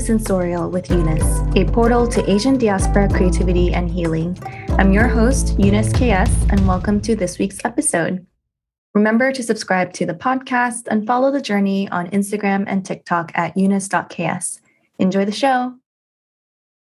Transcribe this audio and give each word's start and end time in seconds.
Sensorial 0.00 0.70
with 0.70 0.90
Eunice, 0.90 1.40
a 1.54 1.64
portal 1.66 2.08
to 2.08 2.28
Asian 2.28 2.56
diaspora 2.56 3.08
creativity 3.08 3.72
and 3.74 3.90
healing. 3.90 4.36
I'm 4.78 4.92
your 4.92 5.06
host, 5.06 5.58
Eunice 5.58 5.92
KS, 5.92 6.34
and 6.50 6.66
welcome 6.66 7.00
to 7.02 7.14
this 7.14 7.38
week's 7.38 7.64
episode. 7.64 8.26
Remember 8.94 9.30
to 9.30 9.42
subscribe 9.42 9.92
to 9.92 10.06
the 10.06 10.14
podcast 10.14 10.88
and 10.90 11.06
follow 11.06 11.30
the 11.30 11.40
journey 11.40 11.88
on 11.90 12.10
Instagram 12.10 12.64
and 12.66 12.84
TikTok 12.84 13.30
at 13.34 13.56
eunice.ks. 13.56 14.60
Enjoy 14.98 15.24
the 15.24 15.32
show. 15.32 15.74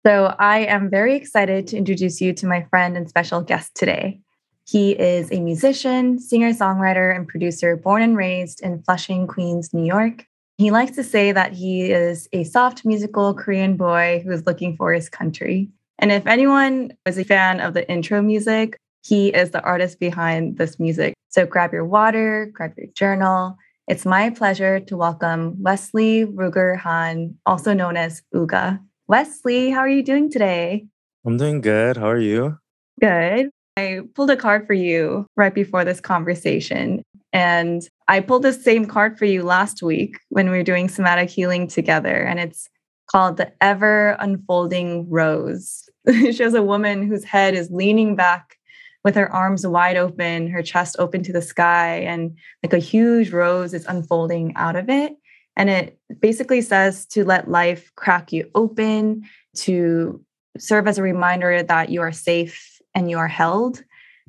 So, 0.06 0.36
I 0.38 0.60
am 0.66 0.90
very 0.90 1.16
excited 1.16 1.66
to 1.68 1.76
introduce 1.76 2.20
you 2.20 2.32
to 2.34 2.46
my 2.46 2.62
friend 2.70 2.96
and 2.96 3.08
special 3.08 3.40
guest 3.40 3.74
today. 3.74 4.20
He 4.64 4.92
is 4.92 5.32
a 5.32 5.40
musician, 5.40 6.20
singer 6.20 6.52
songwriter, 6.52 7.16
and 7.16 7.26
producer 7.26 7.74
born 7.74 8.02
and 8.02 8.16
raised 8.16 8.60
in 8.60 8.82
Flushing, 8.82 9.26
Queens, 9.26 9.72
New 9.72 9.84
York. 9.84 10.27
He 10.58 10.72
likes 10.72 10.96
to 10.96 11.04
say 11.04 11.30
that 11.30 11.52
he 11.52 11.92
is 11.92 12.28
a 12.32 12.42
soft 12.42 12.84
musical 12.84 13.32
Korean 13.32 13.76
boy 13.76 14.22
who 14.24 14.32
is 14.32 14.44
looking 14.44 14.76
for 14.76 14.92
his 14.92 15.08
country. 15.08 15.70
And 16.00 16.10
if 16.10 16.26
anyone 16.26 16.94
is 17.06 17.16
a 17.16 17.22
fan 17.22 17.60
of 17.60 17.74
the 17.74 17.88
intro 17.88 18.20
music, 18.22 18.76
he 19.06 19.28
is 19.28 19.52
the 19.52 19.62
artist 19.62 20.00
behind 20.00 20.58
this 20.58 20.80
music. 20.80 21.14
So 21.28 21.46
grab 21.46 21.72
your 21.72 21.84
water, 21.84 22.50
grab 22.52 22.72
your 22.76 22.88
journal. 22.88 23.56
It's 23.86 24.04
my 24.04 24.30
pleasure 24.30 24.80
to 24.80 24.96
welcome 24.96 25.62
Wesley 25.62 26.26
Ruger 26.26 26.76
Han, 26.76 27.36
also 27.46 27.72
known 27.72 27.96
as 27.96 28.22
Uga. 28.34 28.80
Wesley, 29.06 29.70
how 29.70 29.78
are 29.78 29.88
you 29.88 30.02
doing 30.02 30.28
today? 30.28 30.88
I'm 31.24 31.36
doing 31.36 31.60
good. 31.60 31.96
How 31.96 32.08
are 32.08 32.18
you? 32.18 32.58
Good. 33.00 33.50
I 33.76 34.00
pulled 34.16 34.30
a 34.30 34.36
card 34.36 34.66
for 34.66 34.74
you 34.74 35.24
right 35.36 35.54
before 35.54 35.84
this 35.84 36.00
conversation. 36.00 37.04
And 37.32 37.82
I 38.06 38.20
pulled 38.20 38.42
the 38.42 38.52
same 38.52 38.86
card 38.86 39.18
for 39.18 39.26
you 39.26 39.42
last 39.42 39.82
week 39.82 40.18
when 40.30 40.50
we 40.50 40.56
were 40.56 40.62
doing 40.62 40.88
somatic 40.88 41.28
healing 41.28 41.68
together. 41.68 42.22
And 42.22 42.40
it's 42.40 42.68
called 43.10 43.36
the 43.36 43.52
Ever 43.62 44.16
Unfolding 44.18 45.08
Rose. 45.10 45.88
it 46.04 46.34
shows 46.34 46.54
a 46.54 46.62
woman 46.62 47.06
whose 47.06 47.24
head 47.24 47.54
is 47.54 47.70
leaning 47.70 48.16
back 48.16 48.56
with 49.04 49.14
her 49.14 49.32
arms 49.32 49.66
wide 49.66 49.96
open, 49.96 50.48
her 50.48 50.62
chest 50.62 50.96
open 50.98 51.22
to 51.22 51.32
the 51.32 51.42
sky, 51.42 51.96
and 52.00 52.36
like 52.62 52.72
a 52.72 52.78
huge 52.78 53.30
rose 53.30 53.72
is 53.72 53.86
unfolding 53.86 54.54
out 54.56 54.76
of 54.76 54.88
it. 54.88 55.12
And 55.56 55.70
it 55.70 55.98
basically 56.20 56.60
says 56.60 57.06
to 57.06 57.24
let 57.24 57.50
life 57.50 57.90
crack 57.96 58.32
you 58.32 58.50
open, 58.54 59.24
to 59.56 60.22
serve 60.58 60.86
as 60.86 60.98
a 60.98 61.02
reminder 61.02 61.62
that 61.62 61.90
you 61.90 62.00
are 62.00 62.12
safe 62.12 62.80
and 62.94 63.10
you 63.10 63.18
are 63.18 63.28
held, 63.28 63.82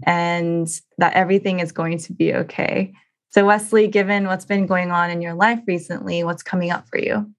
and 0.03 0.67
that 0.97 1.13
everything 1.13 1.59
is 1.59 1.71
going 1.71 1.97
to 1.99 2.13
be 2.13 2.33
okay. 2.33 2.93
So, 3.31 3.45
Wesley, 3.45 3.87
given 3.87 4.25
what's 4.25 4.45
been 4.45 4.65
going 4.65 4.91
on 4.91 5.09
in 5.09 5.21
your 5.21 5.33
life 5.33 5.59
recently, 5.67 6.23
what's 6.23 6.43
coming 6.43 6.71
up 6.71 6.87
for 6.87 6.97
you? 6.99 7.31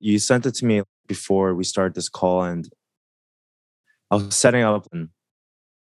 You 0.00 0.18
sent 0.18 0.46
it 0.46 0.54
to 0.56 0.64
me 0.64 0.82
before 1.06 1.54
we 1.54 1.64
started 1.64 1.94
this 1.94 2.08
call, 2.08 2.42
and 2.42 2.68
I 4.10 4.16
was 4.16 4.34
setting 4.34 4.62
up, 4.62 4.86
and 4.92 5.10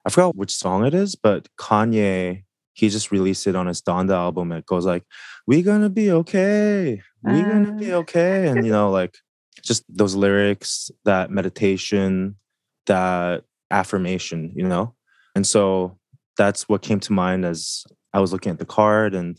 I 0.07 0.11
forgot 0.11 0.37
which 0.37 0.55
song 0.55 0.87
it 0.87 0.95
is, 0.95 1.15
but 1.15 1.49
Kanye 1.59 2.45
he 2.77 2.91
just 2.91 3.11
released 3.11 3.47
it 3.47 3.57
on 3.57 3.67
his 3.67 3.81
Donda 3.81 4.13
album. 4.13 4.53
It 4.53 4.67
goes 4.67 4.85
like, 4.85 5.03
"We 5.47 5.63
gonna 5.63 5.89
be 5.89 6.11
okay, 6.11 7.01
we 7.23 7.43
gonna 7.43 7.73
be 7.73 7.93
ah. 7.93 7.97
okay," 7.97 8.47
and 8.49 8.67
you 8.67 8.71
know, 8.71 8.91
like 8.91 9.17
just 9.63 9.83
those 9.89 10.15
lyrics, 10.15 10.91
that 11.05 11.31
meditation, 11.31 12.37
that 12.85 13.45
affirmation, 13.71 14.53
you 14.55 14.69
know. 14.69 14.95
And 15.37 15.47
so 15.47 15.99
that's 16.39 16.67
what 16.67 16.81
came 16.81 16.99
to 17.01 17.13
mind 17.13 17.45
as 17.45 17.85
I 18.15 18.21
was 18.21 18.33
looking 18.33 18.51
at 18.51 18.59
the 18.59 18.65
card. 18.65 19.15
And 19.15 19.39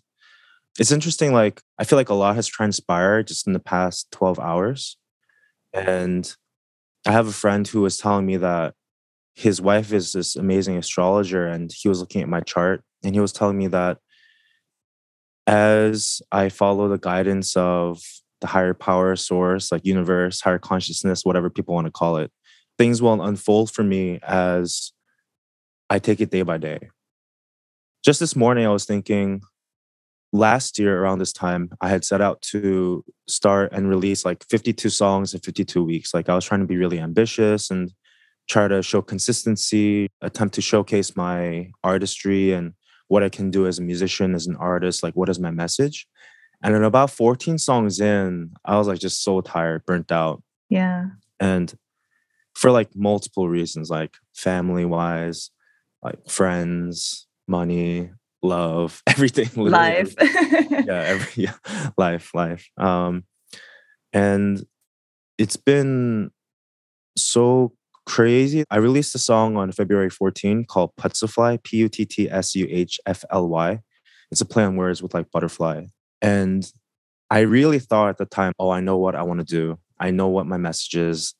it's 0.80 0.92
interesting. 0.92 1.34
Like 1.34 1.60
I 1.80 1.86
feel 1.86 1.98
like 1.98 2.10
a 2.10 2.14
lot 2.14 2.36
has 2.36 2.48
transpired 2.48 3.28
just 3.28 3.48
in 3.48 3.54
the 3.54 3.60
past 3.60 4.12
twelve 4.12 4.40
hours, 4.40 4.96
and 5.74 6.34
I 7.08 7.12
have 7.12 7.28
a 7.28 7.34
friend 7.34 7.68
who 7.68 7.82
was 7.82 7.98
telling 7.98 8.28
me 8.28 8.38
that 8.38 8.76
his 9.34 9.60
wife 9.60 9.92
is 9.92 10.12
this 10.12 10.36
amazing 10.36 10.78
astrologer, 10.78 11.48
and 11.48 11.72
he 11.76 11.90
was 11.90 12.00
looking 12.00 12.22
at 12.22 12.30
my 12.30 12.42
chart 12.42 12.84
and 13.04 13.16
he 13.16 13.20
was 13.20 13.34
telling 13.34 13.58
me 13.58 13.68
that 13.68 13.98
as 15.48 16.22
I 16.32 16.50
follow 16.50 16.90
the 16.90 17.00
guidance 17.00 17.56
of 17.56 18.02
the 18.42 18.48
higher 18.48 18.76
power 18.76 19.16
source, 19.16 19.72
like 19.72 19.84
universe, 19.84 20.42
higher 20.42 20.60
consciousness, 20.60 21.26
whatever 21.26 21.50
people 21.50 21.74
want 21.74 21.86
to 21.86 21.92
call 21.92 22.18
it, 22.18 22.32
things 22.78 23.02
will 23.02 23.20
unfold 23.22 23.72
for 23.72 23.84
me 23.84 24.20
as 24.22 24.92
I 25.90 26.00
take 26.00 26.22
it 26.22 26.32
day 26.32 26.42
by 26.42 26.58
day. 26.58 26.90
Just 28.04 28.20
this 28.20 28.36
morning, 28.36 28.66
I 28.66 28.70
was 28.70 28.86
thinking 28.86 29.42
last 30.34 30.78
year 30.78 31.02
around 31.02 31.20
this 31.20 31.34
time, 31.34 31.70
I 31.82 31.90
had 31.90 32.04
set 32.04 32.22
out 32.22 32.42
to 32.54 33.04
start 33.28 33.72
and 33.72 33.90
release 33.90 34.26
like 34.26 34.46
52 34.50 34.90
songs 34.90 35.34
in 35.34 35.40
52 35.40 35.84
weeks. 35.84 36.14
Like 36.14 36.30
I 36.30 36.36
was 36.36 36.46
trying 36.46 36.62
to 36.62 36.68
be 36.68 36.78
really 36.78 37.00
ambitious 37.00 37.72
and 37.72 37.92
try 38.50 38.68
to 38.68 38.82
show 38.82 39.02
consistency, 39.02 40.10
attempt 40.22 40.56
to 40.56 40.62
showcase 40.62 41.16
my 41.16 41.72
artistry 41.84 42.54
and 42.54 42.74
what 43.08 43.24
I 43.24 43.30
can 43.30 43.52
do 43.52 43.68
as 43.68 43.80
a 43.80 43.82
musician, 43.82 44.36
as 44.36 44.48
an 44.48 44.56
artist, 44.58 45.04
like 45.04 45.16
what 45.16 45.30
is 45.30 45.40
my 45.40 45.52
message. 45.52 46.08
And 46.62 46.74
then 46.74 46.84
about 46.84 47.12
14 47.12 47.58
songs 47.58 48.00
in, 48.00 48.52
I 48.66 48.78
was 48.78 48.88
like 48.88 49.00
just 49.00 49.24
so 49.24 49.42
tired, 49.42 49.86
burnt 49.86 50.12
out. 50.12 50.44
Yeah. 50.70 51.08
And 51.40 51.74
for 52.54 52.72
like 52.72 52.96
multiple 52.96 53.48
reasons, 53.48 53.90
like 53.90 54.18
family 54.34 54.84
wise, 54.84 55.52
like 56.02 56.30
friends, 56.30 57.28
money, 57.48 58.12
love, 58.42 59.02
everything. 59.08 59.50
Life. 59.56 60.16
yeah, 60.22 61.04
every 61.06 61.44
yeah, 61.44 61.54
life, 61.98 62.34
life. 62.34 62.70
Um, 62.78 63.24
and 64.14 64.66
it's 65.38 65.58
been 65.58 66.32
so 67.18 67.74
crazy. 68.06 68.64
I 68.72 68.78
released 68.78 69.14
a 69.16 69.20
song 69.20 69.58
on 69.58 69.72
February 69.72 70.10
14 70.10 70.66
called 70.66 70.92
Puttsuhfly, 71.00 71.64
P 71.64 71.78
U 71.78 71.90
T 71.90 72.06
T 72.06 72.30
S 72.30 72.56
U 72.56 72.68
H 72.70 73.00
F 73.06 73.24
L 73.30 73.48
Y. 73.48 73.82
It's 74.32 74.42
a 74.42 74.46
play 74.46 74.64
on 74.64 74.76
words 74.76 75.02
with 75.02 75.14
like 75.14 75.32
butterfly. 75.32 75.86
And 76.22 76.70
I 77.30 77.40
really 77.42 77.80
thought 77.80 78.10
at 78.10 78.18
the 78.18 78.26
time, 78.26 78.54
oh, 78.60 78.70
I 78.70 78.80
know 78.80 78.98
what 78.98 79.16
I 79.16 79.24
want 79.24 79.40
to 79.40 79.46
do. 79.46 79.78
I 80.00 80.12
know 80.12 80.28
what 80.28 80.48
my 80.48 80.58
message 80.58 80.96
is. 80.96 81.34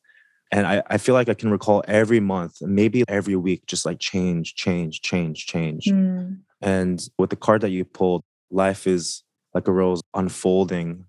And 0.52 0.66
I, 0.66 0.82
I 0.88 0.98
feel 0.98 1.14
like 1.14 1.30
I 1.30 1.34
can 1.34 1.52
recall 1.52 1.84
every 1.88 2.20
month, 2.20 2.62
maybe 2.62 3.04
every 3.08 3.36
week, 3.36 3.66
just 3.66 3.86
like 3.86 4.00
change, 4.00 4.56
change, 4.56 5.02
change, 5.02 5.46
change. 5.46 5.86
Mm. 5.86 6.40
And 6.62 7.06
with 7.18 7.30
the 7.30 7.36
card 7.36 7.62
that 7.62 7.70
you 7.70 7.84
pulled, 7.84 8.24
life 8.50 8.88
is 8.88 9.24
like 9.54 9.68
a 9.68 9.74
rose 9.74 10.02
unfolding 10.14 11.06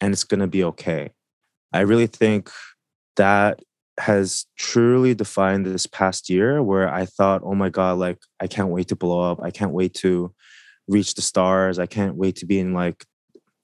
and 0.00 0.12
it's 0.12 0.24
going 0.24 0.40
to 0.40 0.48
be 0.48 0.64
okay. 0.64 1.12
I 1.72 1.80
really 1.80 2.08
think 2.08 2.50
that 3.16 3.60
has 4.00 4.46
truly 4.58 5.14
defined 5.14 5.66
this 5.66 5.86
past 5.86 6.28
year 6.28 6.62
where 6.62 6.92
I 6.92 7.04
thought, 7.04 7.42
oh 7.44 7.54
my 7.54 7.68
God, 7.68 7.98
like 7.98 8.18
I 8.40 8.46
can't 8.46 8.70
wait 8.70 8.88
to 8.88 8.96
blow 8.96 9.20
up. 9.20 9.40
I 9.42 9.50
can't 9.50 9.72
wait 9.72 9.94
to 9.94 10.34
reach 10.88 11.14
the 11.14 11.22
stars. 11.22 11.78
I 11.78 11.86
can't 11.86 12.16
wait 12.16 12.36
to 12.36 12.46
be 12.46 12.58
in 12.58 12.72
like 12.72 13.04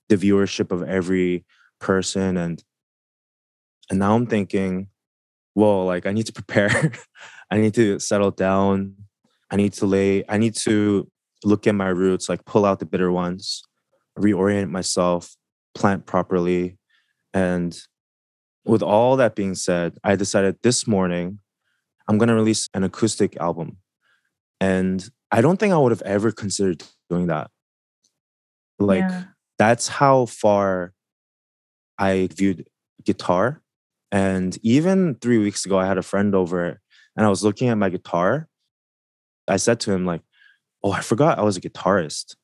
the 0.07 0.15
viewership 0.15 0.71
of 0.71 0.83
every 0.83 1.45
person. 1.79 2.37
And 2.37 2.63
and 3.89 3.99
now 3.99 4.15
I'm 4.15 4.27
thinking, 4.27 4.87
whoa, 5.59 5.85
like 5.85 6.05
I 6.05 6.11
need 6.11 6.25
to 6.27 6.33
prepare. 6.33 6.91
I 7.51 7.57
need 7.57 7.73
to 7.75 7.99
settle 7.99 8.31
down. 8.31 8.95
I 9.51 9.55
need 9.55 9.73
to 9.73 9.85
lay, 9.85 10.23
I 10.29 10.37
need 10.37 10.55
to 10.67 11.09
look 11.43 11.67
at 11.67 11.75
my 11.75 11.87
roots, 11.87 12.29
like 12.29 12.45
pull 12.45 12.65
out 12.65 12.79
the 12.79 12.85
bitter 12.85 13.11
ones, 13.11 13.63
reorient 14.17 14.69
myself, 14.69 15.35
plant 15.73 16.05
properly, 16.05 16.77
and 17.33 17.77
with 18.65 18.83
all 18.83 19.17
that 19.17 19.35
being 19.35 19.55
said, 19.55 19.97
I 20.03 20.15
decided 20.15 20.57
this 20.61 20.87
morning 20.87 21.39
I'm 22.07 22.17
going 22.17 22.29
to 22.29 22.35
release 22.35 22.69
an 22.73 22.83
acoustic 22.83 23.35
album. 23.37 23.77
And 24.59 25.07
I 25.31 25.41
don't 25.41 25.57
think 25.57 25.73
I 25.73 25.77
would 25.77 25.91
have 25.91 26.01
ever 26.03 26.31
considered 26.31 26.83
doing 27.09 27.27
that. 27.27 27.49
Like, 28.77 29.01
yeah. 29.09 29.23
that's 29.57 29.87
how 29.87 30.25
far 30.25 30.93
I 31.97 32.29
viewed 32.31 32.67
guitar. 33.03 33.61
And 34.11 34.57
even 34.63 35.15
three 35.15 35.37
weeks 35.37 35.65
ago, 35.65 35.77
I 35.77 35.85
had 35.85 35.97
a 35.97 36.03
friend 36.03 36.33
over 36.33 36.81
and 37.15 37.25
I 37.25 37.29
was 37.29 37.43
looking 37.43 37.69
at 37.69 37.77
my 37.77 37.89
guitar. 37.89 38.47
I 39.47 39.57
said 39.57 39.79
to 39.81 39.91
him, 39.91 40.05
like, 40.05 40.21
oh, 40.83 40.91
I 40.91 41.01
forgot 41.01 41.39
I 41.39 41.43
was 41.43 41.57
a 41.57 41.61
guitarist, 41.61 42.35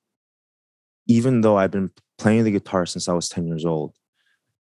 even 1.07 1.41
though 1.41 1.57
I've 1.57 1.71
been 1.71 1.91
playing 2.17 2.43
the 2.43 2.51
guitar 2.51 2.85
since 2.85 3.07
I 3.07 3.13
was 3.13 3.29
10 3.29 3.47
years 3.47 3.65
old. 3.65 3.95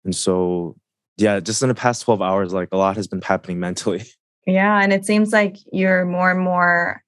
And 0.05 0.15
so 0.15 0.75
yeah, 1.17 1.39
just 1.39 1.61
in 1.61 1.69
the 1.69 1.75
past 1.75 2.03
12 2.03 2.21
hours, 2.21 2.53
like 2.53 2.69
a 2.71 2.77
lot 2.77 2.95
has 2.95 3.07
been 3.07 3.21
happening 3.21 3.59
mentally. 3.61 4.05
Yeah. 4.45 4.81
And 4.81 4.93
it 4.93 5.05
seems 5.05 5.33
like 5.33 5.57
you're 5.73 6.05
more 6.05 6.31
and 6.31 6.39
more 6.39 7.03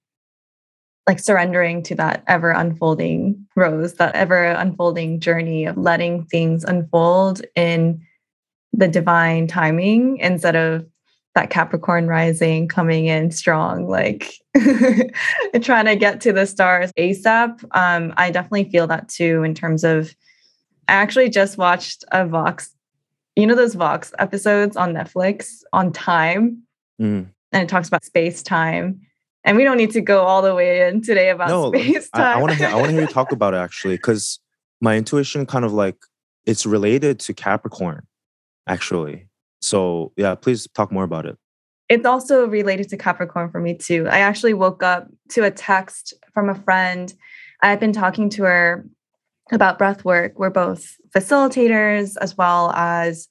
like 1.08 1.20
surrendering 1.20 1.82
to 1.82 1.96
that 1.96 2.24
ever 2.28 2.52
unfolding 2.52 3.48
rose, 3.56 3.96
that 3.96 4.14
ever 4.14 4.44
unfolding 4.46 5.20
journey 5.20 5.66
of 5.66 5.78
letting 5.78 6.26
things 6.26 6.64
unfold 6.64 7.42
in 7.56 8.06
the 8.74 8.88
divine 8.88 9.48
timing 9.48 10.18
instead 10.18 10.56
of 10.56 10.86
that 11.36 11.50
Capricorn 11.50 12.08
rising 12.08 12.68
coming 12.68 13.06
in 13.06 13.32
strong, 13.32 13.88
like 13.88 14.34
trying 15.62 15.86
to 15.86 15.96
get 15.96 16.22
to 16.22 16.34
the 16.34 16.46
stars 16.46 16.92
ASAP. 16.94 17.64
Um, 17.72 18.14
I 18.18 18.32
definitely 18.32 18.70
feel 18.70 18.88
that 18.88 19.10
too 19.10 19.44
in 19.44 19.54
terms 19.54 19.84
of 19.84 20.14
I 20.88 20.94
actually 20.94 21.30
just 21.30 21.58
watched 21.58 22.04
a 22.12 22.26
Vox 22.26 22.74
you 23.40 23.48
know 23.48 23.56
those 23.56 23.76
Vox 23.76 24.12
episodes 24.20 24.76
on 24.76 24.94
Netflix 24.94 25.62
on 25.72 25.92
time? 25.94 26.64
Mm. 27.02 27.28
And 27.52 27.64
it 27.64 27.70
talks 27.70 27.88
about 27.88 28.04
space 28.04 28.44
time. 28.44 29.02
And 29.46 29.56
we 29.56 29.64
don't 29.64 29.78
need 29.78 29.92
to 29.92 30.02
go 30.02 30.24
all 30.24 30.42
the 30.42 30.54
way 30.54 30.88
in 30.88 31.02
today 31.02 31.30
about 31.30 31.48
No, 31.50 31.72
space 31.72 32.10
time. 32.10 32.22
I, 32.22 32.34
I 32.34 32.38
want 32.42 32.52
to 32.52 32.58
hear, 32.58 32.68
I 32.68 32.74
want 32.76 32.88
to 32.88 32.92
hear 32.92 33.02
you 33.02 33.08
talk 33.08 33.32
about 33.32 33.54
it 33.54 33.58
actually, 33.58 33.96
because 33.96 34.40
my 34.82 34.98
intuition 34.98 35.46
kind 35.46 35.64
of 35.64 35.72
like 35.72 35.96
it's 36.46 36.66
related 36.66 37.20
to 37.22 37.34
Capricorn, 37.34 38.06
actually. 38.70 39.28
So 39.62 40.14
yeah, 40.16 40.36
please 40.36 40.68
talk 40.74 40.92
more 40.92 41.04
about 41.04 41.26
it. 41.26 41.38
it's 41.90 42.06
also 42.06 42.48
related 42.48 42.88
to 42.90 42.98
Capricorn 42.98 43.50
for 43.50 43.60
me 43.60 43.76
too. 43.76 44.08
I 44.08 44.20
actually 44.20 44.54
woke 44.54 44.84
up 44.84 45.08
to 45.32 45.44
a 45.44 45.52
text 45.52 46.14
from 46.34 46.48
a 46.48 46.56
friend. 46.56 47.14
I 47.64 47.70
had 47.70 47.80
been 47.80 47.92
talking 47.92 48.30
to 48.32 48.44
her 48.44 48.86
about 49.52 49.80
breath 49.80 50.06
work. 50.06 50.38
We're 50.38 50.52
both 50.52 50.96
facilitators 51.16 52.16
as 52.22 52.38
well 52.38 52.72
as 52.72 53.28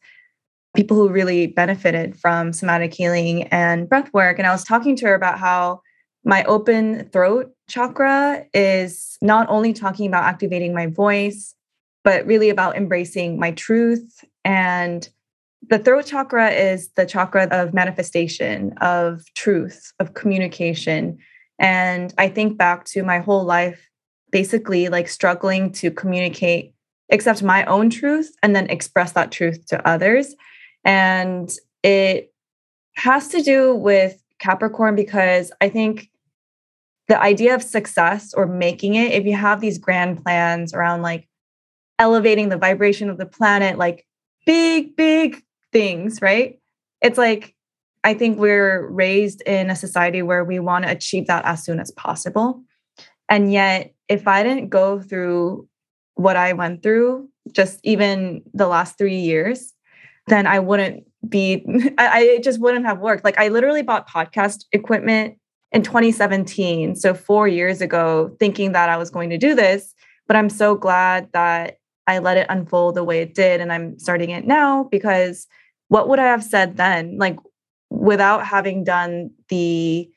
people 0.75 0.97
who 0.97 1.09
really 1.09 1.47
benefited 1.47 2.17
from 2.17 2.53
somatic 2.53 2.93
healing 2.93 3.45
and 3.45 3.89
breath 3.89 4.13
work. 4.13 4.39
And 4.39 4.47
I 4.47 4.51
was 4.51 4.65
talking 4.65 4.97
to 4.97 5.07
her 5.07 5.15
about 5.15 5.39
how 5.39 5.81
my 6.25 6.45
open 6.45 7.09
throat 7.11 7.53
chakra 7.69 8.45
is 8.53 9.17
not 9.23 9.49
only 9.49 9.73
talking 9.73 10.07
about 10.07 10.25
activating 10.25 10.75
my 10.75 10.87
voice, 10.87 11.55
but 12.05 12.27
really 12.27 12.51
about 12.51 12.77
embracing 12.77 13.39
my 13.39 13.53
truth 13.53 14.25
and 14.45 15.09
the 15.67 15.79
throat 15.79 16.07
chakra 16.07 16.51
is 16.51 16.91
the 16.97 17.07
chakra 17.07 17.49
of 17.51 17.75
manifestation, 17.75 18.73
of 18.81 19.23
truth, 19.35 19.93
of 19.99 20.15
communication. 20.15 21.19
And 21.59 22.15
I 22.17 22.29
think 22.29 22.57
back 22.57 22.85
to 22.87 23.03
my 23.03 23.19
whole 23.19 23.45
life, 23.45 23.91
basically 24.31 24.89
like 24.89 25.09
struggling 25.09 25.73
to 25.73 25.91
communicate, 25.91 26.75
accept 27.11 27.43
my 27.43 27.65
own 27.65 27.91
truth, 27.91 28.35
and 28.43 28.55
then 28.55 28.71
express 28.71 29.13
that 29.13 29.33
truth 29.33 29.67
to 29.67 29.87
others. 29.87 30.35
And 30.85 31.51
it 31.83 32.33
has 32.95 33.29
to 33.29 33.43
do 33.43 33.75
with 33.75 34.23
Capricorn 34.39 34.95
because 34.95 35.51
I 35.61 35.69
think 35.69 36.09
the 37.09 37.21
idea 37.21 37.55
of 37.55 37.63
success 37.63 38.33
or 38.35 38.47
making 38.47 38.95
it, 38.95 39.13
if 39.13 39.25
you 39.25 39.35
have 39.35 39.61
these 39.61 39.79
grand 39.79 40.23
plans 40.23 40.73
around 40.73 41.03
like 41.03 41.27
elevating 41.99 42.49
the 42.49 42.59
vibration 42.59 43.11
of 43.11 43.19
the 43.19 43.27
planet, 43.27 43.79
like 43.79 44.07
big, 44.47 44.95
big 44.95 45.43
things, 45.73 46.21
right? 46.23 46.59
It's 47.03 47.19
like, 47.19 47.55
I 48.05 48.15
think 48.15 48.39
we're 48.39 48.87
raised 48.89 49.43
in 49.43 49.71
a 49.71 49.77
society 49.77 50.23
where 50.23 50.45
we 50.45 50.59
want 50.59 50.85
to 50.85 50.91
achieve 50.91 51.27
that 51.27 51.45
as 51.45 51.65
soon 51.65 51.81
as 51.81 51.91
possible. 51.93 52.63
And 53.29 53.53
yet, 53.53 53.93
if 54.09 54.27
I 54.27 54.43
didn't 54.43 54.69
go 54.69 55.01
through 55.01 55.69
what 56.15 56.37
I 56.37 56.53
went 56.53 56.83
through, 56.83 57.29
just 57.53 57.81
even 57.83 58.43
the 58.55 58.67
last 58.67 58.99
three 58.99 59.19
years, 59.19 59.75
then 60.29 60.47
I 60.47 60.59
wouldn't 60.59 61.05
be, 61.29 61.65
I, 61.99 62.23
it 62.23 62.43
just 62.43 62.61
wouldn't 62.61 62.87
have 62.87 63.01
worked. 63.01 63.25
Like, 63.25 63.39
I 63.39 63.49
literally 63.49 63.83
bought 63.83 64.09
podcast 64.09 64.65
equipment 64.73 65.37
in 65.73 65.83
2017. 65.83 66.97
So, 66.97 67.15
four 67.15 67.49
years 67.49 67.81
ago, 67.81 68.35
thinking 68.39 68.73
that 68.73 68.89
I 68.89 68.97
was 68.97 69.11
going 69.11 69.31
to 69.31 69.39
do 69.39 69.55
this. 69.55 69.95
But 70.27 70.37
I'm 70.37 70.51
so 70.51 70.75
glad 70.75 71.31
that 71.33 71.78
I 72.09 72.19
let 72.19 72.39
it 72.39 72.47
unfold 72.49 72.95
the 72.95 73.05
way 73.05 73.21
it 73.21 73.35
did. 73.35 73.61
And 73.61 73.71
I'm 73.71 73.99
starting 73.99 74.31
it 74.31 74.47
now 74.47 74.85
because 74.91 75.47
what 75.89 76.09
would 76.09 76.19
I 76.19 76.25
have 76.25 76.43
said 76.43 76.79
then? 76.79 77.19
Like 77.19 77.39
without 77.91 78.47
having 78.47 78.83
done 78.83 79.31
the 79.51 80.11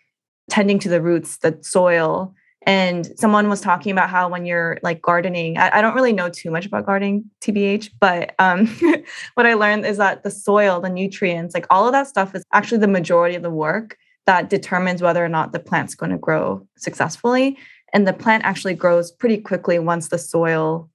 tending 0.50 0.80
to 0.80 0.90
the 0.90 1.02
roots, 1.02 1.38
the 1.38 1.60
soil. 1.62 2.34
And 2.64 3.12
someone 3.18 3.50
was 3.50 3.60
talking 3.60 3.92
about 3.92 4.10
how 4.10 4.30
when 4.30 4.46
you're 4.46 4.78
like 4.84 5.02
gardening, 5.02 5.58
I, 5.58 5.80
I 5.80 5.82
don't 5.82 5.96
really 5.96 6.14
know 6.14 6.30
too 6.30 6.52
much 6.52 6.66
about 6.66 6.86
gardening, 6.86 7.26
TBH, 7.42 7.90
but 8.00 8.36
um, 8.40 8.68
what 9.34 9.46
I 9.46 9.56
learned 9.56 9.86
is 9.86 9.98
that 9.98 10.24
the 10.24 10.32
soil, 10.32 10.80
the 10.80 10.90
nutrients, 10.90 11.54
like 11.54 11.66
all 11.70 11.88
of 11.88 11.94
that 11.94 12.08
stuff 12.08 12.36
is 12.36 12.44
actually 12.54 12.78
the 12.78 12.88
majority 12.88 13.36
of 13.36 13.42
the 13.42 13.50
work 13.50 13.98
that 14.28 14.50
determines 14.50 15.02
whether 15.02 15.26
or 15.26 15.30
not 15.30 15.52
the 15.52 15.60
plant's 15.60 15.96
going 15.96 16.12
to 16.12 16.18
grow 16.18 16.66
successfully. 16.78 17.58
And 17.94 18.08
the 18.08 18.14
plant 18.14 18.46
actually 18.46 18.76
grows 18.76 19.12
pretty 19.12 19.38
quickly 19.38 19.80
once 19.80 20.10
the 20.10 20.20
soil 20.20 20.91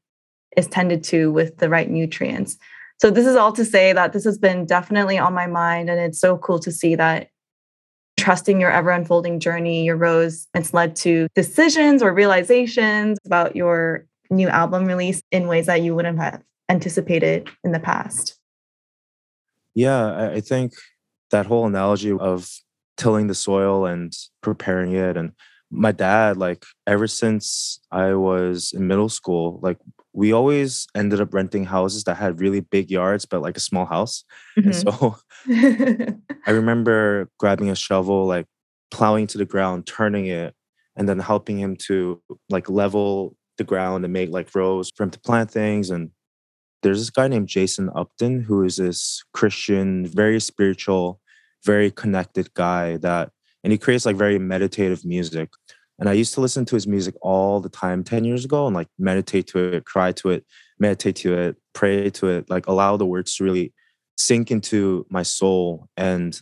is 0.57 0.67
tended 0.67 1.05
to 1.05 1.31
with 1.33 1.59
the 1.59 1.69
right 1.69 1.91
nutrients. 1.91 2.59
So 2.99 3.11
this 3.11 3.27
is 3.27 3.37
all 3.37 3.53
to 3.53 3.65
say 3.65 3.93
that 3.93 4.13
this 4.13 4.25
has 4.25 4.39
been 4.39 4.65
definitely 4.65 5.19
on 5.19 5.35
my 5.35 5.47
mind 5.47 5.91
and 5.91 6.01
it's 6.01 6.19
so 6.19 6.39
cool 6.39 6.59
to 6.61 6.73
see 6.73 6.95
that 6.95 7.29
trusting 8.17 8.61
your 8.61 8.71
ever 8.71 8.91
unfolding 8.91 9.39
journey, 9.39 9.85
your 9.85 9.97
rose, 9.97 10.49
it's 10.55 10.73
led 10.73 10.97
to 10.97 11.29
decisions 11.35 12.03
or 12.03 12.15
realizations 12.15 13.19
about 13.27 13.55
your 13.55 14.07
new 14.31 14.49
album 14.49 14.87
release 14.87 15.21
in 15.31 15.47
ways 15.47 15.67
that 15.67 15.83
you 15.83 15.95
wouldn't 15.95 16.19
have 16.19 16.43
anticipated 16.69 17.49
in 17.63 17.73
the 17.73 17.79
past. 17.79 18.39
Yeah, 19.75 20.31
I 20.33 20.41
think 20.41 20.73
that 21.31 21.47
whole 21.47 21.67
analogy 21.67 22.11
of 22.11 22.49
tilling 22.97 23.27
the 23.27 23.35
soil 23.35 23.85
and 23.87 24.13
preparing 24.41 24.93
it 24.93 25.17
and 25.17 25.33
my 25.71 25.93
dad 25.93 26.37
like 26.37 26.65
ever 26.87 27.07
since 27.07 27.81
i 27.91 28.15
was 28.15 28.73
in 28.75 28.87
middle 28.87 29.09
school 29.09 29.59
like 29.63 29.79
we 30.17 30.33
always 30.33 30.87
ended 30.95 31.21
up 31.21 31.35
renting 31.35 31.67
houses 31.67 32.05
that 32.05 32.17
had 32.17 32.41
really 32.41 32.61
big 32.61 32.91
yards 32.91 33.27
but 33.27 33.43
like 33.43 33.57
a 33.57 33.61
small 33.61 33.85
house 33.87 34.25
mm-hmm. 34.59 34.69
and 34.69 34.77
so 34.77 35.17
i 36.47 36.51
remember 36.51 37.29
grabbing 37.39 37.71
a 37.71 37.77
shovel 37.77 38.27
like 38.27 38.47
plowing 38.91 39.27
to 39.27 39.39
the 39.39 39.45
ground 39.45 39.87
turning 39.87 40.27
it 40.27 40.55
and 40.97 41.09
then 41.09 41.19
helping 41.19 41.59
him 41.59 41.77
to 41.77 42.21
like 42.49 42.69
level 42.71 43.37
the 43.59 43.65
ground 43.65 44.05
and 44.05 44.13
make 44.13 44.31
like 44.31 44.55
rows 44.55 44.91
for 44.97 45.03
him 45.03 45.11
to 45.11 45.21
plant 45.21 45.51
things 45.51 45.91
and 45.91 46.11
there's 46.83 46.99
this 46.99 47.11
guy 47.11 47.29
named 47.29 47.49
jason 47.49 47.91
upton 47.95 48.41
who 48.41 48.65
is 48.65 48.77
this 48.77 49.23
christian 49.33 50.07
very 50.07 50.41
spiritual 50.41 51.21
very 51.65 51.91
connected 51.91 52.53
guy 52.55 52.97
that 52.97 53.31
and 53.67 53.73
he 53.73 53.79
creates 53.79 54.07
like 54.07 54.15
very 54.15 54.39
meditative 54.39 55.05
music. 55.05 55.51
And 55.99 56.09
I 56.09 56.13
used 56.13 56.35
to 56.35 56.41
listen 56.41 56.65
to 56.67 56.77
his 56.77 56.87
music 56.87 57.15
all 57.23 57.61
the 57.61 57.69
time 57.69 58.05
10 58.05 58.25
years 58.25 58.45
ago 58.45 58.67
and 58.67 58.75
like 58.75 58.89
meditate 58.99 59.47
to 59.49 59.59
it, 59.59 59.85
cry 59.85 60.13
to 60.13 60.31
it, 60.31 60.45
meditate 60.79 61.17
to 61.17 61.35
it, 61.35 61.57
pray 61.73 62.11
to 62.11 62.29
it, 62.29 62.51
like 62.51 62.67
allow 62.67 62.97
the 62.97 63.07
words 63.07 63.35
to 63.37 63.45
really 63.45 63.73
sink 64.19 64.51
into 64.51 65.07
my 65.09 65.23
soul. 65.23 65.89
And, 65.97 66.39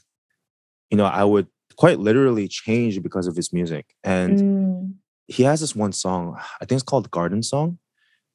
you 0.90 0.96
know, 0.96 1.04
I 1.04 1.24
would 1.24 1.46
quite 1.76 2.00
literally 2.00 2.48
change 2.48 3.02
because 3.02 3.26
of 3.26 3.36
his 3.36 3.52
music. 3.52 3.86
And 4.02 4.38
mm. 4.38 4.94
he 5.26 5.44
has 5.44 5.60
this 5.60 5.76
one 5.76 5.92
song, 5.92 6.36
I 6.60 6.64
think 6.64 6.78
it's 6.78 6.82
called 6.82 7.10
Garden 7.10 7.42
Song. 7.42 7.78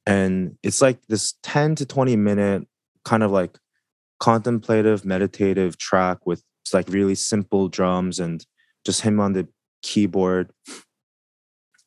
And 0.05 0.57
it's 0.63 0.81
like 0.81 1.05
this 1.07 1.35
10 1.43 1.75
to 1.75 1.85
20 1.85 2.15
minute 2.15 2.67
kind 3.03 3.23
of 3.23 3.31
like 3.31 3.57
contemplative, 4.19 5.05
meditative 5.05 5.77
track 5.77 6.25
with 6.25 6.43
like 6.73 6.87
really 6.89 7.15
simple 7.15 7.67
drums 7.67 8.19
and 8.19 8.45
just 8.85 9.01
him 9.01 9.19
on 9.19 9.33
the 9.33 9.47
keyboard. 9.81 10.51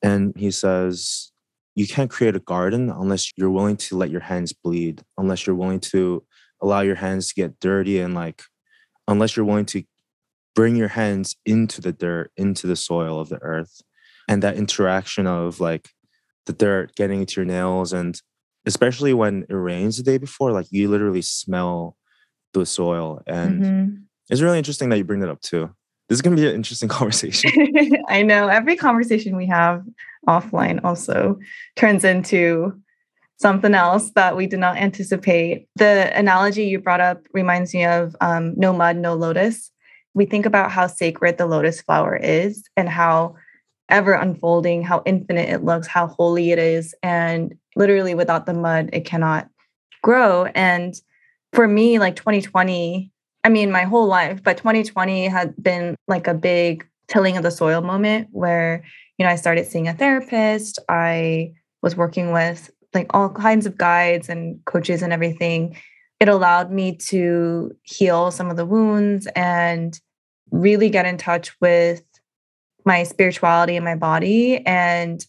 And 0.03 0.33
he 0.37 0.51
says, 0.51 1.33
You 1.75 1.87
can't 1.87 2.11
create 2.11 2.37
a 2.37 2.41
garden 2.41 2.91
unless 2.91 3.33
you're 3.37 3.51
willing 3.51 3.77
to 3.79 3.97
let 3.97 4.11
your 4.11 4.21
hands 4.21 4.53
bleed, 4.53 5.03
unless 5.17 5.47
you're 5.47 5.57
willing 5.57 5.81
to 5.81 6.25
allow 6.61 6.81
your 6.81 6.97
hands 6.97 7.29
to 7.29 7.35
get 7.35 7.61
dirty 7.61 7.99
and 8.01 8.15
like, 8.15 8.43
unless 9.09 9.37
you're 9.37 9.47
willing 9.47 9.67
to 9.67 9.83
bring 10.55 10.77
your 10.77 10.89
hands 10.89 11.37
into 11.47 11.81
the 11.81 11.93
dirt, 11.93 12.31
into 12.37 12.67
the 12.67 12.77
soil 12.77 13.19
of 13.21 13.29
the 13.29 13.41
earth. 13.43 13.81
And 14.29 14.43
that 14.43 14.57
interaction 14.57 15.27
of 15.27 15.61
like 15.61 15.91
the 16.47 16.53
dirt 16.53 16.95
getting 16.95 17.21
into 17.21 17.41
your 17.41 17.47
nails 17.47 17.93
and 17.93 18.21
especially 18.67 19.13
when 19.13 19.45
it 19.49 19.55
rains 19.55 19.97
the 19.97 20.03
day 20.03 20.19
before, 20.19 20.53
like 20.53 20.67
you 20.71 20.89
literally 20.89 21.23
smell 21.23 21.97
the 22.53 22.65
soil. 22.65 23.21
And 23.27 23.63
mm-hmm. 23.63 23.95
it's 24.31 24.41
really 24.41 24.59
interesting 24.59 24.89
that 24.91 24.99
you 24.99 25.05
bring 25.05 25.21
that 25.21 25.31
up 25.31 25.41
too. 25.41 25.75
This 26.13 26.19
is 26.19 26.23
going 26.23 26.37
to 26.37 26.43
be 26.43 26.47
an 26.47 26.55
interesting 26.55 26.89
conversation. 26.91 27.51
I 28.11 28.21
know. 28.21 28.49
Every 28.49 28.77
conversation 28.77 29.35
we 29.35 29.47
have 29.47 29.83
offline 30.29 30.79
also 30.85 31.39
turns 31.75 32.05
into 32.05 32.79
something 33.39 33.73
else 33.73 34.11
that 34.11 34.37
we 34.37 34.47
did 34.47 34.61
not 34.61 34.77
anticipate. 34.77 35.69
The 35.77 36.13
analogy 36.15 36.65
you 36.65 36.81
brought 36.81 37.01
up 37.01 37.23
reminds 37.33 37.73
me 37.73 37.87
of 37.87 38.15
um, 38.21 38.53
no 38.59 38.75
mud, 38.75 38.99
no 38.99 39.15
lotus. 39.15 39.71
We 40.13 40.27
think 40.27 40.45
about 40.45 40.71
how 40.71 40.87
sacred 40.87 41.39
the 41.39 41.47
lotus 41.47 41.81
flower 41.81 42.15
is 42.15 42.63
and 42.77 42.91
how 42.91 43.37
ever 43.89 44.13
unfolding, 44.13 44.83
how 44.83 45.03
infinite 45.07 45.49
it 45.49 45.65
looks, 45.65 45.87
how 45.87 46.09
holy 46.09 46.51
it 46.51 46.59
is. 46.59 46.95
And 47.03 47.55
literally, 47.75 48.15
without 48.15 48.45
the 48.45 48.53
mud, 48.53 48.91
it 48.93 49.07
cannot 49.07 49.49
grow. 50.03 50.45
And 50.55 50.95
for 51.55 51.67
me, 51.67 51.99
like 51.99 52.17
2020 52.17 53.12
I 53.45 53.49
mean, 53.49 53.73
my 53.73 53.83
whole 53.83 54.07
life, 54.07 54.43
but 54.43 54.57
2020 54.57 55.27
had 55.27 55.55
been 55.63 55.97
like 56.07 56.29
a 56.29 56.35
big 56.35 56.87
tilling 57.09 57.37
of 57.37 57.43
the 57.43 57.51
soil 57.51 57.81
moment 57.81 58.29
where, 58.31 58.85
you 59.19 59.25
know, 59.25 59.31
I 59.31 59.37
started 59.37 59.67
seeing 59.67 59.89
a 59.89 59.95
therapist. 59.95 60.79
I 60.89 61.53
was 61.83 61.97
working 61.97 62.33
with 62.33 62.71
like 62.95 63.09
all 63.11 63.31
kinds 63.31 63.67
of 63.67 63.77
guides 63.77 64.29
and 64.29 64.65
coaches 64.65 65.03
and 65.03 65.13
everything. 65.13 65.77
It 66.21 66.29
allowed 66.29 66.71
me 66.71 66.97
to 67.09 67.77
heal 67.83 68.31
some 68.31 68.51
of 68.51 68.57
the 68.57 68.67
wounds 68.67 69.27
and 69.35 69.99
really 70.53 70.89
get 70.89 71.07
in 71.07 71.17
touch 71.17 71.53
with 71.61 72.05
my 72.85 73.03
spirituality 73.03 73.75
and 73.75 73.85
my 73.85 73.97
body. 73.97 74.65
And 74.67 75.25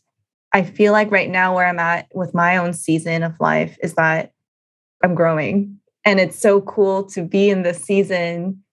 I 0.52 0.64
feel 0.64 0.92
like 0.92 1.10
right 1.10 1.30
now, 1.30 1.56
where 1.56 1.66
I'm 1.66 1.80
at 1.80 2.08
with 2.14 2.36
my 2.36 2.58
own 2.58 2.74
season 2.74 3.24
of 3.24 3.40
life 3.40 3.76
is 3.82 3.96
that 3.96 4.34
I'm 5.04 5.16
growing 5.16 5.80
And 6.06 6.20
it's 6.20 6.38
so 6.38 6.62
cool 6.62 7.04
to 7.06 7.22
be 7.22 7.50
in 7.50 7.64
this 7.64 7.82
season 7.82 8.64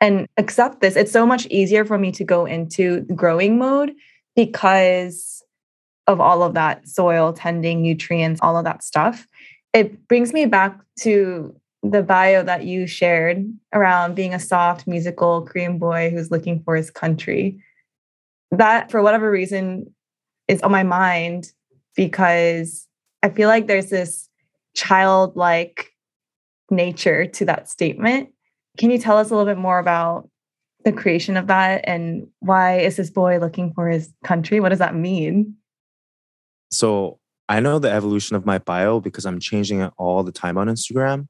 and 0.00 0.26
accept 0.36 0.80
this. 0.80 0.96
It's 0.96 1.12
so 1.12 1.26
much 1.26 1.46
easier 1.46 1.84
for 1.84 1.98
me 1.98 2.12
to 2.12 2.24
go 2.24 2.44
into 2.44 3.02
growing 3.14 3.58
mode 3.58 3.92
because 4.34 5.42
of 6.06 6.20
all 6.20 6.42
of 6.42 6.54
that 6.54 6.86
soil 6.86 7.32
tending, 7.32 7.82
nutrients, 7.82 8.40
all 8.42 8.56
of 8.56 8.64
that 8.64 8.82
stuff. 8.82 9.26
It 9.72 10.06
brings 10.08 10.32
me 10.32 10.46
back 10.46 10.78
to 11.00 11.54
the 11.82 12.02
bio 12.02 12.42
that 12.42 12.64
you 12.64 12.86
shared 12.86 13.44
around 13.72 14.14
being 14.14 14.34
a 14.34 14.40
soft 14.40 14.86
musical 14.86 15.42
Korean 15.42 15.78
boy 15.78 16.10
who's 16.10 16.30
looking 16.30 16.62
for 16.62 16.76
his 16.76 16.90
country. 16.90 17.62
That, 18.50 18.90
for 18.90 19.02
whatever 19.02 19.30
reason, 19.30 19.92
is 20.48 20.62
on 20.62 20.70
my 20.70 20.82
mind 20.82 21.52
because 21.94 22.86
I 23.22 23.30
feel 23.30 23.48
like 23.48 23.66
there's 23.66 23.90
this 23.90 24.28
childlike 24.74 25.90
nature 26.70 27.26
to 27.26 27.44
that 27.46 27.68
statement. 27.68 28.30
Can 28.78 28.90
you 28.90 28.98
tell 28.98 29.16
us 29.16 29.30
a 29.30 29.34
little 29.34 29.50
bit 29.50 29.60
more 29.60 29.78
about 29.78 30.28
the 30.84 30.92
creation 30.92 31.36
of 31.36 31.48
that 31.48 31.82
and 31.84 32.28
why 32.40 32.78
is 32.78 32.96
this 32.96 33.10
boy 33.10 33.38
looking 33.38 33.72
for 33.74 33.88
his 33.88 34.12
country? 34.24 34.60
What 34.60 34.68
does 34.68 34.78
that 34.78 34.94
mean? 34.94 35.54
So 36.70 37.18
I 37.48 37.60
know 37.60 37.78
the 37.78 37.90
evolution 37.90 38.36
of 38.36 38.46
my 38.46 38.58
bio 38.58 39.00
because 39.00 39.26
I'm 39.26 39.40
changing 39.40 39.80
it 39.80 39.92
all 39.98 40.22
the 40.22 40.32
time 40.32 40.58
on 40.58 40.68
Instagram. 40.68 41.28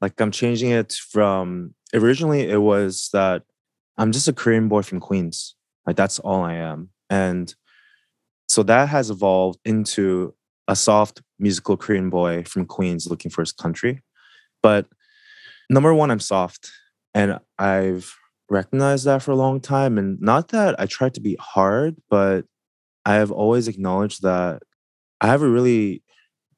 Like 0.00 0.20
I'm 0.20 0.30
changing 0.30 0.70
it 0.70 0.92
from 0.92 1.74
originally 1.94 2.48
it 2.48 2.60
was 2.60 3.08
that 3.12 3.42
I'm 3.96 4.12
just 4.12 4.28
a 4.28 4.32
Korean 4.32 4.68
boy 4.68 4.82
from 4.82 5.00
Queens. 5.00 5.54
Like 5.86 5.96
that's 5.96 6.18
all 6.18 6.42
I 6.42 6.54
am. 6.54 6.90
And 7.10 7.54
so 8.46 8.62
that 8.64 8.88
has 8.88 9.10
evolved 9.10 9.58
into 9.64 10.34
a 10.68 10.76
soft 10.76 11.22
musical 11.38 11.76
Korean 11.76 12.10
boy 12.10 12.44
from 12.44 12.66
Queens 12.66 13.06
looking 13.06 13.30
for 13.30 13.42
his 13.42 13.52
country. 13.52 14.02
But 14.62 14.86
number 15.70 15.94
one, 15.94 16.10
I'm 16.10 16.20
soft. 16.20 16.70
And 17.14 17.38
I've 17.58 18.14
recognized 18.50 19.04
that 19.06 19.22
for 19.22 19.32
a 19.32 19.36
long 19.36 19.60
time. 19.60 19.98
And 19.98 20.20
not 20.20 20.48
that 20.48 20.78
I 20.78 20.86
tried 20.86 21.14
to 21.14 21.20
be 21.20 21.36
hard, 21.40 21.96
but 22.08 22.44
I 23.04 23.14
have 23.14 23.30
always 23.30 23.68
acknowledged 23.68 24.22
that 24.22 24.62
I 25.20 25.26
have 25.26 25.42
a 25.42 25.48
really 25.48 26.02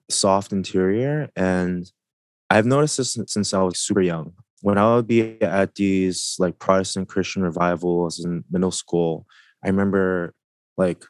soft 0.08 0.52
interior. 0.52 1.28
And 1.36 1.90
I've 2.50 2.66
noticed 2.66 2.96
this 2.96 3.16
since 3.26 3.54
I 3.54 3.62
was 3.62 3.78
super 3.78 4.02
young. 4.02 4.32
When 4.62 4.76
I 4.76 4.94
would 4.94 5.06
be 5.06 5.40
at 5.40 5.76
these 5.76 6.36
like 6.38 6.58
Protestant 6.58 7.08
Christian 7.08 7.42
revivals 7.42 8.22
in 8.22 8.44
middle 8.50 8.72
school, 8.72 9.26
I 9.64 9.68
remember 9.68 10.34
like 10.76 11.04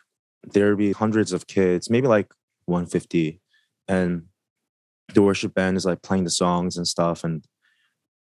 there 0.52 0.68
would 0.68 0.78
be 0.78 0.92
hundreds 0.92 1.32
of 1.32 1.46
kids, 1.46 1.90
maybe 1.90 2.06
like 2.06 2.32
150, 2.66 3.40
and 3.88 4.26
the 5.14 5.22
worship 5.22 5.54
band 5.54 5.76
is 5.76 5.84
like 5.84 6.02
playing 6.02 6.24
the 6.24 6.30
songs 6.30 6.76
and 6.76 6.86
stuff. 6.86 7.24
And 7.24 7.44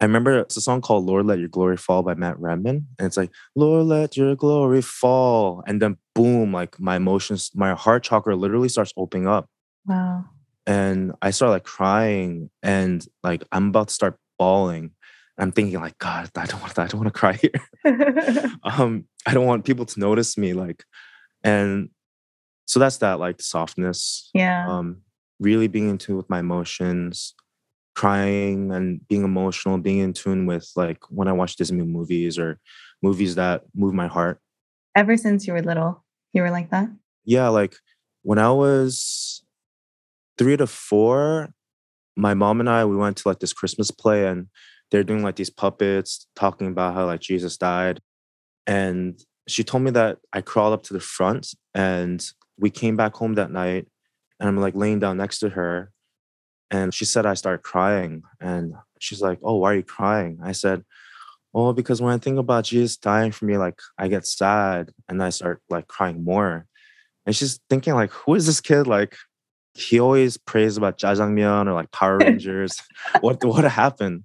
I 0.00 0.04
remember 0.04 0.38
it's 0.40 0.56
a 0.56 0.60
song 0.60 0.80
called 0.80 1.04
Lord 1.04 1.26
Let 1.26 1.38
Your 1.38 1.48
Glory 1.48 1.76
Fall 1.76 2.02
by 2.02 2.14
Matt 2.14 2.38
Redman. 2.38 2.86
And 2.98 3.06
it's 3.06 3.16
like, 3.16 3.30
Lord, 3.54 3.86
let 3.86 4.16
your 4.16 4.34
glory 4.34 4.82
fall. 4.82 5.62
And 5.66 5.80
then 5.80 5.96
boom, 6.14 6.52
like 6.52 6.78
my 6.80 6.96
emotions, 6.96 7.50
my 7.54 7.74
heart 7.74 8.02
chakra 8.02 8.34
literally 8.34 8.68
starts 8.68 8.92
opening 8.96 9.28
up. 9.28 9.48
Wow. 9.86 10.24
And 10.66 11.12
I 11.22 11.30
start 11.30 11.50
like 11.52 11.64
crying 11.64 12.50
and 12.62 13.06
like 13.22 13.44
I'm 13.52 13.68
about 13.68 13.88
to 13.88 13.94
start 13.94 14.18
bawling. 14.38 14.92
I'm 15.38 15.50
thinking 15.50 15.80
like, 15.80 15.98
God, 15.98 16.30
I 16.36 16.46
don't 16.46 16.60
want 16.60 16.78
I 16.78 16.86
don't 16.86 17.00
want 17.00 17.12
to 17.12 17.18
cry 17.18 17.34
here. 17.34 18.50
um, 18.62 19.06
I 19.26 19.34
don't 19.34 19.46
want 19.46 19.64
people 19.64 19.86
to 19.86 20.00
notice 20.00 20.36
me. 20.36 20.52
Like, 20.52 20.84
and 21.42 21.90
so 22.66 22.80
that's 22.80 22.98
that 22.98 23.18
like 23.18 23.40
softness 23.40 24.30
yeah 24.34 24.66
um 24.68 25.02
really 25.42 25.68
being 25.68 25.88
in 25.88 25.98
tune 25.98 26.16
with 26.16 26.30
my 26.30 26.38
emotions 26.38 27.34
crying 27.94 28.72
and 28.72 29.06
being 29.08 29.22
emotional 29.22 29.76
being 29.76 29.98
in 29.98 30.12
tune 30.12 30.46
with 30.46 30.70
like 30.76 30.98
when 31.10 31.28
i 31.28 31.32
watch 31.32 31.56
disney 31.56 31.82
movies 31.84 32.38
or 32.38 32.58
movies 33.02 33.34
that 33.34 33.62
move 33.74 33.92
my 33.92 34.06
heart. 34.06 34.40
Ever 34.96 35.16
since 35.16 35.46
you 35.46 35.52
were 35.52 35.62
little 35.62 36.04
you 36.32 36.42
were 36.42 36.50
like 36.50 36.70
that? 36.70 36.88
Yeah 37.24 37.48
like 37.48 37.76
when 38.22 38.38
i 38.38 38.50
was 38.50 39.42
three 40.38 40.56
to 40.56 40.66
four 40.66 41.52
my 42.16 42.34
mom 42.34 42.60
and 42.60 42.70
i 42.70 42.84
we 42.84 42.96
went 42.96 43.16
to 43.18 43.28
like 43.28 43.40
this 43.40 43.52
christmas 43.52 43.90
play 43.90 44.26
and 44.26 44.46
they're 44.90 45.04
doing 45.04 45.22
like 45.22 45.36
these 45.36 45.50
puppets 45.50 46.26
talking 46.36 46.68
about 46.68 46.94
how 46.94 47.06
like 47.06 47.20
jesus 47.20 47.56
died. 47.56 48.00
And 48.66 49.18
she 49.48 49.64
told 49.64 49.82
me 49.82 49.90
that 49.90 50.18
i 50.32 50.40
crawled 50.40 50.72
up 50.72 50.82
to 50.84 50.94
the 50.94 51.00
front 51.00 51.48
and 51.74 52.24
we 52.58 52.70
came 52.70 52.96
back 52.96 53.14
home 53.14 53.34
that 53.34 53.50
night 53.50 53.88
and 54.42 54.48
I'm 54.48 54.56
like 54.56 54.74
laying 54.74 54.98
down 54.98 55.18
next 55.18 55.38
to 55.38 55.50
her. 55.50 55.92
And 56.68 56.92
she 56.92 57.04
said 57.04 57.26
I 57.26 57.34
started 57.34 57.62
crying. 57.62 58.24
And 58.40 58.74
she's 58.98 59.22
like, 59.22 59.38
Oh, 59.40 59.58
why 59.58 59.72
are 59.72 59.76
you 59.76 59.84
crying? 59.84 60.40
I 60.42 60.50
said, 60.50 60.82
Oh, 61.54 61.72
because 61.72 62.02
when 62.02 62.12
I 62.12 62.18
think 62.18 62.38
about 62.38 62.64
Jesus 62.64 62.96
dying 62.96 63.30
for 63.30 63.44
me, 63.44 63.56
like 63.56 63.78
I 63.96 64.08
get 64.08 64.26
sad 64.26 64.90
and 65.08 65.22
I 65.22 65.30
start 65.30 65.62
like 65.70 65.86
crying 65.86 66.24
more. 66.24 66.66
And 67.24 67.36
she's 67.36 67.60
thinking, 67.70 67.94
like, 67.94 68.10
who 68.10 68.34
is 68.34 68.46
this 68.46 68.60
kid? 68.60 68.88
Like, 68.88 69.16
he 69.74 70.00
always 70.00 70.36
prays 70.38 70.76
about 70.76 70.98
jajangmyeon 70.98 71.68
or 71.68 71.72
like 71.72 71.92
Power 71.92 72.18
Rangers. 72.20 72.82
what 73.20 73.44
what 73.44 73.62
happened? 73.62 74.24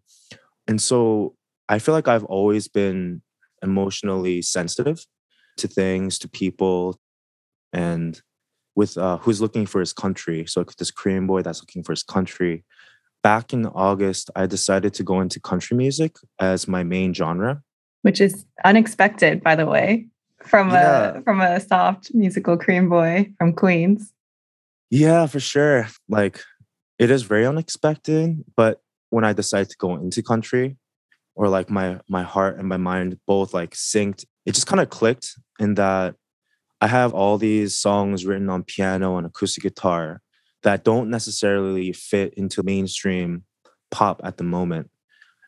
And 0.67 0.81
so 0.81 1.35
I 1.69 1.77
feel 1.77 1.93
like 1.93 2.07
I've 2.07 2.25
always 2.25 2.67
been 2.67 3.21
emotionally 3.61 4.41
sensitive 4.41 5.05
to 5.57 5.67
things, 5.67 6.17
to 6.19 6.27
people, 6.27 6.99
and 7.71 8.19
with 8.77 8.95
uh, 8.95 9.17
who's 9.17 9.41
looking 9.41 9.65
for 9.65 9.79
his 9.79 9.91
country. 9.91 10.45
So 10.45 10.63
this 10.77 10.91
Korean 10.91 11.25
boy 11.25 11.41
that's 11.41 11.61
looking 11.61 11.83
for 11.83 11.93
his 11.93 12.03
country. 12.03 12.63
Back 13.23 13.51
in 13.51 13.65
August, 13.65 14.29
I 14.35 14.45
decided 14.45 14.93
to 14.93 15.03
go 15.03 15.19
into 15.19 15.39
country 15.39 15.75
music 15.75 16.15
as 16.39 16.67
my 16.67 16.83
main 16.83 17.13
genre, 17.13 17.63
which 18.03 18.21
is 18.21 18.45
unexpected, 18.63 19.43
by 19.43 19.55
the 19.55 19.65
way, 19.65 20.07
from 20.43 20.69
yeah. 20.69 21.17
a 21.17 21.21
from 21.23 21.41
a 21.41 21.59
soft 21.59 22.13
musical 22.13 22.55
Korean 22.55 22.87
boy 22.87 23.33
from 23.39 23.53
Queens. 23.53 24.13
Yeah, 24.91 25.25
for 25.25 25.39
sure. 25.39 25.87
Like 26.07 26.39
it 26.99 27.09
is 27.09 27.23
very 27.23 27.47
unexpected, 27.47 28.45
but 28.55 28.79
when 29.09 29.25
I 29.25 29.33
decided 29.33 29.71
to 29.71 29.77
go 29.77 29.95
into 29.95 30.21
country, 30.21 30.77
or 31.33 31.49
like 31.49 31.71
my 31.71 31.99
my 32.07 32.21
heart 32.21 32.59
and 32.59 32.69
my 32.69 32.77
mind 32.77 33.17
both 33.25 33.55
like 33.55 33.71
synced, 33.71 34.25
it 34.45 34.53
just 34.53 34.67
kind 34.67 34.79
of 34.79 34.89
clicked 34.91 35.33
in 35.59 35.73
that 35.73 36.15
I 36.79 36.87
have 36.87 37.13
all 37.13 37.37
these 37.37 37.75
songs 37.77 38.25
written 38.25 38.49
on 38.49 38.63
piano 38.63 39.17
and 39.17 39.25
acoustic 39.25 39.63
guitar 39.63 40.21
that 40.63 40.83
don't 40.83 41.09
necessarily 41.09 41.91
fit 41.93 42.33
into 42.35 42.63
mainstream 42.63 43.43
pop 43.89 44.21
at 44.23 44.37
the 44.37 44.43
moment. 44.43 44.89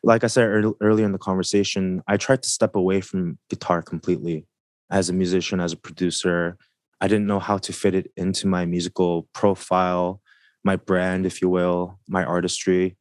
Like 0.02 0.24
I 0.24 0.28
said 0.28 0.48
earlier 0.80 1.04
in 1.04 1.12
the 1.12 1.18
conversation, 1.18 2.02
I 2.08 2.16
tried 2.16 2.42
to 2.42 2.48
step 2.48 2.74
away 2.74 3.00
from 3.00 3.38
guitar 3.48 3.82
completely 3.82 4.46
as 4.90 5.08
a 5.08 5.12
musician, 5.12 5.60
as 5.60 5.72
a 5.72 5.76
producer. 5.76 6.56
I 7.00 7.06
didn't 7.06 7.26
know 7.26 7.38
how 7.38 7.58
to 7.58 7.72
fit 7.72 7.94
it 7.94 8.10
into 8.16 8.46
my 8.46 8.64
musical 8.64 9.28
profile, 9.34 10.20
my 10.64 10.76
brand, 10.76 11.26
if 11.26 11.42
you 11.42 11.48
will, 11.48 11.98
my 12.08 12.24
artistry. 12.24 12.96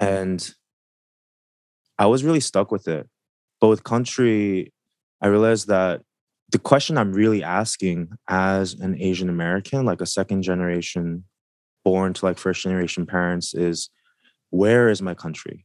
And 0.00 0.50
I 1.98 2.06
was 2.06 2.24
really 2.24 2.40
stuck 2.40 2.72
with 2.72 2.88
it. 2.88 3.08
But 3.60 3.68
with 3.68 3.84
country, 3.84 4.72
I 5.20 5.28
realized 5.28 5.68
that 5.68 6.02
the 6.50 6.58
question 6.58 6.98
I'm 6.98 7.12
really 7.12 7.42
asking 7.42 8.10
as 8.28 8.74
an 8.74 9.00
Asian 9.00 9.28
American, 9.28 9.84
like 9.84 10.00
a 10.00 10.06
second 10.06 10.42
generation 10.42 11.24
born 11.84 12.12
to 12.14 12.24
like 12.24 12.38
first 12.38 12.62
generation 12.62 13.06
parents, 13.06 13.54
is 13.54 13.90
where 14.50 14.88
is 14.88 15.00
my 15.00 15.14
country? 15.14 15.64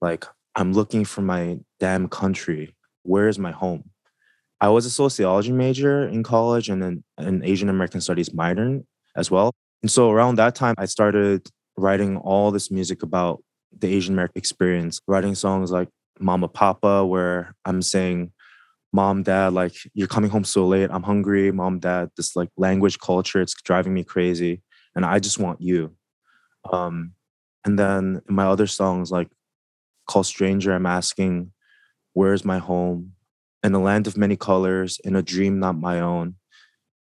Like, 0.00 0.26
I'm 0.54 0.72
looking 0.72 1.04
for 1.04 1.22
my 1.22 1.58
damn 1.78 2.08
country. 2.08 2.74
Where 3.02 3.28
is 3.28 3.38
my 3.38 3.52
home? 3.52 3.90
I 4.60 4.68
was 4.68 4.86
a 4.86 4.90
sociology 4.90 5.52
major 5.52 6.08
in 6.08 6.22
college 6.24 6.68
and 6.68 6.82
then 6.82 7.04
an 7.16 7.44
Asian 7.44 7.68
American 7.68 8.00
studies 8.00 8.34
minor 8.34 8.80
as 9.16 9.30
well. 9.30 9.52
And 9.82 9.90
so 9.90 10.10
around 10.10 10.34
that 10.36 10.56
time, 10.56 10.74
I 10.78 10.86
started 10.86 11.48
writing 11.76 12.16
all 12.16 12.50
this 12.50 12.70
music 12.70 13.04
about 13.04 13.42
the 13.76 13.86
Asian 13.86 14.14
American 14.14 14.38
experience, 14.38 15.00
writing 15.06 15.36
songs 15.36 15.70
like 15.70 15.88
Mama 16.18 16.48
Papa, 16.48 17.06
where 17.06 17.54
I'm 17.64 17.82
saying, 17.82 18.32
mom 18.92 19.22
dad 19.22 19.52
like 19.52 19.74
you're 19.94 20.08
coming 20.08 20.30
home 20.30 20.44
so 20.44 20.66
late. 20.66 20.90
I'm 20.90 21.02
hungry. 21.02 21.52
Mom 21.52 21.78
dad 21.78 22.10
this 22.16 22.34
like 22.36 22.48
language 22.56 22.98
culture 22.98 23.40
it's 23.40 23.54
driving 23.62 23.94
me 23.94 24.04
crazy 24.04 24.62
and 24.94 25.04
i 25.04 25.18
just 25.18 25.38
want 25.38 25.60
you. 25.60 25.94
Um 26.72 27.12
and 27.64 27.78
then 27.78 28.22
in 28.28 28.34
my 28.34 28.46
other 28.46 28.66
songs 28.66 29.10
like 29.10 29.28
call 30.08 30.24
stranger 30.24 30.72
i'm 30.72 30.86
asking 30.86 31.52
where's 32.14 32.44
my 32.44 32.58
home? 32.58 33.12
In 33.62 33.74
a 33.74 33.82
land 33.82 34.06
of 34.06 34.16
many 34.16 34.36
colors 34.36 35.00
in 35.04 35.16
a 35.16 35.22
dream 35.22 35.58
not 35.58 35.76
my 35.76 36.00
own. 36.00 36.36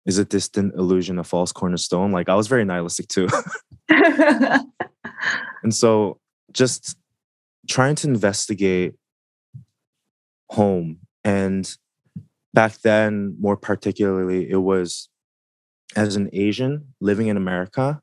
Is 0.06 0.18
a 0.18 0.24
distant 0.24 0.74
illusion 0.74 1.18
a 1.18 1.24
false 1.24 1.52
cornerstone? 1.52 2.12
Like 2.12 2.28
i 2.28 2.34
was 2.34 2.48
very 2.48 2.64
nihilistic 2.64 3.08
too. 3.08 3.28
And 5.66 5.74
so 5.74 6.20
just 6.52 6.96
trying 7.68 7.96
to 7.96 8.06
investigate 8.06 8.94
home 10.48 11.00
and 11.26 11.68
back 12.54 12.78
then, 12.82 13.36
more 13.40 13.56
particularly, 13.56 14.48
it 14.48 14.62
was 14.62 15.08
as 15.96 16.14
an 16.14 16.30
Asian 16.32 16.94
living 17.00 17.26
in 17.26 17.36
America 17.36 18.00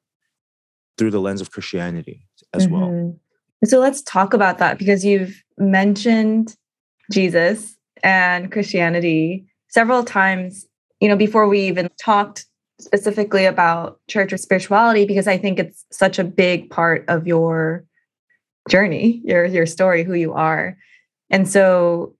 through 0.98 1.10
the 1.10 1.22
lens 1.22 1.39
of 1.39 1.50
Christianity 1.50 2.27
as 2.53 2.68
mm-hmm. 2.68 2.74
well. 2.74 3.20
So 3.63 3.80
let's 3.80 4.01
talk 4.01 4.34
about 4.34 4.58
that 4.58 4.77
because 4.77 5.06
you've 5.06 5.42
mentioned 5.58 6.58
Jesus 7.12 7.77
and 8.03 8.51
Christianity 8.51 9.46
several 9.70 10.03
times, 10.03 10.68
you 11.00 11.08
know, 11.08 11.15
before 11.15 11.48
we 11.48 11.62
even 11.62 11.89
talked 11.98 12.46
specifically 12.82 13.46
about 13.46 14.01
church 14.10 14.34
or 14.34 14.38
spirituality 14.38 15.06
because 15.06 15.30
I 15.30 15.38
think 15.38 15.60
it's 15.60 15.86
such 15.94 16.20
a 16.20 16.25
big 16.25 16.70
part 16.70 17.06
of 17.08 17.25
your 17.25 17.86
journey, 18.70 19.22
your 19.24 19.46
your 19.46 19.65
story, 19.65 20.03
who 20.03 20.13
you 20.13 20.34
are. 20.34 20.77
And 21.30 21.48
so 21.48 22.15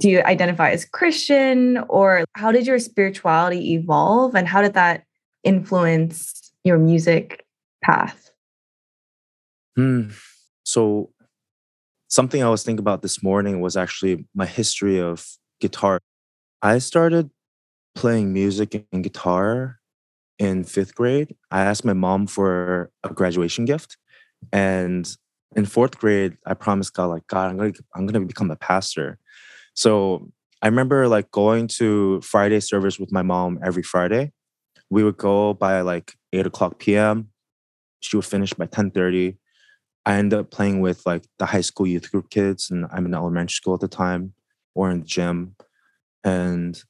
do 0.00 0.08
you 0.08 0.22
identify 0.22 0.70
as 0.70 0.84
Christian 0.84 1.78
or 1.88 2.24
how 2.34 2.52
did 2.52 2.66
your 2.66 2.78
spirituality 2.78 3.74
evolve 3.74 4.34
and 4.34 4.46
how 4.46 4.62
did 4.62 4.74
that 4.74 5.04
influence 5.42 6.52
your 6.64 6.78
music 6.78 7.44
path? 7.82 8.30
Hmm. 9.76 10.10
So 10.64 11.10
something 12.08 12.42
I 12.42 12.48
was 12.48 12.62
thinking 12.62 12.80
about 12.80 13.02
this 13.02 13.22
morning 13.22 13.60
was 13.60 13.76
actually 13.76 14.24
my 14.34 14.46
history 14.46 15.00
of 15.00 15.26
guitar. 15.60 16.00
I 16.62 16.78
started 16.78 17.30
playing 17.94 18.32
music 18.32 18.86
and 18.92 19.02
guitar 19.02 19.78
in 20.38 20.64
fifth 20.64 20.94
grade. 20.94 21.34
I 21.50 21.62
asked 21.62 21.84
my 21.84 21.92
mom 21.92 22.26
for 22.26 22.90
a 23.02 23.12
graduation 23.12 23.64
gift. 23.64 23.96
And 24.52 25.08
in 25.56 25.66
fourth 25.66 25.98
grade, 25.98 26.36
I 26.46 26.54
promised 26.54 26.94
God, 26.94 27.06
like, 27.06 27.26
God, 27.26 27.50
I'm 27.50 27.56
gonna 27.56 27.72
I'm 27.94 28.06
gonna 28.06 28.24
become 28.24 28.50
a 28.50 28.56
pastor. 28.56 29.18
So 29.78 30.32
I 30.60 30.66
remember 30.66 31.06
like 31.06 31.30
going 31.30 31.68
to 31.78 32.20
Friday 32.22 32.58
service 32.58 32.98
with 32.98 33.12
my 33.12 33.22
mom 33.22 33.60
every 33.62 33.84
Friday. 33.84 34.32
We 34.90 35.04
would 35.04 35.16
go 35.16 35.54
by 35.54 35.82
like 35.82 36.14
eight 36.32 36.48
o'clock 36.48 36.80
PM. 36.80 37.28
She 38.00 38.16
would 38.16 38.24
finish 38.24 38.52
by 38.54 38.66
10:30. 38.66 39.36
I 40.04 40.14
ended 40.14 40.40
up 40.40 40.50
playing 40.50 40.80
with 40.80 41.06
like 41.06 41.26
the 41.38 41.46
high 41.46 41.60
school 41.60 41.86
youth 41.86 42.10
group 42.10 42.28
kids, 42.28 42.72
and 42.72 42.86
I'm 42.90 43.06
in 43.06 43.14
elementary 43.14 43.54
school 43.54 43.74
at 43.74 43.80
the 43.80 43.86
time, 43.86 44.32
or 44.74 44.90
in 44.90 45.00
the 45.00 45.06
gym. 45.06 45.54
And 46.24 46.82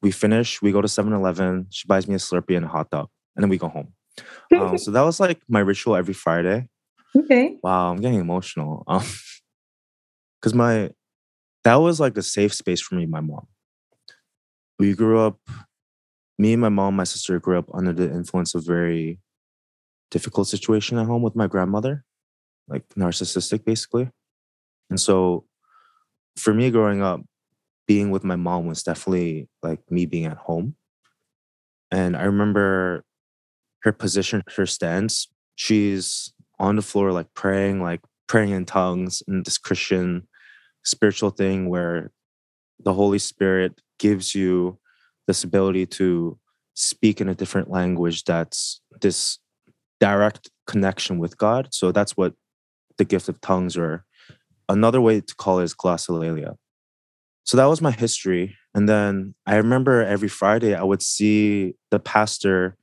we 0.00 0.10
finish, 0.10 0.62
we 0.62 0.72
go 0.72 0.80
to 0.80 0.88
7-Eleven, 0.88 1.66
she 1.68 1.86
buys 1.86 2.08
me 2.08 2.14
a 2.14 2.18
Slurpee 2.18 2.56
and 2.56 2.64
a 2.64 2.68
hot 2.68 2.88
dog, 2.88 3.08
and 3.34 3.42
then 3.42 3.50
we 3.50 3.58
go 3.58 3.68
home. 3.68 3.92
um, 4.58 4.78
so 4.84 4.90
that 4.90 5.02
was 5.02 5.20
like 5.20 5.42
my 5.50 5.60
ritual 5.60 5.96
every 5.96 6.14
Friday. 6.14 6.68
Okay. 7.14 7.58
Wow, 7.62 7.90
I'm 7.90 8.00
getting 8.00 8.20
emotional. 8.20 8.84
Um, 8.86 9.04
because 10.40 10.54
my 10.54 10.90
that 11.66 11.80
was 11.80 11.98
like 11.98 12.16
a 12.16 12.22
safe 12.22 12.54
space 12.54 12.80
for 12.80 12.94
me, 12.94 13.06
my 13.06 13.20
mom. 13.20 13.48
We 14.78 14.94
grew 14.94 15.18
up, 15.18 15.40
me 16.38 16.52
and 16.52 16.62
my 16.62 16.68
mom, 16.68 16.94
my 16.94 17.02
sister 17.02 17.40
grew 17.40 17.58
up 17.58 17.68
under 17.74 17.92
the 17.92 18.08
influence 18.08 18.54
of 18.54 18.64
very 18.64 19.18
difficult 20.12 20.46
situation 20.46 20.96
at 20.96 21.06
home 21.06 21.22
with 21.22 21.34
my 21.34 21.48
grandmother, 21.48 22.04
like 22.68 22.88
narcissistic 22.90 23.64
basically. 23.64 24.08
And 24.90 25.00
so 25.00 25.44
for 26.36 26.54
me 26.54 26.70
growing 26.70 27.02
up, 27.02 27.22
being 27.88 28.12
with 28.12 28.22
my 28.22 28.36
mom 28.36 28.66
was 28.66 28.84
definitely 28.84 29.48
like 29.60 29.80
me 29.90 30.06
being 30.06 30.26
at 30.26 30.36
home. 30.36 30.76
And 31.90 32.16
I 32.16 32.26
remember 32.26 33.04
her 33.82 33.90
position, 33.90 34.44
her 34.56 34.66
stance. 34.66 35.26
She's 35.56 36.32
on 36.60 36.76
the 36.76 36.82
floor, 36.82 37.10
like 37.10 37.34
praying, 37.34 37.82
like 37.82 38.02
praying 38.28 38.50
in 38.50 38.66
tongues 38.66 39.20
and 39.26 39.44
this 39.44 39.58
Christian 39.58 40.28
spiritual 40.86 41.30
thing 41.30 41.68
where 41.68 42.12
the 42.84 42.94
Holy 42.94 43.18
Spirit 43.18 43.80
gives 43.98 44.34
you 44.34 44.78
this 45.26 45.44
ability 45.44 45.86
to 45.86 46.38
speak 46.74 47.20
in 47.20 47.28
a 47.28 47.34
different 47.34 47.70
language 47.70 48.24
that's 48.24 48.80
this 49.00 49.38
direct 49.98 50.50
connection 50.66 51.18
with 51.18 51.36
God. 51.38 51.68
So 51.72 51.90
that's 51.90 52.16
what 52.16 52.34
the 52.98 53.04
gift 53.04 53.28
of 53.28 53.40
tongues 53.40 53.76
or 53.76 54.04
another 54.68 55.00
way 55.00 55.20
to 55.20 55.34
call 55.34 55.60
it 55.60 55.64
is 55.64 55.74
glossolalia. 55.74 56.56
So 57.44 57.56
that 57.56 57.66
was 57.66 57.80
my 57.80 57.92
history. 57.92 58.56
And 58.74 58.88
then 58.88 59.34
I 59.46 59.56
remember 59.56 60.04
every 60.04 60.28
Friday 60.28 60.74
I 60.74 60.82
would 60.82 61.02
see 61.02 61.74
the 61.90 61.98
pastor 61.98 62.76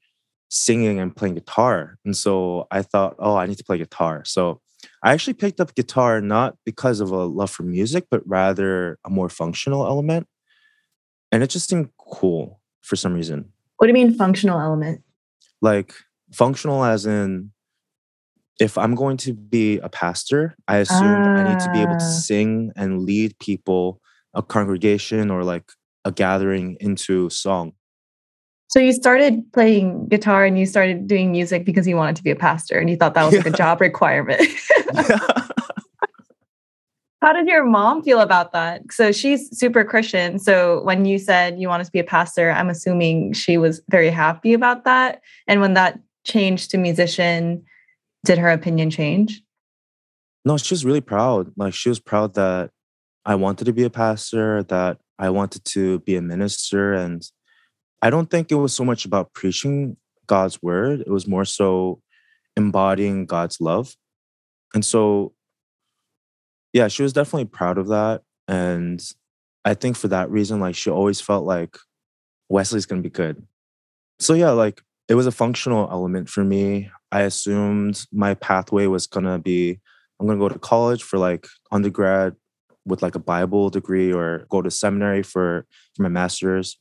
singing 0.49 0.99
and 0.99 1.15
playing 1.15 1.36
guitar. 1.36 1.97
And 2.06 2.15
so 2.15 2.67
I 2.71 2.82
thought, 2.82 3.15
oh, 3.19 3.36
I 3.36 3.45
need 3.45 3.58
to 3.58 3.63
play 3.63 3.78
guitar. 3.78 4.23
So 4.25 4.62
I 5.04 5.12
actually 5.13 5.34
picked 5.34 5.60
up 5.60 5.76
guitar 5.76 6.22
not 6.22 6.56
because 6.66 7.02
of 7.02 7.12
a 7.12 7.26
love 7.26 7.52
for 7.52 7.63
music, 7.63 8.06
but 8.10 8.22
rather 8.26 8.98
a 9.06 9.10
more 9.10 9.30
functional 9.30 9.86
element. 9.86 10.28
And 11.32 11.44
it 11.44 11.48
just 11.50 11.70
seemed 11.70 11.89
cool 11.98 12.62
for 12.82 12.96
some 12.96 13.13
reason. 13.13 13.52
What 13.78 13.88
do 13.88 13.89
you 13.89 13.94
mean 13.94 14.13
functional 14.16 14.60
element? 14.60 15.04
Like 15.62 15.94
functional 16.32 16.84
as 16.86 17.06
in 17.06 17.52
if 18.60 18.78
I'm 18.78 18.96
going 18.96 19.18
to 19.18 19.34
be 19.34 19.80
a 19.80 19.89
pastor, 19.89 20.56
I 20.68 20.78
assumed 20.78 21.26
I 21.28 21.44
need 21.50 21.60
to 21.60 21.72
be 21.72 21.82
able 21.82 21.98
to 21.98 22.06
Ah. 22.06 22.20
sing 22.22 22.72
and 22.76 23.02
lead 23.02 23.38
people, 23.39 24.00
a 24.34 24.42
congregation 24.44 25.32
or 25.32 25.44
like 25.44 25.72
a 26.06 26.12
gathering 26.12 26.78
into 26.80 27.30
song. 27.30 27.74
So 28.73 28.79
you 28.79 28.91
started 28.91 29.43
playing 29.53 30.07
guitar 30.07 30.45
and 30.45 30.57
you 30.57 30.65
started 30.65 31.05
doing 31.05 31.31
music 31.31 31.63
because 31.63 31.88
you 31.88 31.95
wanted 31.95 32.15
to 32.15 32.23
be 32.23 32.31
a 32.31 32.36
pastor 32.36 32.79
and 32.79 32.89
you 32.89 32.95
thought 32.95 33.13
that 33.13 33.23
was 33.23 33.36
like 33.36 33.45
a 33.45 33.51
job 33.51 33.79
requirement. 33.79 34.41
How 37.21 37.33
did 37.33 37.45
your 37.45 37.65
mom 37.65 38.01
feel 38.01 38.19
about 38.19 38.51
that? 38.53 38.81
So 38.91 39.12
she's 39.12 39.55
super 39.55 39.83
Christian. 39.83 40.39
So 40.39 40.81
when 40.86 41.05
you 41.05 41.19
said 41.19 41.59
you 41.59 41.67
wanted 41.67 41.83
to 41.83 41.91
be 41.91 41.99
a 41.99 42.03
pastor, 42.03 42.49
I'm 42.49 42.71
assuming 42.71 43.33
she 43.33 43.59
was 43.59 43.79
very 43.91 44.09
happy 44.09 44.55
about 44.55 44.86
that. 44.86 45.21
And 45.47 45.62
when 45.62 45.75
that 45.75 45.99
changed 46.23 46.71
to 46.71 46.79
musician, 46.79 47.63
did 48.25 48.39
her 48.39 48.49
opinion 48.49 48.89
change? 48.89 49.43
no, 50.45 50.57
she 50.57 50.73
was 50.73 50.83
really 50.83 50.99
proud. 50.99 51.51
Like 51.57 51.75
she 51.75 51.89
was 51.89 51.99
proud 51.99 52.33
that 52.33 52.71
I 53.23 53.36
wanted 53.36 53.65
to 53.65 53.73
be 53.73 53.83
a 53.83 53.91
pastor, 53.91 54.63
that 54.63 54.97
I 55.19 55.29
wanted 55.29 55.63
to 55.65 55.99
be 55.99 56.15
a 56.15 56.23
minister. 56.23 56.91
And 56.91 57.23
I 58.04 58.10
don't 58.10 58.30
think 58.30 58.52
it 58.52 58.56
was 58.56 58.74
so 58.74 58.84
much 58.84 59.06
about 59.06 59.34
preaching 59.34 59.96
God's 60.28 60.62
word. 60.62 61.00
It 61.00 61.10
was 61.10 61.26
more 61.26 61.46
so 61.46 62.02
embodying 62.58 63.26
God's 63.26 63.62
love. 63.62 63.96
And 64.74 64.84
so, 64.84 65.32
yeah, 66.74 66.89
she 66.89 67.02
was 67.02 67.13
definitely 67.13 67.46
proud 67.46 67.78
of 67.78 67.88
that. 67.88 68.24
And 68.50 69.02
I 69.63 69.74
think 69.74 69.96
for 69.96 70.10
that 70.10 70.30
reason, 70.30 70.60
like 70.60 70.76
she 70.76 70.89
always 70.89 71.22
felt 71.22 71.46
like 71.46 71.78
Wesley's 72.50 72.86
gonna 72.86 73.02
be 73.02 73.10
good. 73.10 73.48
So 74.20 74.34
yeah, 74.34 74.50
like 74.52 74.82
it 75.08 75.16
was 75.16 75.26
a 75.26 75.32
functional 75.32 75.89
element 75.89 76.28
for 76.28 76.44
me. 76.44 76.92
I 77.10 77.22
assumed 77.22 78.06
my 78.12 78.34
pathway 78.34 78.86
was 78.88 79.08
gonna 79.08 79.39
be 79.39 79.80
I'm 80.20 80.28
gonna 80.28 80.39
go 80.39 80.50
to 80.50 80.60
college 80.60 81.04
for 81.04 81.18
like 81.18 81.48
undergrad 81.72 82.36
with 82.86 83.02
like 83.02 83.16
a 83.16 83.20
Bible 83.20 83.70
degree 83.70 84.12
or 84.12 84.46
go 84.50 84.62
to 84.62 84.70
seminary 84.70 85.24
for, 85.24 85.66
for 85.96 86.04
my 86.04 86.10
master's 86.10 86.78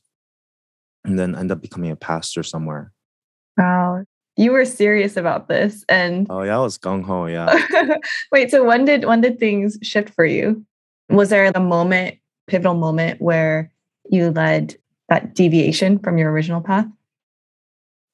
and 1.05 1.17
then 1.17 1.35
end 1.35 1.51
up 1.51 1.61
becoming 1.61 1.91
a 1.91 1.95
pastor 1.95 2.43
somewhere. 2.43 2.91
Wow. 3.57 4.05
You 4.35 4.51
were 4.51 4.65
serious 4.65 5.15
about 5.15 5.47
this. 5.47 5.85
And 5.87 6.25
Oh 6.29 6.41
yeah, 6.41 6.57
I 6.57 6.61
was 6.61 6.77
gung 6.77 7.03
ho, 7.03 7.27
yeah. 7.27 7.97
wait, 8.31 8.49
so 8.49 8.63
when 8.63 8.85
did 8.85 9.05
when 9.05 9.21
did 9.21 9.39
things 9.39 9.77
shift 9.83 10.13
for 10.15 10.25
you? 10.25 10.65
Was 11.09 11.29
there 11.29 11.51
a 11.53 11.59
moment, 11.59 12.17
pivotal 12.47 12.73
moment 12.73 13.21
where 13.21 13.71
you 14.09 14.31
led 14.31 14.75
that 15.09 15.35
deviation 15.35 15.99
from 15.99 16.17
your 16.17 16.31
original 16.31 16.61
path? 16.61 16.87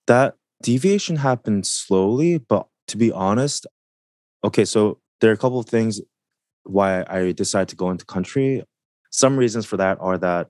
that 0.10 0.36
deviation 0.63 1.15
happened 1.15 1.65
slowly, 1.65 2.39
but 2.39 2.67
to 2.88 2.97
be 2.97 3.12
honest, 3.12 3.67
okay, 4.43 4.65
so 4.65 4.99
there 5.21 5.30
are 5.30 5.34
a 5.34 5.38
couple 5.38 5.60
of 5.60 5.67
things 5.67 6.02
why 6.63 7.06
I 7.08 7.32
decided 7.32 7.69
to 7.69 7.75
go 7.75 7.91
into 7.91 8.06
country. 8.06 8.63
Some 9.12 9.38
reasons 9.38 9.67
for 9.67 9.78
that 9.78 9.97
are 10.02 10.17
that 10.17 10.47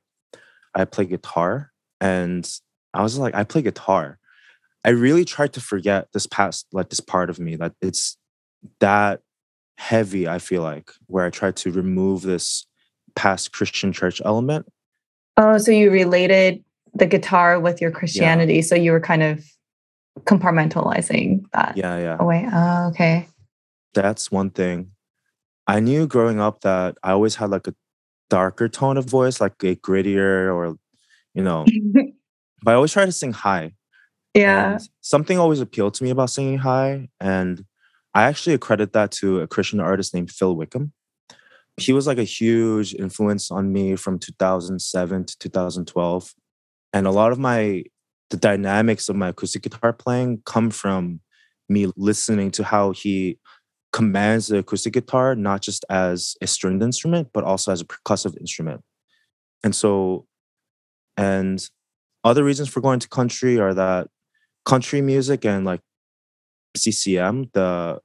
I 0.73 0.85
play 0.85 1.05
guitar 1.05 1.68
and 2.01 2.49
I 2.93 3.03
was 3.03 3.17
like, 3.17 3.35
I 3.35 3.43
play 3.43 3.61
guitar. 3.61 4.17
I 4.83 4.89
really 4.89 5.25
tried 5.25 5.53
to 5.53 5.61
forget 5.61 6.07
this 6.13 6.25
past, 6.25 6.65
like 6.71 6.89
this 6.89 6.99
part 7.01 7.29
of 7.29 7.39
me 7.39 7.55
that 7.57 7.73
it's 7.81 8.17
that 8.79 9.21
heavy, 9.77 10.27
I 10.27 10.39
feel 10.39 10.61
like, 10.61 10.91
where 11.07 11.25
I 11.25 11.29
tried 11.29 11.55
to 11.57 11.71
remove 11.71 12.21
this 12.21 12.65
past 13.15 13.51
Christian 13.51 13.91
church 13.91 14.21
element. 14.23 14.67
Oh, 15.37 15.57
so 15.57 15.71
you 15.71 15.91
related 15.91 16.63
the 16.93 17.05
guitar 17.05 17.59
with 17.59 17.81
your 17.81 17.91
Christianity. 17.91 18.61
So 18.61 18.75
you 18.75 18.91
were 18.91 18.99
kind 18.99 19.23
of 19.23 19.45
compartmentalizing 20.21 21.43
that 21.53 21.77
Yeah, 21.77 21.97
yeah. 21.97 22.17
away. 22.19 22.47
Oh, 22.51 22.89
okay. 22.89 23.27
That's 23.93 24.31
one 24.31 24.49
thing. 24.49 24.91
I 25.67 25.79
knew 25.79 26.07
growing 26.07 26.39
up 26.39 26.61
that 26.61 26.97
I 27.03 27.11
always 27.11 27.35
had 27.35 27.49
like 27.51 27.67
a 27.67 27.75
darker 28.29 28.67
tone 28.69 28.97
of 28.97 29.05
voice, 29.05 29.39
like 29.39 29.63
a 29.63 29.75
grittier 29.75 30.53
or, 30.53 30.77
you 31.33 31.43
know, 31.43 31.65
but 32.63 32.71
I 32.71 32.75
always 32.75 32.93
try 32.93 33.05
to 33.05 33.11
sing 33.11 33.33
high. 33.33 33.73
yeah. 34.33 34.73
And 34.73 34.89
something 35.01 35.37
always 35.37 35.61
appealed 35.61 35.93
to 35.95 36.03
me 36.03 36.09
about 36.09 36.29
singing 36.29 36.57
high. 36.57 37.09
And 37.19 37.65
I 38.13 38.23
actually 38.23 38.55
accredit 38.55 38.93
that 38.93 39.11
to 39.13 39.41
a 39.41 39.47
Christian 39.47 39.79
artist 39.79 40.13
named 40.13 40.31
Phil 40.31 40.55
Wickham. 40.55 40.93
He 41.77 41.93
was 41.93 42.07
like 42.07 42.17
a 42.17 42.23
huge 42.23 42.93
influence 42.93 43.51
on 43.51 43.71
me 43.71 43.95
from 43.95 44.19
2007 44.19 45.25
to 45.25 45.37
2012. 45.39 46.33
And 46.91 47.07
a 47.07 47.11
lot 47.11 47.31
of 47.31 47.39
my, 47.39 47.83
the 48.29 48.37
dynamics 48.37 49.07
of 49.07 49.15
my 49.15 49.29
acoustic 49.29 49.61
guitar 49.61 49.93
playing 49.93 50.41
come 50.45 50.71
from 50.71 51.21
me 51.69 51.87
listening 51.95 52.51
to 52.51 52.63
how 52.63 52.91
he 52.91 53.39
commands 53.91 54.47
the 54.47 54.57
acoustic 54.57 54.93
guitar 54.93 55.35
not 55.35 55.61
just 55.61 55.85
as 55.89 56.35
a 56.41 56.47
stringed 56.47 56.83
instrument, 56.83 57.29
but 57.33 57.43
also 57.43 57.71
as 57.71 57.81
a 57.81 57.85
percussive 57.85 58.37
instrument. 58.39 58.81
And 59.63 59.75
so, 59.75 60.25
and 61.19 61.69
other 62.23 62.45
reasons 62.45 62.69
for 62.69 62.79
going 62.79 62.99
to 62.99 63.09
country 63.09 63.59
are 63.59 63.73
that 63.73 64.07
country 64.65 65.01
music 65.01 65.43
and 65.43 65.65
like 65.65 65.81
CCM, 66.77 67.49
the, 67.53 67.99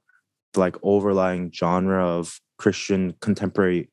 the 0.53 0.59
like 0.59 0.75
overlying 0.83 1.49
genre 1.53 2.05
of 2.05 2.41
Christian 2.57 3.15
contemporary 3.21 3.89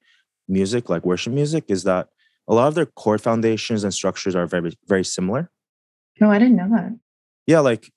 music, 0.48 0.90
like 0.90 1.04
worship 1.04 1.32
music, 1.32 1.64
is 1.68 1.84
that 1.84 2.08
a 2.48 2.54
lot 2.54 2.66
of 2.66 2.74
their 2.74 2.86
chord 2.86 3.20
foundations 3.20 3.84
and 3.84 3.94
structures 3.94 4.34
are 4.34 4.46
very, 4.46 4.72
very 4.88 5.04
similar. 5.04 5.48
No, 6.20 6.28
I 6.28 6.40
didn't 6.40 6.56
know 6.56 6.70
that. 6.70 6.98
Yeah, 7.46 7.60
like 7.60 7.92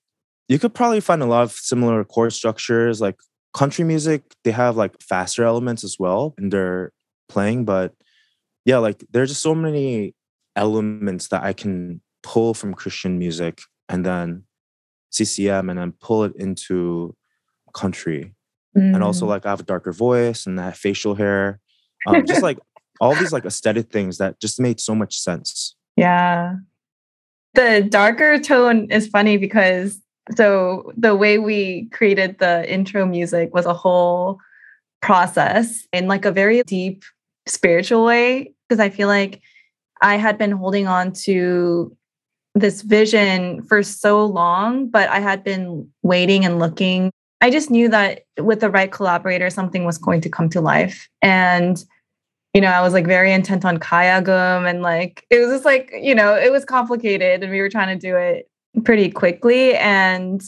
you 0.48 0.60
could 0.60 0.74
probably 0.74 1.00
find 1.00 1.22
a 1.22 1.26
lot 1.26 1.42
of 1.42 1.52
similar 1.52 2.04
chord 2.04 2.34
structures. 2.34 3.00
Like 3.00 3.16
country 3.52 3.84
music, 3.84 4.22
they 4.44 4.52
have 4.52 4.76
like 4.76 4.94
faster 5.02 5.42
elements 5.42 5.82
as 5.82 5.96
well 5.98 6.34
in 6.38 6.50
their 6.50 6.92
playing, 7.28 7.64
but 7.64 7.94
yeah, 8.64 8.78
like 8.78 9.04
there's 9.10 9.30
just 9.30 9.42
so 9.42 9.56
many 9.56 10.14
elements 10.56 11.28
that 11.28 11.42
I 11.44 11.52
can 11.52 12.00
pull 12.22 12.54
from 12.54 12.74
Christian 12.74 13.18
music 13.18 13.60
and 13.88 14.04
then 14.04 14.44
CCM 15.10 15.70
and 15.70 15.78
then 15.78 15.92
pull 16.00 16.24
it 16.24 16.32
into 16.36 17.14
country. 17.74 18.34
Mm. 18.76 18.94
And 18.94 19.04
also 19.04 19.26
mm. 19.26 19.28
like 19.28 19.46
I 19.46 19.50
have 19.50 19.60
a 19.60 19.64
darker 19.64 19.92
voice 19.92 20.46
and 20.46 20.58
that 20.58 20.76
facial 20.76 21.14
hair. 21.14 21.60
Um, 22.06 22.26
just 22.26 22.42
like 22.42 22.58
all 23.00 23.14
these 23.14 23.32
like 23.32 23.44
aesthetic 23.44 23.90
things 23.90 24.18
that 24.18 24.40
just 24.40 24.60
made 24.60 24.80
so 24.80 24.94
much 24.94 25.18
sense. 25.18 25.76
Yeah. 25.96 26.56
The 27.54 27.86
darker 27.88 28.38
tone 28.38 28.90
is 28.90 29.06
funny 29.06 29.36
because 29.36 30.00
so 30.36 30.92
the 30.96 31.14
way 31.14 31.38
we 31.38 31.88
created 31.92 32.38
the 32.38 32.70
intro 32.70 33.06
music 33.06 33.54
was 33.54 33.64
a 33.64 33.74
whole 33.74 34.38
process 35.00 35.86
in 35.92 36.08
like 36.08 36.24
a 36.24 36.32
very 36.32 36.62
deep 36.64 37.04
spiritual 37.46 38.04
way 38.04 38.52
because 38.68 38.80
I 38.80 38.90
feel 38.90 39.08
like 39.08 39.40
I 40.00 40.16
had 40.16 40.38
been 40.38 40.52
holding 40.52 40.86
on 40.86 41.12
to 41.24 41.96
this 42.54 42.82
vision 42.82 43.62
for 43.62 43.82
so 43.82 44.24
long, 44.24 44.88
but 44.88 45.08
I 45.10 45.20
had 45.20 45.44
been 45.44 45.88
waiting 46.02 46.44
and 46.44 46.58
looking. 46.58 47.10
I 47.40 47.50
just 47.50 47.70
knew 47.70 47.88
that 47.90 48.22
with 48.38 48.60
the 48.60 48.70
right 48.70 48.90
collaborator, 48.90 49.50
something 49.50 49.84
was 49.84 49.98
going 49.98 50.22
to 50.22 50.30
come 50.30 50.48
to 50.50 50.60
life. 50.60 51.08
And, 51.20 51.82
you 52.54 52.62
know, 52.62 52.70
I 52.70 52.80
was 52.80 52.94
like 52.94 53.06
very 53.06 53.32
intent 53.32 53.64
on 53.66 53.78
Kayagum 53.78 54.68
and 54.68 54.80
like 54.80 55.26
it 55.30 55.38
was 55.38 55.48
just 55.48 55.64
like, 55.66 55.92
you 56.00 56.14
know, 56.14 56.34
it 56.34 56.50
was 56.50 56.64
complicated 56.64 57.42
and 57.42 57.52
we 57.52 57.60
were 57.60 57.68
trying 57.68 57.98
to 57.98 58.06
do 58.06 58.16
it 58.16 58.48
pretty 58.84 59.10
quickly. 59.10 59.74
And 59.76 60.42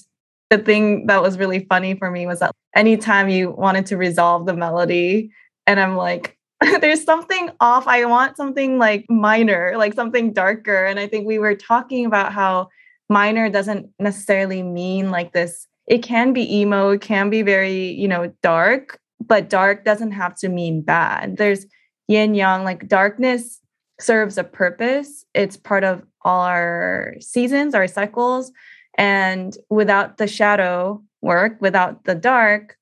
the 0.49 0.59
thing 0.59 1.07
that 1.09 1.21
was 1.21 1.37
really 1.37 1.67
funny 1.67 1.95
for 1.95 2.11
me 2.11 2.27
was 2.27 2.41
that 2.41 2.55
anytime 2.75 3.29
you 3.29 3.51
wanted 3.51 3.85
to 3.87 3.99
resolve 3.99 4.47
the 4.47 4.55
melody, 4.55 5.31
and 5.67 5.79
I'm 5.79 5.97
like, 5.97 6.38
there's 6.81 7.05
something 7.05 7.51
off. 7.61 7.87
I 7.87 8.05
want 8.07 8.37
something 8.37 8.79
like 8.79 9.07
minor, 9.09 9.75
like 9.77 9.94
something 9.94 10.33
darker. 10.33 10.85
And 10.85 10.99
I 10.99 11.07
think 11.07 11.27
we 11.27 11.38
were 11.38 11.55
talking 11.55 12.05
about 12.05 12.33
how 12.33 12.68
minor 13.09 13.49
doesn't 13.49 13.90
necessarily 13.99 14.62
mean 14.62 15.11
like 15.11 15.33
this. 15.33 15.66
It 15.87 16.03
can 16.03 16.33
be 16.33 16.61
emo, 16.61 16.90
it 16.90 17.01
can 17.01 17.31
be 17.31 17.42
very, 17.42 17.92
you 17.92 18.09
know, 18.09 18.33
dark, 18.42 18.99
but 19.25 19.49
dark 19.49 19.85
doesn't 19.85 20.12
have 20.12 20.35
to 20.37 20.49
mean 20.49 20.83
bad. 20.83 21.37
There's 21.37 21.66
yin 22.09 22.35
yang, 22.35 22.64
like 22.64 22.88
darkness 22.88 23.61
serves 24.01 24.37
a 24.37 24.44
purpose. 24.44 25.25
It's 25.35 25.57
part 25.57 25.85
of 25.85 26.05
all 26.23 26.42
our 26.42 27.14
seasons, 27.21 27.75
our 27.75 27.87
cycles. 27.87 28.53
And 28.97 29.57
without 29.71 30.18
the 30.18 30.27
shadow 30.27 31.03
work, 31.23 31.57
without 31.61 32.05
the 32.05 32.14
dark, 32.14 32.78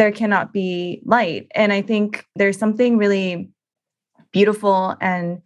there 0.00 0.10
cannot 0.10 0.50
be 0.50 1.02
light. 1.04 1.46
And 1.54 1.74
I 1.74 1.82
think 1.82 2.24
there's 2.34 2.56
something 2.56 2.96
really 2.96 3.50
beautiful 4.32 4.96
and 4.98 5.42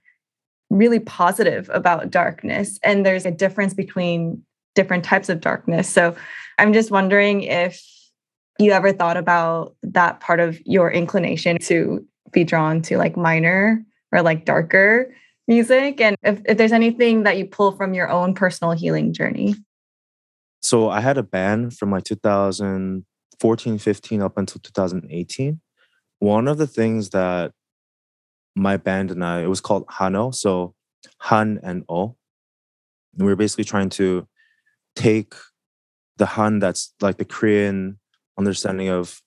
really 0.70 1.00
positive 1.00 1.68
about 1.74 2.08
darkness. 2.08 2.78
And 2.84 3.04
there's 3.04 3.26
a 3.26 3.32
difference 3.32 3.74
between 3.74 4.44
different 4.76 5.04
types 5.04 5.28
of 5.28 5.40
darkness. 5.40 5.88
So 5.88 6.14
I'm 6.56 6.72
just 6.72 6.92
wondering 6.92 7.42
if 7.42 7.84
you 8.60 8.70
ever 8.70 8.92
thought 8.92 9.16
about 9.16 9.74
that 9.82 10.20
part 10.20 10.38
of 10.38 10.64
your 10.64 10.88
inclination 10.88 11.58
to 11.62 12.06
be 12.30 12.44
drawn 12.44 12.80
to 12.82 12.96
like 12.96 13.16
minor 13.16 13.84
or 14.12 14.22
like 14.22 14.44
darker 14.44 15.12
music 15.48 16.00
and 16.00 16.16
if, 16.22 16.40
if 16.44 16.56
there's 16.56 16.70
anything 16.70 17.24
that 17.24 17.36
you 17.36 17.44
pull 17.44 17.72
from 17.72 17.92
your 17.92 18.08
own 18.08 18.34
personal 18.34 18.72
healing 18.72 19.12
journey 19.12 19.54
so 20.62 20.88
i 20.88 21.00
had 21.00 21.18
a 21.18 21.22
band 21.22 21.76
from 21.76 21.90
like 21.90 22.04
2000 22.04 23.04
14, 23.40 23.78
15 23.78 24.22
up 24.22 24.38
until 24.38 24.60
2018, 24.60 25.60
one 26.18 26.48
of 26.48 26.58
the 26.58 26.66
things 26.66 27.10
that 27.10 27.52
my 28.56 28.76
band 28.76 29.10
and 29.10 29.24
I, 29.24 29.42
it 29.42 29.48
was 29.48 29.60
called 29.60 29.86
Hano, 29.86 30.34
so 30.34 30.74
Han 31.18 31.60
and 31.62 31.84
O. 31.88 32.16
And 33.14 33.26
we 33.26 33.32
were 33.32 33.36
basically 33.36 33.64
trying 33.64 33.90
to 33.90 34.26
take 34.96 35.34
the 36.16 36.26
Han 36.26 36.60
that's 36.60 36.94
like 37.00 37.18
the 37.18 37.24
Korean 37.24 37.98
understanding 38.38 38.88
of 38.88 39.20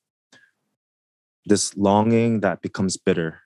this 1.45 1.75
longing 1.77 2.41
that 2.41 2.61
becomes 2.61 2.97
bitter, 2.97 3.41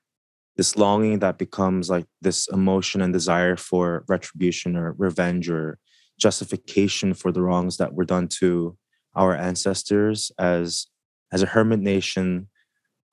this 0.58 0.76
longing 0.76 1.20
that 1.20 1.38
becomes 1.38 1.90
like 1.90 2.06
this 2.22 2.48
emotion 2.50 3.02
and 3.02 3.14
desire 3.14 3.56
for 3.56 4.04
retribution 4.08 4.76
or 4.76 4.94
revenge 4.94 5.50
or 5.50 5.78
justification 6.20 7.14
for 7.14 7.32
the 7.32 7.42
wrongs 7.42 7.78
that 7.78 7.94
were 7.94 8.06
done 8.06 8.28
to 8.28 8.78
our 9.16 9.36
ancestors 9.36 10.32
as 10.38 10.88
as 11.32 11.42
a 11.42 11.48
hermit 11.48 11.80
nation 11.80 12.48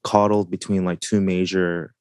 coddled 0.04 0.50
between 0.50 0.84
like 0.84 1.00
two 1.00 1.20
major 1.20 1.94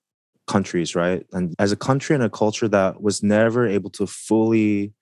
countries 0.48 0.96
right? 0.96 1.26
And 1.34 1.54
as 1.60 1.72
a 1.72 1.76
country 1.76 2.16
and 2.16 2.24
a 2.24 2.30
culture 2.30 2.68
that 2.70 3.02
was 3.02 3.22
never 3.22 3.68
able 3.68 3.90
to 3.92 4.08
fully 4.08 4.94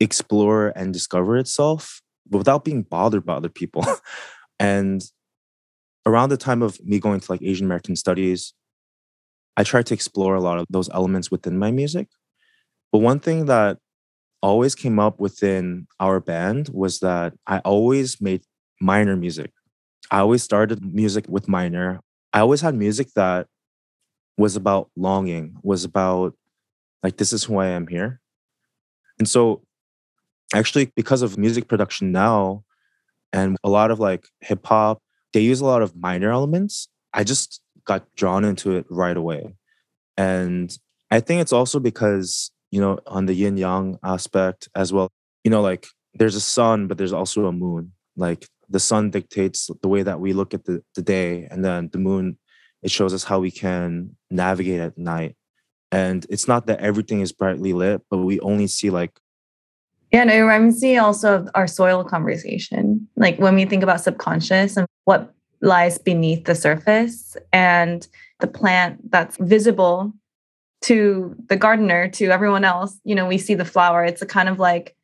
explore 0.00 0.72
and 0.76 0.92
discover 0.92 1.38
itself 1.38 2.02
without 2.30 2.64
being 2.64 2.82
bothered 2.82 3.24
by 3.24 3.34
other 3.34 3.48
people. 3.48 3.84
And 4.60 5.02
around 6.06 6.28
the 6.28 6.36
time 6.36 6.62
of 6.62 6.78
me 6.84 7.00
going 7.00 7.18
to 7.18 7.32
like 7.32 7.42
asian 7.42 7.66
american 7.66 7.96
studies 7.96 8.54
i 9.56 9.64
tried 9.64 9.86
to 9.86 9.94
explore 9.94 10.34
a 10.34 10.40
lot 10.40 10.58
of 10.58 10.66
those 10.70 10.88
elements 10.90 11.30
within 11.30 11.58
my 11.58 11.70
music. 11.70 12.08
But 12.90 12.98
one 12.98 13.20
thing 13.20 13.46
that 13.46 13.78
always 14.42 14.74
came 14.74 14.98
up 14.98 15.20
within 15.20 15.86
our 16.00 16.20
band 16.20 16.68
was 16.72 16.98
that 17.00 17.32
I 17.46 17.58
always 17.60 18.20
made 18.20 18.42
minor 18.80 19.16
music. 19.16 19.52
I 20.10 20.18
always 20.18 20.42
started 20.42 20.84
music 20.84 21.24
with 21.28 21.48
minor. 21.48 22.00
I 22.32 22.40
always 22.40 22.60
had 22.60 22.74
music 22.74 23.08
that 23.14 23.46
was 24.36 24.56
about 24.56 24.90
longing, 24.96 25.56
was 25.62 25.84
about 25.84 26.34
like, 27.02 27.16
this 27.16 27.32
is 27.32 27.44
who 27.44 27.58
I 27.58 27.68
am 27.68 27.86
here. 27.86 28.20
And 29.18 29.28
so, 29.28 29.62
actually, 30.54 30.92
because 30.96 31.22
of 31.22 31.38
music 31.38 31.68
production 31.68 32.12
now 32.12 32.64
and 33.32 33.56
a 33.64 33.70
lot 33.70 33.90
of 33.90 34.00
like 34.00 34.26
hip 34.40 34.66
hop, 34.66 35.02
they 35.32 35.40
use 35.40 35.60
a 35.60 35.66
lot 35.66 35.82
of 35.82 35.96
minor 35.96 36.30
elements. 36.30 36.88
I 37.12 37.24
just 37.24 37.60
got 37.84 38.06
drawn 38.16 38.44
into 38.44 38.76
it 38.76 38.86
right 38.90 39.16
away. 39.16 39.54
And 40.16 40.76
I 41.10 41.20
think 41.20 41.40
it's 41.40 41.52
also 41.52 41.80
because 41.80 42.51
you 42.72 42.80
know, 42.80 42.98
on 43.06 43.26
the 43.26 43.34
yin 43.34 43.56
yang 43.56 43.98
aspect 44.02 44.68
as 44.74 44.92
well. 44.92 45.12
You 45.44 45.50
know, 45.52 45.60
like 45.60 45.86
there's 46.14 46.34
a 46.34 46.40
sun, 46.40 46.88
but 46.88 46.98
there's 46.98 47.12
also 47.12 47.46
a 47.46 47.52
moon. 47.52 47.92
Like 48.16 48.48
the 48.68 48.80
sun 48.80 49.10
dictates 49.10 49.70
the 49.82 49.88
way 49.88 50.02
that 50.02 50.18
we 50.18 50.32
look 50.32 50.54
at 50.54 50.64
the, 50.64 50.82
the 50.96 51.02
day, 51.02 51.46
and 51.50 51.64
then 51.64 51.90
the 51.92 51.98
moon, 51.98 52.38
it 52.82 52.90
shows 52.90 53.14
us 53.14 53.22
how 53.22 53.38
we 53.38 53.50
can 53.50 54.16
navigate 54.30 54.80
at 54.80 54.98
night. 54.98 55.36
And 55.92 56.26
it's 56.30 56.48
not 56.48 56.66
that 56.66 56.80
everything 56.80 57.20
is 57.20 57.32
brightly 57.32 57.74
lit, 57.74 58.00
but 58.10 58.18
we 58.18 58.40
only 58.40 58.66
see 58.66 58.90
like 58.90 59.20
yeah, 60.10 60.20
and 60.20 60.30
it 60.30 60.42
reminds 60.42 60.82
me 60.82 60.98
also 60.98 61.36
of 61.36 61.48
our 61.54 61.66
soil 61.66 62.04
conversation. 62.04 63.08
Like 63.16 63.38
when 63.38 63.54
we 63.54 63.64
think 63.64 63.82
about 63.82 64.02
subconscious 64.02 64.76
and 64.76 64.86
what 65.04 65.32
lies 65.62 65.96
beneath 65.96 66.44
the 66.44 66.54
surface 66.54 67.34
and 67.52 68.06
the 68.40 68.46
plant 68.46 69.10
that's 69.10 69.38
visible 69.38 70.12
to 70.82 71.34
the 71.48 71.56
gardener 71.56 72.08
to 72.08 72.26
everyone 72.26 72.64
else 72.64 72.98
you 73.04 73.14
know 73.14 73.26
we 73.26 73.38
see 73.38 73.54
the 73.54 73.64
flower. 73.64 74.04
It's 74.04 74.22
a 74.22 74.26
kind 74.26 74.48
of 74.48 74.58
like 74.58 74.96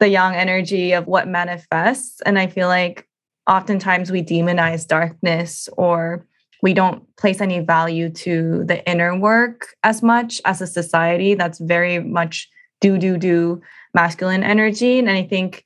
the 0.00 0.08
yang 0.08 0.34
energy 0.34 0.92
of 0.92 1.06
what 1.06 1.28
manifests. 1.28 2.20
And 2.22 2.38
i 2.38 2.46
feel 2.46 2.68
like 2.68 3.08
oftentimes 3.48 4.10
we 4.10 4.22
demonize 4.22 4.86
darkness 4.86 5.68
or 5.76 6.26
we 6.62 6.74
don't 6.74 7.04
place 7.16 7.40
any 7.40 7.60
value 7.60 8.10
to 8.10 8.64
the 8.64 8.86
inner 8.88 9.16
work 9.16 9.76
as 9.84 10.02
much 10.02 10.40
as 10.44 10.60
a 10.60 10.66
society. 10.66 11.34
That's 11.34 11.58
very 11.58 12.00
much 12.00 12.48
do 12.80 12.98
do 12.98 13.16
do 13.16 13.60
masculine 13.94 14.44
energy. 14.44 14.98
And 14.98 15.10
i 15.10 15.22
think 15.22 15.64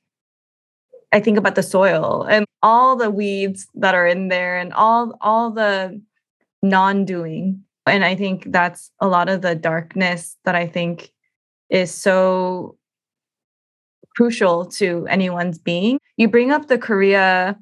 i 1.11 1.19
think 1.19 1.37
about 1.37 1.55
the 1.55 1.63
soil 1.63 2.23
and 2.23 2.45
all 2.63 2.95
the 2.95 3.11
weeds 3.11 3.67
that 3.75 3.93
are 3.93 4.07
in 4.07 4.29
there 4.29 4.57
and 4.57 4.73
all 4.73 5.17
all 5.21 5.51
the 5.51 6.01
non-doing 6.61 7.61
and 7.85 8.05
I 8.05 8.15
think 8.15 8.51
that's 8.51 8.91
a 8.99 9.07
lot 9.07 9.29
of 9.29 9.41
the 9.41 9.55
darkness 9.55 10.37
that 10.45 10.55
I 10.55 10.67
think 10.67 11.11
is 11.69 11.93
so 11.93 12.77
crucial 14.15 14.65
to 14.65 15.07
anyone's 15.07 15.57
being. 15.57 15.99
You 16.17 16.27
bring 16.27 16.51
up 16.51 16.67
the 16.67 16.77
Korea 16.77 17.57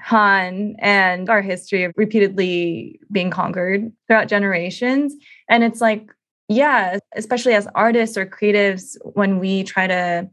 Han 0.00 0.76
and 0.78 1.28
our 1.28 1.42
history 1.42 1.84
of 1.84 1.92
repeatedly 1.96 3.00
being 3.10 3.30
conquered 3.30 3.92
throughout 4.06 4.28
generations. 4.28 5.14
And 5.48 5.62
it's 5.64 5.80
like, 5.80 6.10
yeah, 6.48 6.98
especially 7.14 7.54
as 7.54 7.68
artists 7.74 8.16
or 8.16 8.26
creatives, 8.26 8.96
when 9.02 9.38
we 9.38 9.62
try 9.64 9.86
to 9.86 10.28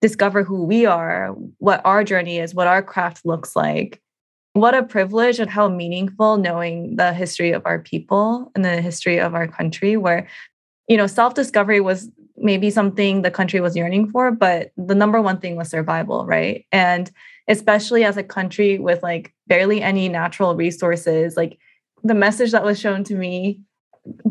discover 0.00 0.42
who 0.42 0.64
we 0.64 0.86
are, 0.86 1.34
what 1.58 1.80
our 1.84 2.04
journey 2.04 2.38
is, 2.38 2.54
what 2.54 2.66
our 2.66 2.82
craft 2.82 3.24
looks 3.24 3.54
like. 3.54 4.00
What 4.54 4.74
a 4.74 4.82
privilege 4.82 5.38
and 5.38 5.50
how 5.50 5.68
meaningful 5.68 6.36
knowing 6.36 6.96
the 6.96 7.12
history 7.12 7.52
of 7.52 7.62
our 7.64 7.78
people 7.78 8.50
and 8.54 8.64
the 8.64 8.80
history 8.80 9.18
of 9.20 9.34
our 9.34 9.46
country, 9.46 9.96
where, 9.96 10.26
you 10.88 10.96
know, 10.96 11.06
self 11.06 11.34
discovery 11.34 11.80
was 11.80 12.10
maybe 12.36 12.70
something 12.70 13.22
the 13.22 13.30
country 13.30 13.60
was 13.60 13.76
yearning 13.76 14.10
for, 14.10 14.32
but 14.32 14.72
the 14.76 14.94
number 14.94 15.20
one 15.20 15.38
thing 15.38 15.56
was 15.56 15.68
survival, 15.68 16.26
right? 16.26 16.66
And 16.72 17.10
especially 17.48 18.02
as 18.02 18.16
a 18.16 18.22
country 18.22 18.78
with 18.78 19.02
like 19.02 19.32
barely 19.46 19.82
any 19.82 20.08
natural 20.08 20.56
resources, 20.56 21.36
like 21.36 21.58
the 22.02 22.14
message 22.14 22.52
that 22.52 22.64
was 22.64 22.80
shown 22.80 23.04
to 23.04 23.14
me 23.14 23.60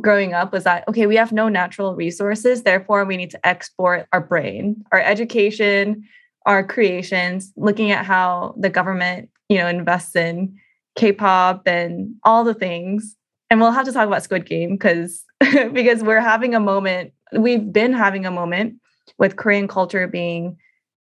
growing 0.01 0.33
up 0.33 0.51
was 0.51 0.63
that 0.63 0.87
okay 0.87 1.05
we 1.05 1.15
have 1.15 1.31
no 1.31 1.47
natural 1.47 1.95
resources 1.95 2.63
therefore 2.63 3.05
we 3.05 3.15
need 3.15 3.29
to 3.29 3.47
export 3.47 4.07
our 4.11 4.19
brain 4.19 4.83
our 4.91 4.99
education 4.99 6.03
our 6.47 6.63
creations 6.63 7.53
looking 7.55 7.91
at 7.91 8.03
how 8.03 8.55
the 8.57 8.69
government 8.69 9.29
you 9.49 9.57
know 9.57 9.67
invests 9.67 10.15
in 10.15 10.57
k-pop 10.95 11.67
and 11.67 12.15
all 12.23 12.43
the 12.43 12.53
things. 12.53 13.15
And 13.49 13.59
we'll 13.59 13.71
have 13.71 13.85
to 13.85 13.91
talk 13.91 14.05
about 14.05 14.23
squid 14.23 14.45
game 14.45 14.71
because 14.71 15.23
because 15.73 16.03
we're 16.03 16.21
having 16.21 16.53
a 16.53 16.59
moment 16.59 17.11
we've 17.33 17.71
been 17.71 17.93
having 17.93 18.25
a 18.25 18.31
moment 18.31 18.75
with 19.17 19.35
korean 19.35 19.67
culture 19.67 20.07
being 20.07 20.57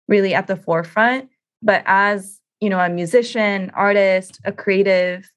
really 0.08 0.34
at 0.34 0.48
the 0.48 0.56
forefront. 0.56 1.30
But 1.62 1.84
as 1.86 2.40
you 2.60 2.70
know 2.70 2.80
a 2.80 2.90
musician 2.90 3.72
artist 3.74 4.40
a 4.44 4.52
creative 4.52 5.32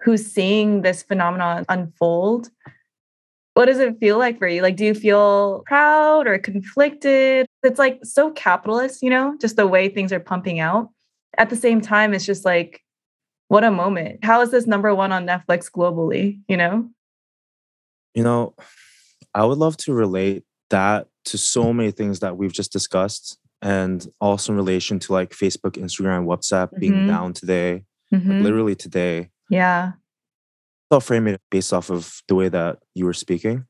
who's 0.00 0.24
seeing 0.24 0.82
this 0.82 1.02
phenomenon 1.02 1.64
unfold 1.68 2.50
what 3.54 3.64
does 3.64 3.80
it 3.80 3.98
feel 3.98 4.18
like 4.18 4.38
for 4.38 4.46
you? 4.46 4.62
Like 4.62 4.76
do 4.76 4.84
you 4.84 4.94
feel 4.94 5.64
proud 5.66 6.28
or 6.28 6.38
conflicted? 6.38 7.44
It's 7.64 7.78
like 7.78 7.98
so 8.04 8.30
capitalist 8.30 9.02
you 9.02 9.10
know 9.10 9.36
just 9.40 9.56
the 9.56 9.66
way 9.66 9.88
things 9.88 10.12
are 10.12 10.20
pumping 10.20 10.58
out 10.60 10.90
at 11.36 11.50
the 11.50 11.56
same 11.56 11.80
time 11.80 12.14
it's 12.14 12.26
just 12.26 12.44
like 12.44 12.82
what 13.48 13.64
a 13.64 13.70
moment 13.70 14.24
how 14.24 14.40
is 14.40 14.50
this 14.50 14.66
number 14.66 14.94
one 14.94 15.12
on 15.12 15.26
netflix 15.26 15.70
globally 15.70 16.40
you 16.48 16.56
know 16.56 16.88
you 18.14 18.22
know 18.22 18.54
i 19.34 19.44
would 19.44 19.58
love 19.58 19.76
to 19.76 19.92
relate 19.92 20.44
that 20.70 21.06
to 21.24 21.38
so 21.38 21.72
many 21.72 21.90
things 21.90 22.20
that 22.20 22.36
we've 22.36 22.52
just 22.52 22.72
discussed 22.72 23.38
and 23.60 24.06
also 24.20 24.52
in 24.52 24.56
relation 24.56 24.98
to 24.98 25.12
like 25.12 25.30
facebook 25.30 25.72
instagram 25.72 26.24
whatsapp 26.24 26.70
being 26.78 26.92
mm-hmm. 26.92 27.08
down 27.08 27.32
today 27.32 27.84
mm-hmm. 28.12 28.30
like 28.30 28.42
literally 28.42 28.74
today 28.74 29.30
yeah. 29.48 29.92
I'll 30.90 31.00
frame 31.00 31.26
it 31.26 31.40
based 31.50 31.72
off 31.72 31.90
of 31.90 32.22
the 32.28 32.34
way 32.34 32.48
that 32.48 32.78
you 32.94 33.04
were 33.04 33.12
speaking. 33.14 33.66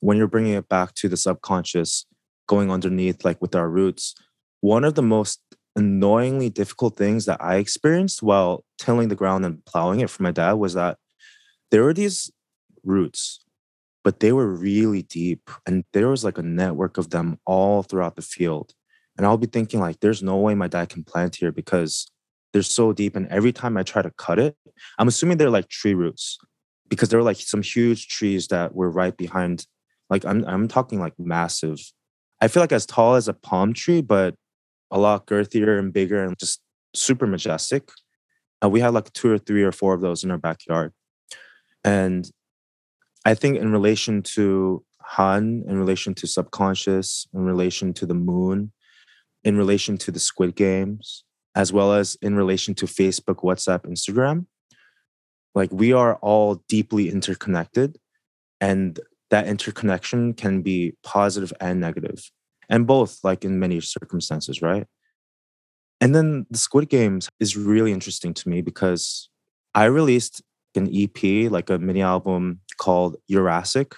When 0.00 0.16
you're 0.16 0.28
bringing 0.28 0.54
it 0.54 0.68
back 0.68 0.94
to 0.96 1.08
the 1.08 1.16
subconscious, 1.16 2.06
going 2.46 2.70
underneath, 2.70 3.24
like 3.24 3.40
with 3.42 3.54
our 3.54 3.68
roots, 3.68 4.14
one 4.60 4.84
of 4.84 4.94
the 4.94 5.02
most 5.02 5.40
annoyingly 5.76 6.50
difficult 6.50 6.96
things 6.96 7.26
that 7.26 7.40
I 7.40 7.56
experienced 7.56 8.22
while 8.22 8.64
tilling 8.78 9.08
the 9.08 9.14
ground 9.14 9.44
and 9.44 9.64
plowing 9.64 10.00
it 10.00 10.10
for 10.10 10.22
my 10.22 10.32
dad 10.32 10.54
was 10.54 10.74
that 10.74 10.98
there 11.70 11.84
were 11.84 11.94
these 11.94 12.30
roots, 12.84 13.44
but 14.02 14.20
they 14.20 14.32
were 14.32 14.48
really 14.48 15.02
deep. 15.02 15.50
And 15.66 15.84
there 15.92 16.08
was 16.08 16.24
like 16.24 16.38
a 16.38 16.42
network 16.42 16.98
of 16.98 17.10
them 17.10 17.38
all 17.46 17.82
throughout 17.82 18.16
the 18.16 18.22
field. 18.22 18.74
And 19.16 19.26
I'll 19.26 19.36
be 19.36 19.46
thinking, 19.46 19.80
like, 19.80 20.00
there's 20.00 20.22
no 20.22 20.36
way 20.38 20.54
my 20.54 20.66
dad 20.66 20.88
can 20.88 21.04
plant 21.04 21.36
here 21.36 21.52
because 21.52 22.10
they're 22.52 22.62
so 22.62 22.92
deep. 22.92 23.16
And 23.16 23.28
every 23.28 23.52
time 23.52 23.76
I 23.76 23.82
try 23.82 24.02
to 24.02 24.10
cut 24.10 24.38
it, 24.38 24.56
I'm 24.98 25.08
assuming 25.08 25.36
they're 25.36 25.50
like 25.50 25.68
tree 25.68 25.94
roots 25.94 26.38
because 26.88 27.08
there 27.08 27.18
were 27.18 27.24
like 27.24 27.36
some 27.36 27.62
huge 27.62 28.08
trees 28.08 28.48
that 28.48 28.74
were 28.74 28.90
right 28.90 29.16
behind. 29.16 29.66
Like 30.08 30.24
I'm 30.24 30.44
I'm 30.44 30.68
talking 30.68 30.98
like 30.98 31.14
massive. 31.18 31.78
I 32.40 32.48
feel 32.48 32.62
like 32.62 32.72
as 32.72 32.86
tall 32.86 33.14
as 33.14 33.28
a 33.28 33.34
palm 33.34 33.74
tree, 33.74 34.00
but 34.00 34.34
a 34.90 34.98
lot 34.98 35.26
girthier 35.26 35.78
and 35.78 35.92
bigger 35.92 36.22
and 36.22 36.38
just 36.38 36.60
super 36.94 37.26
majestic. 37.26 37.90
And 38.62 38.72
we 38.72 38.80
had 38.80 38.94
like 38.94 39.12
two 39.12 39.30
or 39.30 39.38
three 39.38 39.62
or 39.62 39.72
four 39.72 39.94
of 39.94 40.00
those 40.00 40.24
in 40.24 40.30
our 40.30 40.38
backyard. 40.38 40.92
And 41.84 42.30
I 43.24 43.34
think 43.34 43.56
in 43.56 43.72
relation 43.72 44.22
to 44.34 44.84
Han, 45.02 45.64
in 45.66 45.78
relation 45.78 46.14
to 46.14 46.26
subconscious, 46.26 47.26
in 47.32 47.40
relation 47.40 47.92
to 47.94 48.06
the 48.06 48.14
moon, 48.14 48.72
in 49.44 49.56
relation 49.56 49.96
to 49.98 50.10
the 50.10 50.20
Squid 50.20 50.54
Games, 50.54 51.24
as 51.54 51.72
well 51.72 51.92
as 51.92 52.16
in 52.22 52.36
relation 52.36 52.74
to 52.76 52.86
Facebook, 52.86 53.42
WhatsApp, 53.42 53.86
Instagram. 53.86 54.46
Like 55.54 55.72
we 55.72 55.92
are 55.92 56.16
all 56.16 56.62
deeply 56.68 57.10
interconnected, 57.10 57.98
and 58.60 59.00
that 59.30 59.46
interconnection 59.46 60.34
can 60.34 60.62
be 60.62 60.94
positive 61.02 61.52
and 61.60 61.80
negative, 61.80 62.30
and 62.70 62.86
both, 62.86 63.18
like 63.22 63.44
in 63.44 63.58
many 63.58 63.80
circumstances, 63.80 64.62
right? 64.62 64.86
And 66.00 66.14
then 66.14 66.46
the 66.50 66.56
Squid 66.56 66.88
Games 66.88 67.28
is 67.38 67.56
really 67.56 67.92
interesting 67.92 68.32
to 68.32 68.48
me 68.48 68.62
because 68.62 69.28
I 69.74 69.84
released 69.84 70.40
an 70.74 70.88
EP, 70.94 71.50
like 71.50 71.68
a 71.68 71.78
mini 71.78 72.00
album 72.00 72.60
called 72.78 73.16
Jurassic, 73.28 73.94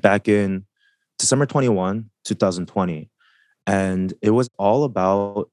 back 0.00 0.26
in 0.26 0.64
December 1.18 1.46
21, 1.46 2.10
2020. 2.24 3.10
And 3.66 4.14
it 4.20 4.30
was 4.30 4.48
all 4.58 4.84
about 4.84 5.50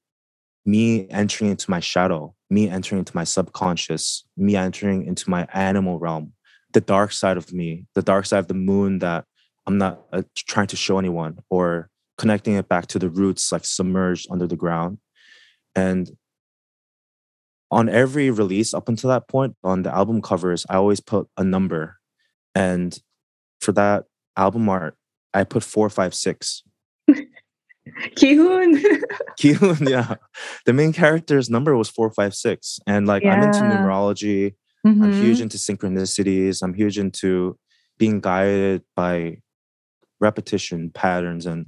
me 0.66 1.08
entering 1.10 1.52
into 1.52 1.70
my 1.70 1.80
shadow, 1.80 2.34
me 2.50 2.70
entering 2.70 3.00
into 3.00 3.16
my 3.16 3.24
subconscious, 3.24 4.26
me 4.38 4.56
entering 4.56 5.06
into 5.06 5.30
my 5.30 5.48
animal 5.54 6.00
realm, 6.00 6.34
the 6.74 6.82
dark 6.82 7.12
side 7.12 7.38
of 7.38 7.54
me, 7.54 7.86
the 7.96 8.02
dark 8.02 8.26
side 8.26 8.40
of 8.40 8.48
the 8.48 8.54
moon 8.54 9.00
that 9.00 9.26
I'm 9.72 9.78
not 9.78 10.02
uh, 10.12 10.24
trying 10.36 10.68
to 10.68 10.76
show 10.76 11.00
anyone, 11.00 11.40
or 11.50 11.90
connecting 12.18 12.56
it 12.56 12.68
back 12.68 12.88
to 12.88 13.00
the 13.00 13.10
roots, 13.10 13.52
like 13.52 13.64
submerged 13.64 14.28
under 14.30 14.46
the 14.46 14.58
ground. 14.58 14.98
And 15.76 16.12
on 17.72 17.88
every 17.88 18.30
release 18.30 18.74
up 18.74 18.90
until 18.90 19.10
that 19.12 19.30
point, 19.30 19.56
on 19.64 19.84
the 19.84 19.96
album 19.96 20.22
covers, 20.22 20.66
I 20.70 20.76
always 20.76 21.00
put 21.00 21.28
a 21.38 21.44
number. 21.44 21.96
And 22.54 22.98
for 23.62 23.72
that 23.72 24.04
album 24.36 24.68
art, 24.68 24.96
I 25.34 25.46
put 25.46 25.64
four, 25.64 25.90
five, 25.90 26.14
six 26.14 26.64
Kihoon. 28.18 28.84
Kihoon, 29.40 29.90
yeah. 29.90 30.16
The 30.66 30.74
main 30.74 30.92
character's 30.92 31.50
number 31.50 31.78
was 31.78 31.90
456. 31.90 32.80
And 32.86 33.08
like 33.08 33.24
yeah. 33.24 33.36
I'm 33.36 33.44
into 33.44 33.60
numerology. 33.60 34.56
Mm-hmm. 34.86 35.04
I'm 35.04 35.14
huge 35.14 35.40
into 35.40 35.58
synchronicities. 35.58 36.62
I'm 36.62 36.74
huge 36.74 36.98
into 36.98 37.58
being 37.98 38.20
guided 38.20 38.84
by 38.96 39.38
repetition 40.22 40.90
patterns 40.92 41.46
and 41.46 41.66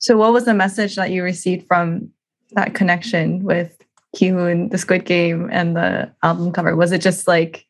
so 0.00 0.16
what 0.16 0.32
was 0.32 0.44
the 0.44 0.54
message 0.54 0.96
that 0.96 1.10
you 1.10 1.22
received 1.22 1.66
from 1.66 2.10
that 2.52 2.72
connection 2.72 3.42
with 3.42 3.76
Kihoon, 4.16 4.70
the 4.70 4.78
Squid 4.78 5.04
Game, 5.04 5.48
and 5.50 5.76
the 5.76 6.12
album 6.22 6.52
cover? 6.52 6.76
Was 6.76 6.92
it 6.92 7.00
just 7.00 7.26
like 7.26 7.66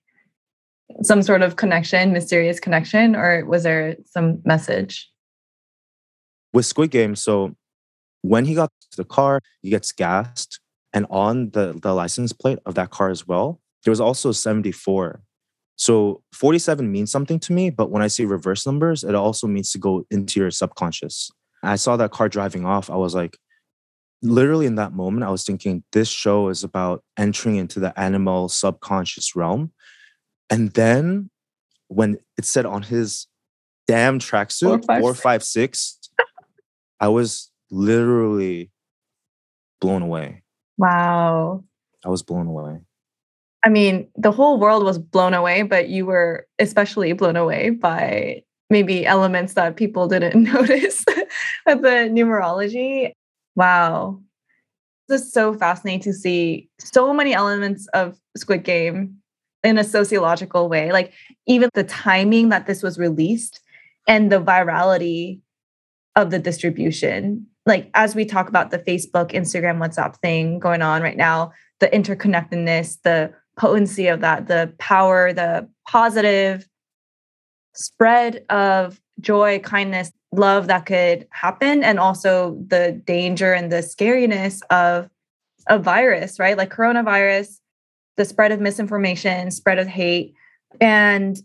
some 1.02 1.22
sort 1.22 1.40
of 1.40 1.56
connection, 1.56 2.12
mysterious 2.12 2.60
connection, 2.60 3.16
or 3.16 3.46
was 3.46 3.62
there 3.62 3.96
some 4.04 4.42
message? 4.44 5.10
with 6.52 6.66
Squid 6.66 6.90
Game, 6.90 7.14
so 7.16 7.54
when 8.22 8.44
he 8.44 8.54
got 8.54 8.70
to 8.90 8.96
the 8.96 9.04
car, 9.04 9.40
he 9.62 9.70
gets 9.70 9.92
gassed. 9.92 10.60
And 10.92 11.06
on 11.10 11.50
the, 11.50 11.78
the 11.80 11.94
license 11.94 12.32
plate 12.32 12.58
of 12.64 12.74
that 12.76 12.90
car 12.90 13.10
as 13.10 13.26
well, 13.26 13.60
there 13.84 13.92
was 13.92 14.00
also 14.00 14.32
74. 14.32 15.22
So 15.78 16.22
47 16.34 16.90
means 16.90 17.12
something 17.12 17.38
to 17.40 17.52
me, 17.52 17.70
but 17.70 17.90
when 17.90 18.02
I 18.02 18.08
see 18.08 18.24
reverse 18.24 18.66
numbers, 18.66 19.04
it 19.04 19.14
also 19.14 19.46
means 19.46 19.70
to 19.72 19.78
go 19.78 20.04
into 20.10 20.40
your 20.40 20.50
subconscious. 20.50 21.30
I 21.62 21.76
saw 21.76 21.96
that 21.96 22.10
car 22.10 22.28
driving 22.28 22.66
off. 22.66 22.90
I 22.90 22.96
was 22.96 23.14
like, 23.14 23.38
literally 24.20 24.66
in 24.66 24.74
that 24.74 24.92
moment, 24.92 25.22
I 25.22 25.30
was 25.30 25.44
thinking, 25.44 25.84
this 25.92 26.08
show 26.08 26.48
is 26.48 26.64
about 26.64 27.04
entering 27.16 27.56
into 27.56 27.78
the 27.78 27.98
animal 27.98 28.48
subconscious 28.48 29.36
realm. 29.36 29.72
And 30.50 30.72
then 30.72 31.30
when 31.86 32.18
it 32.36 32.44
said 32.44 32.66
on 32.66 32.82
his 32.82 33.28
damn 33.86 34.18
tracksuit, 34.18 34.84
456, 34.84 36.10
I 36.98 37.06
was 37.06 37.52
literally 37.70 38.72
blown 39.80 40.02
away. 40.02 40.42
Wow. 40.76 41.62
I 42.04 42.08
was 42.08 42.24
blown 42.24 42.48
away. 42.48 42.80
I 43.64 43.68
mean, 43.68 44.08
the 44.16 44.30
whole 44.30 44.58
world 44.58 44.84
was 44.84 44.98
blown 44.98 45.34
away, 45.34 45.62
but 45.62 45.88
you 45.88 46.06
were 46.06 46.46
especially 46.58 47.12
blown 47.12 47.36
away 47.36 47.70
by 47.70 48.42
maybe 48.70 49.06
elements 49.06 49.54
that 49.54 49.76
people 49.76 50.08
didn't 50.08 50.42
notice 50.52 51.04
of 51.66 51.82
the 51.82 52.08
numerology. 52.10 53.12
Wow. 53.56 54.20
This 55.08 55.22
is 55.22 55.32
so 55.32 55.54
fascinating 55.54 56.00
to 56.02 56.12
see 56.12 56.68
so 56.78 57.12
many 57.14 57.34
elements 57.34 57.88
of 57.94 58.18
Squid 58.36 58.62
Game 58.62 59.16
in 59.64 59.78
a 59.78 59.84
sociological 59.84 60.68
way. 60.68 60.92
Like 60.92 61.12
even 61.46 61.70
the 61.74 61.84
timing 61.84 62.50
that 62.50 62.66
this 62.66 62.82
was 62.82 62.98
released 62.98 63.60
and 64.06 64.30
the 64.30 64.40
virality 64.40 65.40
of 66.16 66.30
the 66.30 66.38
distribution. 66.38 67.46
like 67.66 67.90
as 67.94 68.14
we 68.14 68.24
talk 68.24 68.48
about 68.48 68.70
the 68.70 68.78
Facebook, 68.78 69.32
Instagram, 69.32 69.78
WhatsApp 69.78 70.16
thing 70.16 70.58
going 70.58 70.82
on 70.82 71.02
right 71.02 71.16
now, 71.16 71.52
the 71.80 71.88
interconnectedness, 71.88 72.98
the 73.02 73.32
potency 73.58 74.06
of 74.06 74.20
that, 74.20 74.46
the 74.46 74.72
power, 74.78 75.32
the 75.32 75.68
positive 75.86 76.66
spread 77.74 78.44
of 78.48 79.00
joy, 79.20 79.58
kindness, 79.58 80.10
love 80.32 80.66
that 80.68 80.86
could 80.86 81.26
happen, 81.30 81.82
and 81.82 81.98
also 81.98 82.58
the 82.66 83.00
danger 83.04 83.52
and 83.52 83.70
the 83.72 83.76
scariness 83.82 84.62
of 84.70 85.10
a 85.68 85.78
virus, 85.78 86.38
right? 86.38 86.56
Like 86.56 86.70
coronavirus, 86.70 87.58
the 88.16 88.24
spread 88.24 88.52
of 88.52 88.60
misinformation, 88.60 89.50
spread 89.50 89.78
of 89.78 89.86
hate. 89.86 90.34
And 90.80 91.38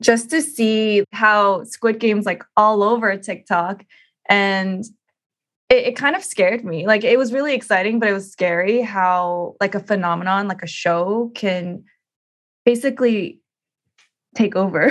just 0.00 0.30
to 0.30 0.42
see 0.42 1.04
how 1.12 1.64
Squid 1.64 1.98
Game's 1.98 2.26
like 2.26 2.44
all 2.56 2.82
over 2.82 3.16
TikTok 3.16 3.84
and 4.28 4.84
it, 5.70 5.88
it, 5.88 5.96
kind 5.96 6.16
of 6.16 6.24
scared 6.24 6.64
me. 6.64 6.86
Like 6.86 7.04
it 7.04 7.18
was 7.18 7.32
really 7.32 7.54
exciting, 7.54 7.98
but 7.98 8.08
it 8.08 8.12
was 8.12 8.30
scary 8.30 8.80
how 8.80 9.54
like 9.60 9.74
a 9.74 9.80
phenomenon, 9.80 10.48
like 10.48 10.62
a 10.62 10.66
show 10.66 11.30
can 11.34 11.84
basically 12.64 13.40
take 14.34 14.56
over 14.56 14.90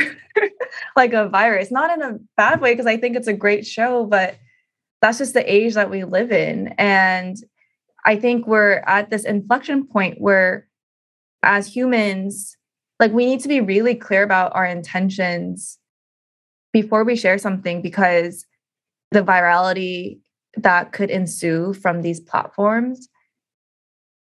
like 0.96 1.14
a 1.14 1.30
virus. 1.30 1.72
Not 1.72 1.92
in 1.98 2.02
a 2.02 2.20
bad 2.36 2.62
way, 2.62 2.74
because 2.74 2.86
I 2.86 2.98
think 2.98 3.16
it's 3.16 3.28
a 3.28 3.34
great 3.34 3.66
show, 3.66 4.06
but 4.06 4.38
that's 5.02 5.20
just 5.20 5.34
the 5.34 5.52
age 5.52 5.74
that 5.76 5.90
we 5.90 6.04
live 6.04 6.32
in. 6.32 6.70
And 6.78 7.38
I 8.06 8.16
think 8.16 8.48
we're 8.48 8.84
at 8.86 9.10
this 9.10 9.26
inflection 9.26 9.86
point 9.86 10.20
where 10.20 10.68
as 11.44 11.68
humans, 11.68 12.56
like 13.00 13.12
we 13.12 13.26
need 13.26 13.42
to 13.42 13.48
be 13.48 13.62
really 13.62 13.96
clear 13.96 14.24
about 14.24 14.56
our 14.56 14.66
intentions 14.66 15.78
before 16.74 17.04
we 17.04 17.16
share 17.16 17.38
something 17.38 17.82
because 17.82 18.46
the 19.12 19.22
virality 19.22 20.20
that 20.64 20.92
could 20.92 21.10
ensue 21.10 21.74
from 21.74 22.02
these 22.02 22.20
platforms, 22.20 23.10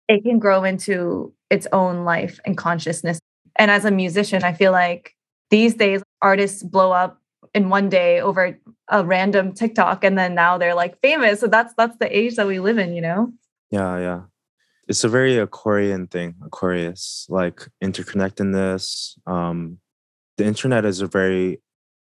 it 0.08 0.22
can 0.22 0.38
grow 0.38 0.64
into 0.64 1.32
its 1.50 1.66
own 1.72 2.04
life 2.04 2.40
and 2.44 2.56
consciousness. 2.56 3.20
And 3.56 3.70
as 3.70 3.84
a 3.84 3.90
musician, 3.90 4.42
I 4.44 4.52
feel 4.52 4.72
like 4.72 5.14
these 5.50 5.74
days 5.74 6.02
artists 6.22 6.62
blow 6.62 6.92
up 6.92 7.20
in 7.54 7.68
one 7.68 7.88
day 7.88 8.20
over 8.20 8.58
a 8.88 9.04
random 9.04 9.52
TikTok 9.52 10.04
and 10.04 10.16
then 10.18 10.34
now 10.34 10.58
they're 10.58 10.74
like 10.74 11.00
famous. 11.00 11.40
So 11.40 11.46
that's 11.46 11.74
that's 11.76 11.96
the 11.98 12.16
age 12.16 12.36
that 12.36 12.46
we 12.46 12.60
live 12.60 12.78
in, 12.78 12.94
you 12.94 13.00
know? 13.00 13.32
Yeah, 13.70 13.98
yeah. 13.98 14.20
It's 14.88 15.04
a 15.04 15.08
very 15.08 15.38
Aquarian 15.38 16.08
thing, 16.08 16.34
Aquarius, 16.44 17.26
like 17.28 17.68
interconnectedness. 17.82 19.16
Um, 19.26 19.78
the 20.36 20.44
internet 20.44 20.84
is 20.84 21.00
a 21.00 21.06
very 21.06 21.60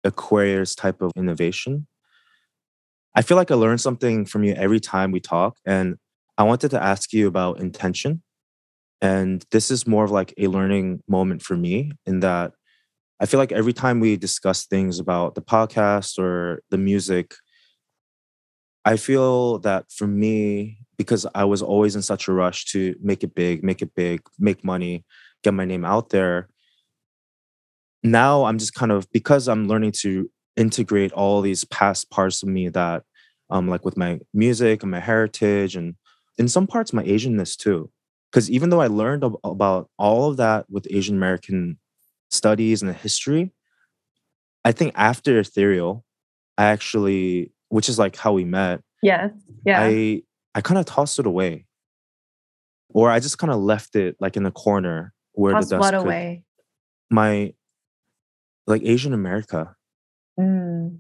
Aquarius 0.05 0.75
type 0.75 1.03
of 1.03 1.11
innovation. 1.17 1.87
I 3.15 3.23
feel 3.23 3.37
like 3.37 3.51
I 3.51 3.55
learn 3.55 3.79
something 3.79 4.25
from 4.25 4.45
you 4.45 4.55
every 4.55 4.81
time 4.81 5.11
we 5.11 5.21
talk. 5.21 5.59
And 5.67 5.97
I 6.39 6.45
wanted 6.45 6.71
to 6.71 6.83
ask 6.83 7.13
you 7.13 7.27
about 7.27 7.61
intention. 7.61 8.23
And 9.01 9.45
this 9.51 9.71
is 9.71 9.87
more 9.87 10.05
of 10.05 10.11
like 10.11 10.35
a 10.39 10.47
learning 10.47 11.03
moment 11.09 11.43
for 11.43 11.57
me 11.57 11.93
in 12.07 12.21
that 12.21 12.53
I 13.19 13.27
feel 13.27 13.39
like 13.39 13.53
every 13.53 13.73
time 13.73 14.01
we 14.01 14.17
discuss 14.17 14.67
things 14.67 14.99
about 14.99 15.35
the 15.35 15.43
podcast 15.43 16.19
or 16.19 16.63
the 16.71 16.79
music, 16.79 17.35
I 18.85 18.97
feel 18.97 19.59
that 19.61 19.93
for 19.93 20.07
me, 20.07 20.79
because 20.97 21.27
I 21.35 21.45
was 21.45 21.63
always 21.63 21.97
in 21.97 22.03
such 22.03 22.29
a 22.29 22.33
rush 22.33 22.65
to 22.67 22.95
make 23.03 23.23
it 23.23 23.35
big, 23.35 23.63
make 23.63 23.83
it 23.83 23.95
big, 23.95 24.23
make 24.39 24.65
money, 24.65 25.05
get 25.43 25.53
my 25.53 25.65
name 25.65 25.85
out 25.85 26.11
there. 26.11 26.49
Now 28.03 28.45
I'm 28.45 28.59
just 28.59 28.75
kind 28.75 28.93
of 28.93 29.11
because 29.13 29.49
I'm 29.49 29.69
learning 29.69 29.93
to 30.01 30.31
integrate 30.57 31.13
all 31.13 31.41
these 31.41 31.65
past 31.65 32.11
parts 32.11 32.43
of 32.43 32.49
me 32.49 32.69
that 32.69 33.03
um 33.51 33.69
like 33.69 33.85
with 33.85 33.97
my 33.97 34.19
music 34.35 34.83
and 34.83 34.91
my 34.91 35.01
heritage 35.01 35.77
and 35.77 35.95
in 36.39 36.49
some 36.49 36.67
parts 36.67 36.93
my 36.93 37.05
asianness 37.05 37.57
too. 37.57 37.91
Because 38.31 38.51
even 38.51 38.71
though 38.71 38.81
i 38.81 38.87
learned 38.87 39.25
ab- 39.25 39.37
about 39.45 39.89
all 39.99 40.31
of 40.31 40.37
that 40.37 40.67
with 40.71 40.87
asian 40.91 41.17
american 41.17 41.79
studies 42.31 42.81
and 42.83 42.95
history 42.95 43.53
i 44.65 44.71
think 44.73 44.93
after 44.95 45.39
ethereal 45.41 46.05
i 46.57 46.65
actually 46.67 47.53
which 47.71 47.89
is 47.89 47.99
like 47.99 48.15
how 48.17 48.33
we 48.33 48.45
met 48.45 48.81
yes 49.03 49.33
yeah. 49.65 49.81
I 49.83 50.23
i 50.55 50.61
kind 50.61 50.79
of 50.79 50.85
tossed 50.87 51.19
it 51.19 51.27
away. 51.27 51.67
Or 52.93 53.11
i 53.11 53.19
just 53.21 53.39
kind 53.39 53.53
of 53.53 53.61
left 53.61 53.95
it 53.97 54.17
like 54.21 54.37
in 54.37 54.47
a 54.47 54.51
corner 54.53 55.13
where 55.33 55.53
Toss 55.55 55.69
the 55.69 55.77
dust 55.77 55.81
what 55.81 55.95
could- 55.99 56.07
away? 56.07 56.45
my 57.11 57.53
like 58.67 58.83
asian 58.85 59.13
america 59.13 59.75
Mm. 60.41 60.99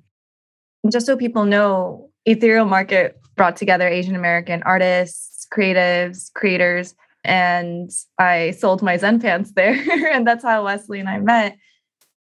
Just 0.90 1.06
so 1.06 1.16
people 1.16 1.44
know, 1.44 2.10
Ethereal 2.26 2.66
Market 2.66 3.20
brought 3.36 3.56
together 3.56 3.88
Asian 3.88 4.16
American 4.16 4.62
artists, 4.64 5.46
creatives, 5.52 6.32
creators, 6.34 6.94
and 7.24 7.90
I 8.18 8.52
sold 8.52 8.82
my 8.82 8.96
Zen 8.96 9.20
pants 9.20 9.52
there. 9.52 9.74
and 10.12 10.26
that's 10.26 10.44
how 10.44 10.64
Wesley 10.64 11.00
and 11.00 11.08
I 11.08 11.18
met. 11.18 11.56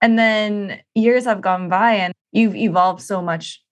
And 0.00 0.18
then 0.18 0.80
years 0.94 1.24
have 1.24 1.40
gone 1.40 1.68
by, 1.68 1.94
and 1.94 2.14
you've 2.32 2.56
evolved 2.56 3.00
so 3.00 3.22
much 3.22 3.62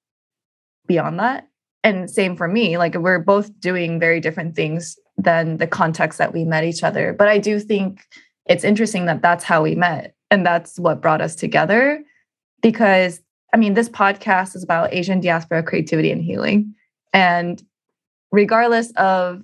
beyond 0.87 1.19
that. 1.21 1.49
And 1.85 2.11
same 2.11 2.37
for 2.37 2.49
me. 2.49 2.79
Like 2.79 2.95
we're 2.95 3.19
both 3.19 3.59
doing 3.61 3.99
very 3.99 4.21
different 4.21 4.55
things 4.55 4.97
than 5.19 5.59
the 5.59 5.67
context 5.67 6.19
that 6.19 6.33
we 6.33 6.45
met 6.45 6.65
each 6.65 6.83
other. 6.83 7.13
But 7.13 7.29
I 7.29 7.39
do 7.39 7.59
think 7.61 8.05
it's 8.47 8.65
interesting 8.65 9.07
that 9.07 9.21
that's 9.21 9.45
how 9.45 9.63
we 9.63 9.75
met. 9.75 10.15
And 10.31 10.47
that's 10.47 10.79
what 10.79 11.03
brought 11.03 11.21
us 11.21 11.35
together 11.35 12.03
because 12.63 13.21
I 13.53 13.59
mean, 13.59 13.75
this 13.75 13.89
podcast 13.89 14.57
is 14.57 14.65
about 14.65 14.95
Asian 14.95 15.21
diaspora 15.21 15.63
creativity 15.63 16.11
and 16.11 16.23
healing. 16.23 16.75
And 17.13 17.63
regardless 18.31 18.93
of, 18.93 19.43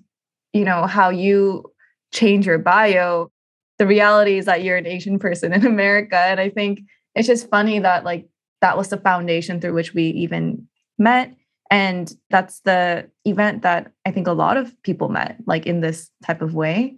you 0.54 0.64
know, 0.64 0.86
how 0.86 1.10
you 1.10 1.64
change 2.12 2.46
your 2.46 2.58
bio, 2.58 3.30
the 3.78 3.86
reality 3.86 4.38
is 4.38 4.46
that 4.46 4.62
you're 4.62 4.78
an 4.78 4.86
Asian 4.86 5.18
person 5.18 5.52
in 5.52 5.66
America. 5.66 6.16
And 6.16 6.40
I 6.40 6.48
think 6.48 6.80
it's 7.14 7.28
just 7.28 7.50
funny 7.50 7.78
that 7.80 8.04
like 8.04 8.28
that 8.60 8.76
was 8.76 8.88
the 8.88 8.96
foundation 8.96 9.60
through 9.60 9.74
which 9.74 9.92
we 9.92 10.04
even 10.04 10.66
met. 10.98 11.34
And 11.70 12.10
that's 12.30 12.60
the 12.60 13.10
event 13.26 13.62
that 13.62 13.92
I 14.06 14.10
think 14.10 14.26
a 14.26 14.32
lot 14.32 14.56
of 14.56 14.74
people 14.82 15.10
met, 15.10 15.36
like 15.46 15.66
in 15.66 15.82
this 15.82 16.10
type 16.24 16.40
of 16.40 16.54
way. 16.54 16.96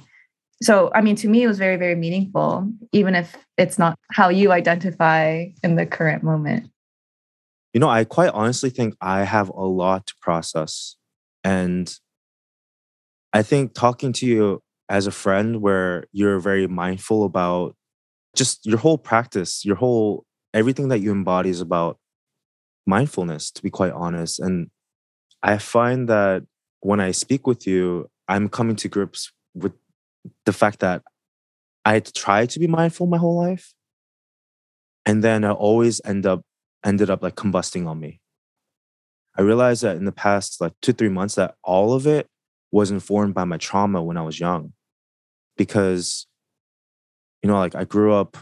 So, 0.62 0.90
I 0.94 1.01
mean, 1.01 1.16
to 1.16 1.29
me, 1.29 1.42
it 1.42 1.46
was 1.46 1.59
very, 1.59 1.77
very 1.77 1.94
meaningful, 1.94 2.70
even 2.92 3.14
if 3.14 3.35
it's 3.57 3.79
not 3.79 3.99
how 4.12 4.29
you 4.29 4.53
identify 4.53 5.46
in 5.62 5.77
the 5.77 5.87
current 5.87 6.23
moment. 6.23 6.70
You 7.73 7.81
know, 7.81 7.88
I 7.88 8.05
quite 8.05 8.31
honestly 8.35 8.68
think 8.68 8.94
I 9.01 9.25
have 9.25 9.49
a 9.49 9.64
lot 9.64 10.07
to 10.09 10.14
process. 10.20 10.96
And 11.44 11.92
I 13.33 13.42
think 13.42 13.75
talking 13.75 14.12
to 14.14 14.27
you 14.27 14.62
as 14.88 15.07
a 15.07 15.12
friend, 15.12 15.62
where 15.62 16.05
you're 16.12 16.40
very 16.40 16.66
mindful 16.66 17.25
about 17.25 17.77
just 18.35 18.66
your 18.66 18.79
whole 18.79 18.99
practice, 18.99 19.64
your 19.64 19.77
whole 19.77 20.25
everything 20.53 20.88
that 20.88 20.99
you 20.99 21.12
embody 21.12 21.49
is 21.49 21.61
about 21.61 21.99
mindfulness, 22.87 23.51
to 23.53 23.62
be 23.62 23.70
quite 23.70 23.92
honest. 23.92 24.40
And 24.40 24.68
I 25.42 25.59
find 25.59 26.09
that 26.09 26.42
when 26.81 27.01
I 27.01 27.12
speak 27.12 27.46
with 27.46 27.66
you, 27.66 28.11
I'm 28.29 28.49
coming 28.49 28.77
to 28.77 28.88
grips 28.88 29.33
with 29.55 29.73
the 30.44 30.52
fact 30.52 30.80
that 30.80 31.02
I 31.85 32.00
tried 32.00 32.50
to 32.50 32.59
be 32.59 32.66
mindful 32.66 33.06
my 33.06 33.18
whole 33.18 33.37
life. 33.37 33.72
And 35.06 35.24
then 35.24 35.44
I 35.44 35.52
always 35.52 36.00
end 36.04 36.26
up 36.26 36.42
ended 36.85 37.11
up 37.11 37.22
like 37.22 37.37
combusting 37.37 37.87
on 37.87 38.00
me. 38.00 38.20
I 39.37 39.42
realized 39.42 39.83
that 39.83 39.96
in 39.96 40.04
the 40.04 40.12
past 40.12 40.61
like 40.61 40.72
two, 40.83 40.92
three 40.92 41.09
months 41.09 41.35
that 41.37 41.54
all 41.62 41.92
of 41.92 42.06
it 42.06 42.26
was 42.72 42.90
informed 42.90 43.35
by 43.35 43.44
my 43.44 43.56
trauma 43.56 44.02
when 44.02 44.16
I 44.16 44.22
was 44.22 44.40
young. 44.40 44.72
Because, 45.56 46.26
you 47.42 47.48
know, 47.48 47.59
like 47.59 47.75
I 47.75 47.85
grew 47.85 48.14
up 48.14 48.37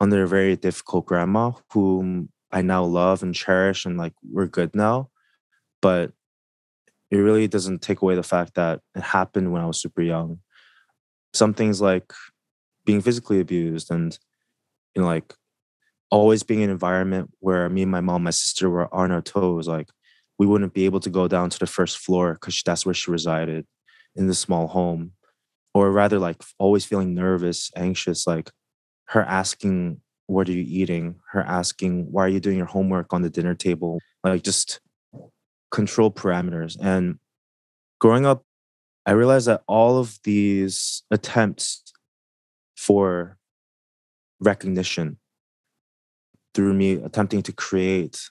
under 0.00 0.22
a 0.22 0.28
very 0.28 0.56
difficult 0.56 1.06
grandma 1.06 1.52
whom 1.72 2.30
I 2.50 2.62
now 2.62 2.84
love 2.84 3.22
and 3.22 3.34
cherish 3.34 3.84
and 3.84 3.96
like 3.96 4.12
we're 4.22 4.46
good 4.46 4.74
now. 4.74 5.10
But 5.80 6.12
it 7.10 7.16
really 7.16 7.48
doesn't 7.48 7.82
take 7.82 8.02
away 8.02 8.14
the 8.14 8.22
fact 8.22 8.54
that 8.54 8.80
it 8.94 9.02
happened 9.02 9.52
when 9.52 9.62
I 9.62 9.66
was 9.66 9.80
super 9.80 10.02
young. 10.02 10.40
Some 11.34 11.54
things 11.54 11.80
like 11.80 12.12
being 12.86 13.00
physically 13.00 13.40
abused 13.40 13.90
and 13.90 14.18
you 14.94 15.02
know 15.02 15.08
like 15.08 15.34
always 16.10 16.44
being 16.44 16.60
in 16.60 16.70
an 16.70 16.74
environment 16.74 17.30
where 17.40 17.68
me 17.68 17.82
and 17.82 17.90
my 17.90 18.00
mom, 18.00 18.22
my 18.22 18.30
sister 18.30 18.70
were 18.70 18.92
on 18.94 19.10
our 19.10 19.20
toes. 19.20 19.66
Like 19.66 19.88
we 20.38 20.46
wouldn't 20.46 20.72
be 20.72 20.84
able 20.84 21.00
to 21.00 21.10
go 21.10 21.26
down 21.26 21.50
to 21.50 21.58
the 21.58 21.66
first 21.66 21.98
floor 21.98 22.34
because 22.34 22.62
that's 22.64 22.86
where 22.86 22.94
she 22.94 23.10
resided 23.10 23.66
in 24.14 24.28
the 24.28 24.34
small 24.34 24.68
home. 24.68 25.12
Or 25.74 25.90
rather, 25.90 26.20
like 26.20 26.40
always 26.58 26.84
feeling 26.84 27.14
nervous, 27.14 27.72
anxious, 27.76 28.28
like 28.28 28.52
her 29.06 29.22
asking, 29.22 30.00
What 30.26 30.48
are 30.48 30.52
you 30.52 30.64
eating? 30.66 31.16
Her 31.32 31.42
asking, 31.42 32.12
Why 32.12 32.26
are 32.26 32.28
you 32.28 32.38
doing 32.38 32.58
your 32.58 32.66
homework 32.66 33.12
on 33.12 33.22
the 33.22 33.30
dinner 33.30 33.54
table? 33.56 33.98
Like 34.22 34.44
just 34.44 34.80
control 35.72 36.12
parameters. 36.12 36.76
And 36.80 37.18
growing 37.98 38.24
up, 38.24 38.44
I 39.06 39.12
realized 39.12 39.46
that 39.48 39.62
all 39.66 39.98
of 39.98 40.18
these 40.24 41.02
attempts 41.10 41.92
for 42.76 43.38
recognition 44.40 45.18
through 46.54 46.74
me 46.74 46.92
attempting 46.92 47.42
to 47.42 47.52
create 47.52 48.30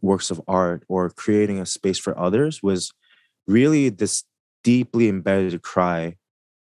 works 0.00 0.30
of 0.30 0.40
art 0.46 0.84
or 0.88 1.10
creating 1.10 1.58
a 1.58 1.66
space 1.66 1.98
for 1.98 2.18
others 2.18 2.62
was 2.62 2.92
really 3.46 3.88
this 3.88 4.24
deeply 4.62 5.08
embedded 5.08 5.62
cry 5.62 6.16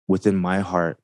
within 0.08 0.36
my 0.36 0.60
heart 0.60 0.98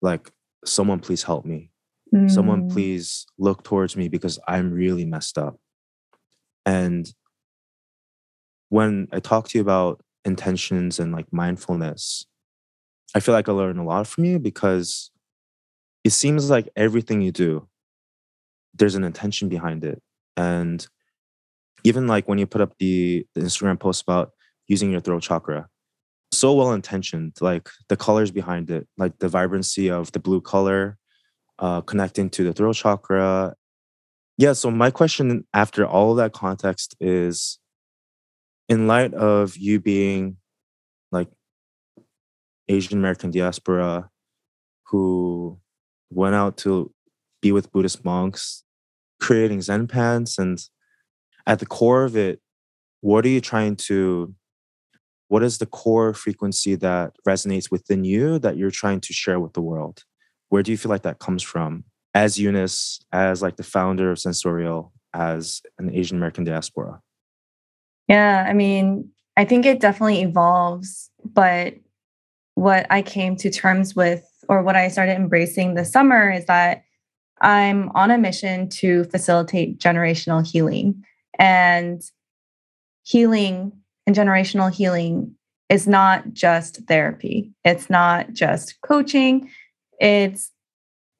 like 0.00 0.30
someone 0.64 0.98
please 0.98 1.22
help 1.22 1.44
me 1.44 1.70
mm. 2.14 2.30
someone 2.30 2.68
please 2.68 3.26
look 3.38 3.62
towards 3.62 3.96
me 3.96 4.08
because 4.08 4.38
i'm 4.48 4.72
really 4.72 5.04
messed 5.04 5.38
up 5.38 5.58
and 6.66 7.12
when 8.68 9.06
i 9.12 9.20
talk 9.20 9.48
to 9.48 9.58
you 9.58 9.62
about 9.62 10.02
intentions 10.24 10.98
and 10.98 11.12
like 11.12 11.26
mindfulness 11.32 12.26
i 13.14 13.20
feel 13.20 13.34
like 13.34 13.48
i 13.48 13.52
learn 13.52 13.78
a 13.78 13.84
lot 13.84 14.06
from 14.06 14.24
you 14.24 14.38
because 14.38 15.10
it 16.04 16.10
seems 16.10 16.50
like 16.50 16.68
everything 16.76 17.20
you 17.20 17.32
do 17.32 17.68
there's 18.74 18.94
an 18.94 19.04
intention 19.04 19.48
behind 19.48 19.84
it. 19.84 20.02
And 20.36 20.86
even 21.84 22.06
like 22.06 22.28
when 22.28 22.38
you 22.38 22.46
put 22.46 22.60
up 22.60 22.74
the, 22.78 23.26
the 23.34 23.40
instagram 23.40 23.78
post 23.78 24.02
about 24.02 24.30
using 24.68 24.90
your 24.90 25.00
throat 25.00 25.22
chakra 25.22 25.68
so 26.30 26.54
well 26.54 26.72
intentioned 26.72 27.36
like 27.40 27.68
the 27.88 27.96
colors 27.96 28.30
behind 28.30 28.70
it 28.70 28.86
like 28.96 29.18
the 29.18 29.28
vibrancy 29.28 29.90
of 29.90 30.12
the 30.12 30.20
blue 30.20 30.40
color 30.40 30.96
uh, 31.58 31.80
connecting 31.82 32.30
to 32.30 32.42
the 32.44 32.52
throat 32.52 32.74
chakra. 32.74 33.54
Yeah 34.38 34.52
so 34.54 34.70
my 34.70 34.90
question 34.90 35.44
after 35.52 35.86
all 35.86 36.12
of 36.12 36.16
that 36.16 36.32
context 36.32 36.96
is 37.00 37.58
in 38.68 38.86
light 38.86 39.14
of 39.14 39.56
you 39.56 39.80
being 39.80 40.36
like 41.10 41.28
asian 42.68 42.98
american 42.98 43.30
diaspora 43.30 44.08
who 44.86 45.58
went 46.10 46.34
out 46.34 46.56
to 46.56 46.92
be 47.40 47.52
with 47.52 47.72
buddhist 47.72 48.04
monks 48.04 48.64
creating 49.20 49.60
zen 49.60 49.86
pants 49.86 50.38
and 50.38 50.58
at 51.46 51.58
the 51.58 51.66
core 51.66 52.04
of 52.04 52.16
it 52.16 52.40
what 53.00 53.24
are 53.24 53.28
you 53.28 53.40
trying 53.40 53.74
to 53.74 54.34
what 55.32 55.42
is 55.42 55.56
the 55.56 55.64
core 55.64 56.12
frequency 56.12 56.74
that 56.74 57.14
resonates 57.26 57.70
within 57.70 58.04
you 58.04 58.38
that 58.40 58.58
you're 58.58 58.70
trying 58.70 59.00
to 59.00 59.14
share 59.14 59.40
with 59.40 59.54
the 59.54 59.62
world? 59.62 60.04
Where 60.50 60.62
do 60.62 60.70
you 60.70 60.76
feel 60.76 60.90
like 60.90 61.04
that 61.04 61.20
comes 61.20 61.42
from? 61.42 61.84
As 62.14 62.38
eunice 62.38 63.00
as 63.12 63.40
like 63.40 63.56
the 63.56 63.62
founder 63.62 64.10
of 64.10 64.18
sensorial 64.18 64.92
as 65.14 65.62
an 65.78 65.94
asian 65.94 66.16
american 66.16 66.44
diaspora 66.44 67.00
yeah 68.12 68.46
i 68.48 68.52
mean 68.52 69.08
i 69.36 69.44
think 69.44 69.66
it 69.66 69.80
definitely 69.80 70.22
evolves 70.22 71.10
but 71.24 71.74
what 72.54 72.86
i 72.90 73.02
came 73.02 73.34
to 73.36 73.50
terms 73.50 73.96
with 73.96 74.24
or 74.48 74.62
what 74.62 74.76
i 74.76 74.88
started 74.88 75.16
embracing 75.16 75.74
this 75.74 75.90
summer 75.90 76.30
is 76.30 76.44
that 76.46 76.84
i'm 77.40 77.90
on 77.94 78.10
a 78.10 78.18
mission 78.18 78.68
to 78.68 79.04
facilitate 79.04 79.78
generational 79.78 80.46
healing 80.46 81.02
and 81.38 82.02
healing 83.04 83.72
and 84.06 84.16
generational 84.16 84.72
healing 84.72 85.34
is 85.68 85.88
not 85.88 86.32
just 86.32 86.80
therapy, 86.86 87.50
it's 87.64 87.88
not 87.88 88.32
just 88.32 88.80
coaching, 88.82 89.50
it's 89.98 90.50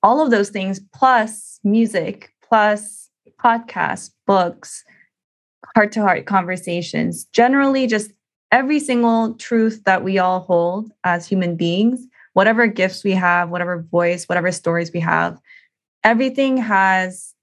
all 0.03 0.23
of 0.23 0.31
those 0.31 0.51
things 0.51 0.81
plus 0.95 1.59
music, 1.65 2.31
plus 2.47 3.09
podcasts, 3.43 4.11
books, 4.27 4.85
heart 5.75 5.93
to 5.93 6.01
heart 6.01 6.27
conversations, 6.27 7.25
generally 7.27 7.87
just 7.87 8.13
every 8.51 8.79
single 8.79 9.35
truth 9.35 9.83
that 9.85 10.05
we 10.05 10.19
all 10.19 10.41
hold 10.41 10.93
as 11.05 11.27
human 11.27 11.57
beings, 11.57 12.07
whatever 12.35 12.67
gifts 12.67 13.05
we 13.05 13.13
have, 13.13 13.51
whatever 13.51 13.83
voice, 13.91 14.29
whatever 14.29 14.53
stories 14.53 14.93
we 14.93 15.01
have, 15.01 15.39
everything 16.05 16.57
has 16.57 17.35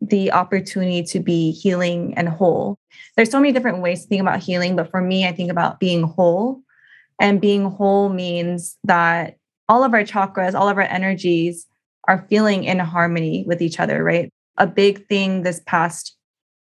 the 0.00 0.32
opportunity 0.32 1.02
to 1.02 1.20
be 1.20 1.50
healing 1.50 2.14
and 2.16 2.28
whole. 2.28 2.78
There's 3.16 3.30
so 3.30 3.40
many 3.40 3.52
different 3.52 3.82
ways 3.82 4.02
to 4.02 4.08
think 4.08 4.20
about 4.20 4.40
healing, 4.40 4.76
but 4.76 4.90
for 4.90 5.00
me, 5.00 5.26
I 5.26 5.32
think 5.32 5.50
about 5.50 5.80
being 5.80 6.04
whole. 6.04 6.62
And 7.20 7.40
being 7.40 7.64
whole 7.64 8.08
means 8.08 8.76
that 8.84 9.38
all 9.68 9.82
of 9.82 9.92
our 9.92 10.04
chakras, 10.04 10.54
all 10.54 10.68
of 10.68 10.76
our 10.76 10.84
energies 10.84 11.66
are 12.06 12.24
feeling 12.30 12.64
in 12.64 12.78
harmony 12.78 13.44
with 13.46 13.60
each 13.60 13.80
other, 13.80 14.04
right? 14.04 14.30
A 14.56 14.66
big 14.66 15.06
thing 15.08 15.42
this 15.42 15.60
past 15.66 16.16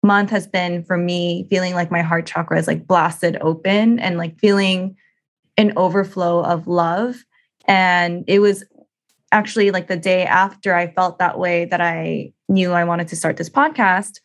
month 0.03 0.29
has 0.29 0.47
been 0.47 0.83
for 0.83 0.97
me 0.97 1.47
feeling 1.49 1.73
like 1.73 1.91
my 1.91 2.01
heart 2.01 2.25
chakra 2.25 2.57
is 2.57 2.67
like 2.67 2.87
blasted 2.87 3.37
open 3.41 3.99
and 3.99 4.17
like 4.17 4.39
feeling 4.39 4.95
an 5.57 5.73
overflow 5.75 6.43
of 6.43 6.67
love. 6.67 7.25
And 7.67 8.23
it 8.27 8.39
was 8.39 8.63
actually 9.31 9.71
like 9.71 9.87
the 9.87 9.97
day 9.97 10.25
after 10.25 10.73
I 10.73 10.91
felt 10.93 11.19
that 11.19 11.39
way 11.39 11.65
that 11.65 11.81
I 11.81 12.31
knew 12.47 12.71
I 12.71 12.85
wanted 12.85 13.07
to 13.09 13.15
start 13.15 13.37
this 13.37 13.49
podcast. 13.49 14.19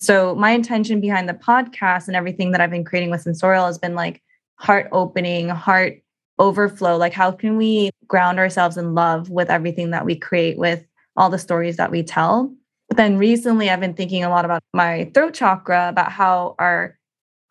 So 0.00 0.34
my 0.34 0.50
intention 0.50 1.00
behind 1.00 1.28
the 1.28 1.34
podcast 1.34 2.06
and 2.06 2.16
everything 2.16 2.52
that 2.52 2.60
I've 2.60 2.70
been 2.70 2.84
creating 2.84 3.10
with 3.10 3.20
Sensorial 3.20 3.66
has 3.66 3.78
been 3.78 3.94
like 3.94 4.22
heart 4.56 4.88
opening, 4.92 5.48
heart 5.50 6.02
overflow. 6.38 6.96
Like 6.96 7.12
how 7.12 7.30
can 7.30 7.56
we 7.56 7.90
ground 8.08 8.38
ourselves 8.38 8.76
in 8.76 8.94
love 8.94 9.30
with 9.30 9.50
everything 9.50 9.90
that 9.90 10.06
we 10.06 10.16
create 10.16 10.58
with 10.58 10.84
all 11.16 11.30
the 11.30 11.38
stories 11.38 11.76
that 11.76 11.90
we 11.90 12.02
tell? 12.02 12.52
But 12.90 12.96
then 12.96 13.18
recently 13.18 13.70
I've 13.70 13.78
been 13.78 13.94
thinking 13.94 14.24
a 14.24 14.28
lot 14.28 14.44
about 14.44 14.64
my 14.74 15.10
throat 15.14 15.32
chakra, 15.32 15.88
about 15.88 16.10
how 16.10 16.56
our 16.58 16.98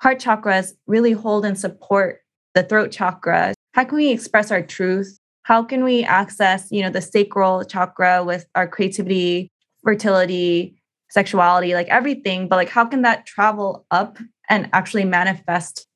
heart 0.02 0.20
chakras 0.20 0.74
really 0.86 1.14
hold 1.14 1.46
and 1.46 1.58
support 1.58 2.20
the 2.56 2.64
throat 2.64 2.92
chakra. 2.92 3.54
How 3.74 3.86
can 3.86 3.96
we 3.96 4.10
express 4.10 4.52
our 4.52 4.62
truth? 4.62 5.18
How 5.44 5.64
can 5.64 5.86
we 5.86 6.04
access 6.04 6.68
you 6.72 6.82
know 6.82 6.90
the 6.90 7.02
sacral 7.02 7.64
chakra 7.64 8.22
with 8.22 8.46
our 8.54 8.68
creativity 8.68 9.50
fertility 9.82 10.76
sexuality 11.10 11.74
like 11.74 11.88
everything? 11.88 12.50
But 12.50 12.58
like 12.58 12.70
how 12.70 12.86
can 12.86 13.04
that 13.04 13.26
travel 13.26 13.86
up 13.92 14.18
and 14.50 14.70
actually 14.74 15.06
manifest 15.06 15.88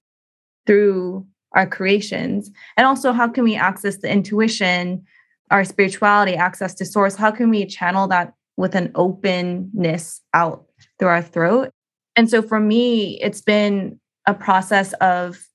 through 0.66 1.28
our 1.52 1.68
creations? 1.68 2.50
And 2.78 2.88
also 2.88 3.12
how 3.12 3.28
can 3.28 3.44
we 3.44 3.56
access 3.56 3.98
the 3.98 4.10
intuition 4.10 5.04
our 5.52 5.66
spirituality 5.66 6.36
access 6.36 6.74
to 6.76 6.86
source? 6.86 7.18
How 7.18 7.30
can 7.30 7.50
we 7.50 7.66
channel 7.66 8.08
that 8.08 8.34
with 8.58 8.76
an 8.76 8.92
openness 8.96 10.22
out 10.34 10.66
through 11.00 11.10
our 11.10 11.22
throat 11.22 11.70
and 12.16 12.30
so 12.30 12.42
for 12.42 12.60
me 12.60 13.20
it's 13.22 13.42
been 13.42 14.00
a 14.28 14.34
process 14.34 14.94
of 14.94 15.48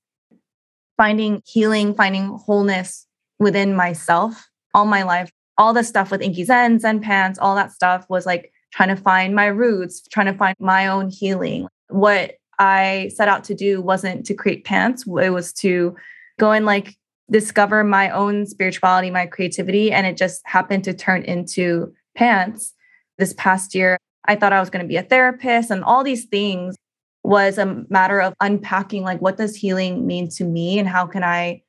finding 0.97 1.43
healing 1.47 1.95
finding 1.95 2.27
wholeness 2.27 3.07
within 3.39 3.75
myself 3.75 4.49
all 4.75 4.85
my 4.85 5.03
life. 5.03 5.31
All 5.57 5.73
the 5.73 5.83
stuff 5.83 6.11
with 6.11 6.23
Inky 6.23 6.45
Zen, 6.45 6.79
Zen 6.79 7.01
Pants, 7.01 7.39
all 7.39 7.55
that 7.57 7.73
stuff 7.73 8.07
was 8.09 8.27
like 8.27 8.53
trying 8.73 8.91
to 8.91 8.97
find 8.97 9.35
my 9.35 9.47
roots, 9.47 10.07
trying 10.09 10.27
to 10.27 10.39
find 10.39 10.55
my 10.61 10.87
own 10.87 11.11
healing. 11.11 11.67
What 11.89 12.35
I 12.59 13.11
set 13.15 13.29
out 13.29 13.45
to 13.45 13.55
do 13.55 13.81
wasn't 13.81 14.25
to 14.27 14.35
create 14.35 14.65
pants, 14.65 15.05
it 15.07 15.31
was 15.31 15.53
to 15.55 15.97
go 16.39 16.53
and 16.53 16.65
like 16.65 16.97
discover 17.31 17.83
my 17.83 18.11
own 18.11 18.47
spirituality, 18.47 19.11
my 19.11 19.27
creativity. 19.27 19.91
And 19.93 20.07
it 20.07 20.17
just 20.17 20.43
happened 20.45 20.85
to 20.85 20.95
turn 20.95 21.23
into 21.25 21.93
pants 22.15 22.75
this 23.19 23.35
past 23.35 23.75
year. 23.75 23.99
I 24.27 24.37
thought 24.37 24.53
I 24.53 24.61
was 24.61 24.71
going 24.71 24.85
to 24.85 24.89
be 24.89 24.97
a 24.97 25.03
therapist 25.03 25.71
and 25.71 25.85
all 25.85 26.05
these 26.05 26.27
things 26.27 26.77
was 27.25 27.59
a 27.59 27.85
matter 27.91 28.21
of 28.21 28.35
unpacking 28.41 29.03
like 29.03 29.21
what 29.21 29.37
does 29.37 29.57
healing 29.57 30.07
mean 30.07 30.29
to 30.31 30.45
me 30.45 30.79
and 30.79 30.89
how 30.89 31.07
can 31.07 31.23
I 31.23 31.63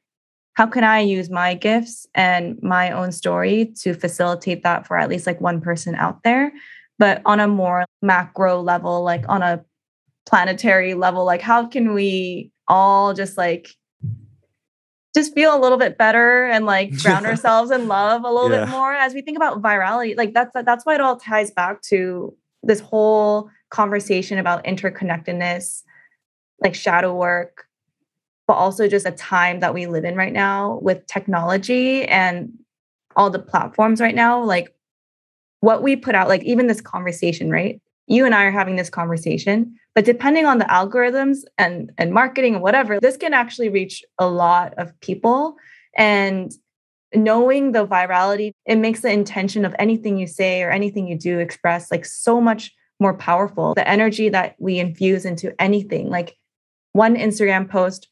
how 0.54 0.68
can 0.68 0.84
I 0.84 1.00
use 1.00 1.30
my 1.30 1.54
gifts 1.54 2.06
and 2.16 2.62
my 2.62 2.92
own 2.92 3.14
story 3.14 3.74
to 3.82 3.94
facilitate 3.94 4.64
that 4.64 4.86
for 4.86 4.98
at 4.98 5.10
least 5.10 5.26
like 5.26 5.40
one 5.40 5.62
person 5.62 5.96
out 5.96 6.24
there? 6.24 6.52
But 6.98 7.22
on 7.26 7.40
a 7.40 7.48
more 7.48 7.86
macro 8.02 8.62
level, 8.62 9.02
like 9.02 9.24
on 9.30 9.42
a 9.42 9.64
planetary 10.26 10.96
level, 10.96 11.24
like 11.24 11.42
how 11.42 11.66
can 11.66 11.94
we 11.94 12.52
all 12.68 13.14
just 13.14 13.38
like 13.38 13.70
just 15.16 15.34
feel 15.34 15.56
a 15.56 15.60
little 15.60 15.78
bit 15.78 15.98
better 15.98 16.46
and 16.46 16.66
like 16.66 16.96
ground 17.02 17.26
ourselves 17.26 17.72
in 17.72 17.88
love 17.88 18.24
a 18.24 18.32
little 18.32 18.52
yeah. 18.52 18.66
bit 18.66 18.70
more 18.70 18.94
as 18.94 19.14
we 19.14 19.22
think 19.22 19.38
about 19.38 19.62
virality 19.62 20.16
like 20.18 20.34
that's 20.34 20.52
that's 20.54 20.86
why 20.86 20.96
it 20.96 21.02
all 21.02 21.18
ties 21.18 21.52
back 21.52 21.82
to 21.82 22.36
this 22.64 22.80
whole 22.80 23.50
conversation 23.70 24.38
about 24.38 24.64
interconnectedness 24.66 25.84
like 26.62 26.76
shadow 26.76 27.14
work 27.16 27.66
but 28.48 28.54
also 28.56 28.88
just 28.88 29.06
a 29.06 29.12
time 29.12 29.60
that 29.60 29.74
we 29.74 29.86
live 29.86 30.04
in 30.04 30.16
right 30.16 30.34
now 30.34 30.80
with 30.82 31.06
technology 31.06 32.04
and 32.06 32.52
all 33.16 33.30
the 33.30 33.40
platforms 33.40 34.02
right 34.02 34.16
now 34.16 34.44
like 34.44 34.74
what 35.62 35.84
we 35.84 35.96
put 35.96 36.16
out 36.16 36.28
like 36.28 36.44
even 36.44 36.68
this 36.68 36.82
conversation 36.82 37.50
right 37.50 37.82
you 38.10 38.26
and 38.26 38.36
i 38.36 38.44
are 38.44 38.52
having 38.52 38.76
this 38.76 38.90
conversation 38.90 39.74
but 40.00 40.06
depending 40.06 40.46
on 40.46 40.60
the 40.60 40.66
algorithms 40.66 41.40
and 41.58 41.92
and 41.98 42.14
marketing 42.14 42.54
and 42.56 42.64
whatever 42.64 43.02
this 43.02 43.18
can 43.18 43.34
actually 43.34 43.68
reach 43.68 44.02
a 44.18 44.28
lot 44.30 44.74
of 44.78 44.98
people. 45.02 45.58
And 45.98 46.54
knowing 47.14 47.74
the 47.74 47.86
virality 47.86 48.52
it 48.66 48.78
makes 48.78 49.02
the 49.02 49.12
intention 49.12 49.66
of 49.66 49.76
anything 49.78 50.18
you 50.18 50.26
say 50.26 50.62
or 50.64 50.70
anything 50.70 51.08
you 51.08 51.18
do 51.18 51.40
express 51.40 51.92
like 51.92 52.06
so 52.06 52.40
much 52.40 52.72
more 53.02 53.18
powerful. 53.18 53.74
The 53.74 53.86
energy 53.86 54.30
that 54.30 54.56
we 54.58 54.80
infuse 54.80 55.26
into 55.26 55.54
anything 55.62 56.10
like 56.10 56.38
one 56.94 57.16
instagram 57.16 57.70
post 57.70 58.08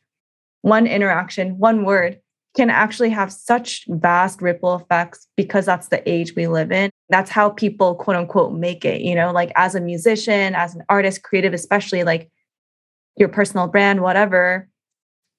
one 0.61 0.87
interaction, 0.87 1.57
one 1.57 1.85
word 1.85 2.19
can 2.57 2.69
actually 2.71 3.11
have 3.11 3.31
such 3.31 3.85
vast 3.87 4.41
ripple 4.41 4.75
effects 4.75 5.27
because 5.37 5.65
that's 5.65 5.89
the 5.89 6.07
age 6.09 6.35
we 6.35 6.47
live 6.47 6.71
in. 6.71 6.89
That's 7.09 7.29
how 7.29 7.51
people 7.51 7.95
quote 7.95 8.17
unquote 8.17 8.53
make 8.53 8.83
it, 8.83 9.01
you 9.01 9.15
know, 9.15 9.31
like 9.31 9.51
as 9.55 9.75
a 9.75 9.79
musician, 9.79 10.55
as 10.55 10.75
an 10.75 10.81
artist, 10.89 11.23
creative, 11.23 11.53
especially 11.53 12.03
like 12.03 12.29
your 13.15 13.29
personal 13.29 13.67
brand, 13.67 14.01
whatever. 14.01 14.67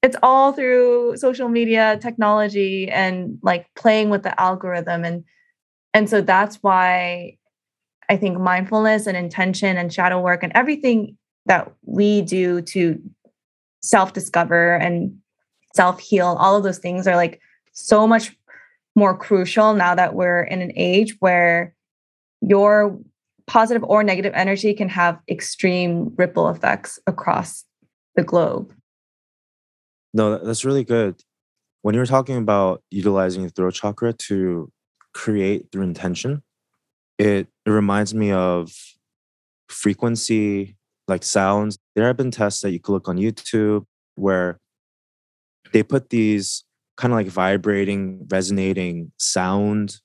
It's 0.02 0.16
all 0.22 0.52
through 0.52 1.16
social 1.16 1.48
media, 1.48 1.98
technology, 2.00 2.88
and 2.88 3.38
like 3.42 3.66
playing 3.74 4.10
with 4.10 4.22
the 4.22 4.40
algorithm. 4.40 5.04
And 5.04 5.24
and 5.92 6.08
so 6.08 6.20
that's 6.20 6.56
why 6.62 7.36
I 8.08 8.16
think 8.16 8.38
mindfulness 8.38 9.08
and 9.08 9.16
intention 9.16 9.76
and 9.76 9.92
shadow 9.92 10.20
work 10.20 10.44
and 10.44 10.52
everything 10.54 11.18
that 11.46 11.72
we 11.84 12.22
do 12.22 12.62
to 12.62 13.02
self-discover 13.82 14.76
and 14.76 15.18
self 15.74 16.00
heal, 16.00 16.36
all 16.38 16.56
of 16.56 16.62
those 16.62 16.78
things 16.78 17.06
are 17.06 17.16
like 17.16 17.40
so 17.72 18.06
much 18.06 18.36
more 18.96 19.16
crucial 19.16 19.74
now 19.74 19.94
that 19.94 20.14
we're 20.14 20.42
in 20.42 20.60
an 20.60 20.72
age 20.74 21.16
where 21.20 21.74
your 22.40 22.98
positive 23.46 23.82
or 23.84 24.02
negative 24.02 24.32
energy 24.34 24.74
can 24.74 24.88
have 24.88 25.18
extreme 25.28 26.12
ripple 26.16 26.48
effects 26.48 26.98
across 27.06 27.64
the 28.16 28.22
globe. 28.22 28.74
No, 30.12 30.38
that's 30.38 30.64
really 30.64 30.84
good. 30.84 31.22
When 31.82 31.94
you 31.94 32.00
were 32.00 32.06
talking 32.06 32.36
about 32.36 32.82
utilizing 32.90 33.44
the 33.44 33.50
throat 33.50 33.74
chakra 33.74 34.12
to 34.12 34.70
create 35.14 35.66
through 35.70 35.84
intention, 35.84 36.42
it, 37.18 37.48
it 37.64 37.70
reminds 37.70 38.14
me 38.14 38.32
of 38.32 38.72
frequency, 39.68 40.76
like 41.06 41.22
sounds. 41.22 41.78
There 41.94 42.06
have 42.06 42.16
been 42.16 42.30
tests 42.30 42.62
that 42.62 42.72
you 42.72 42.80
could 42.80 42.92
look 42.92 43.08
on 43.08 43.16
YouTube 43.16 43.84
where 44.16 44.60
they 45.72 45.82
put 45.82 46.10
these 46.10 46.64
kind 46.96 47.12
of 47.12 47.16
like 47.16 47.28
vibrating, 47.28 48.26
resonating 48.30 49.12
sound 49.18 50.00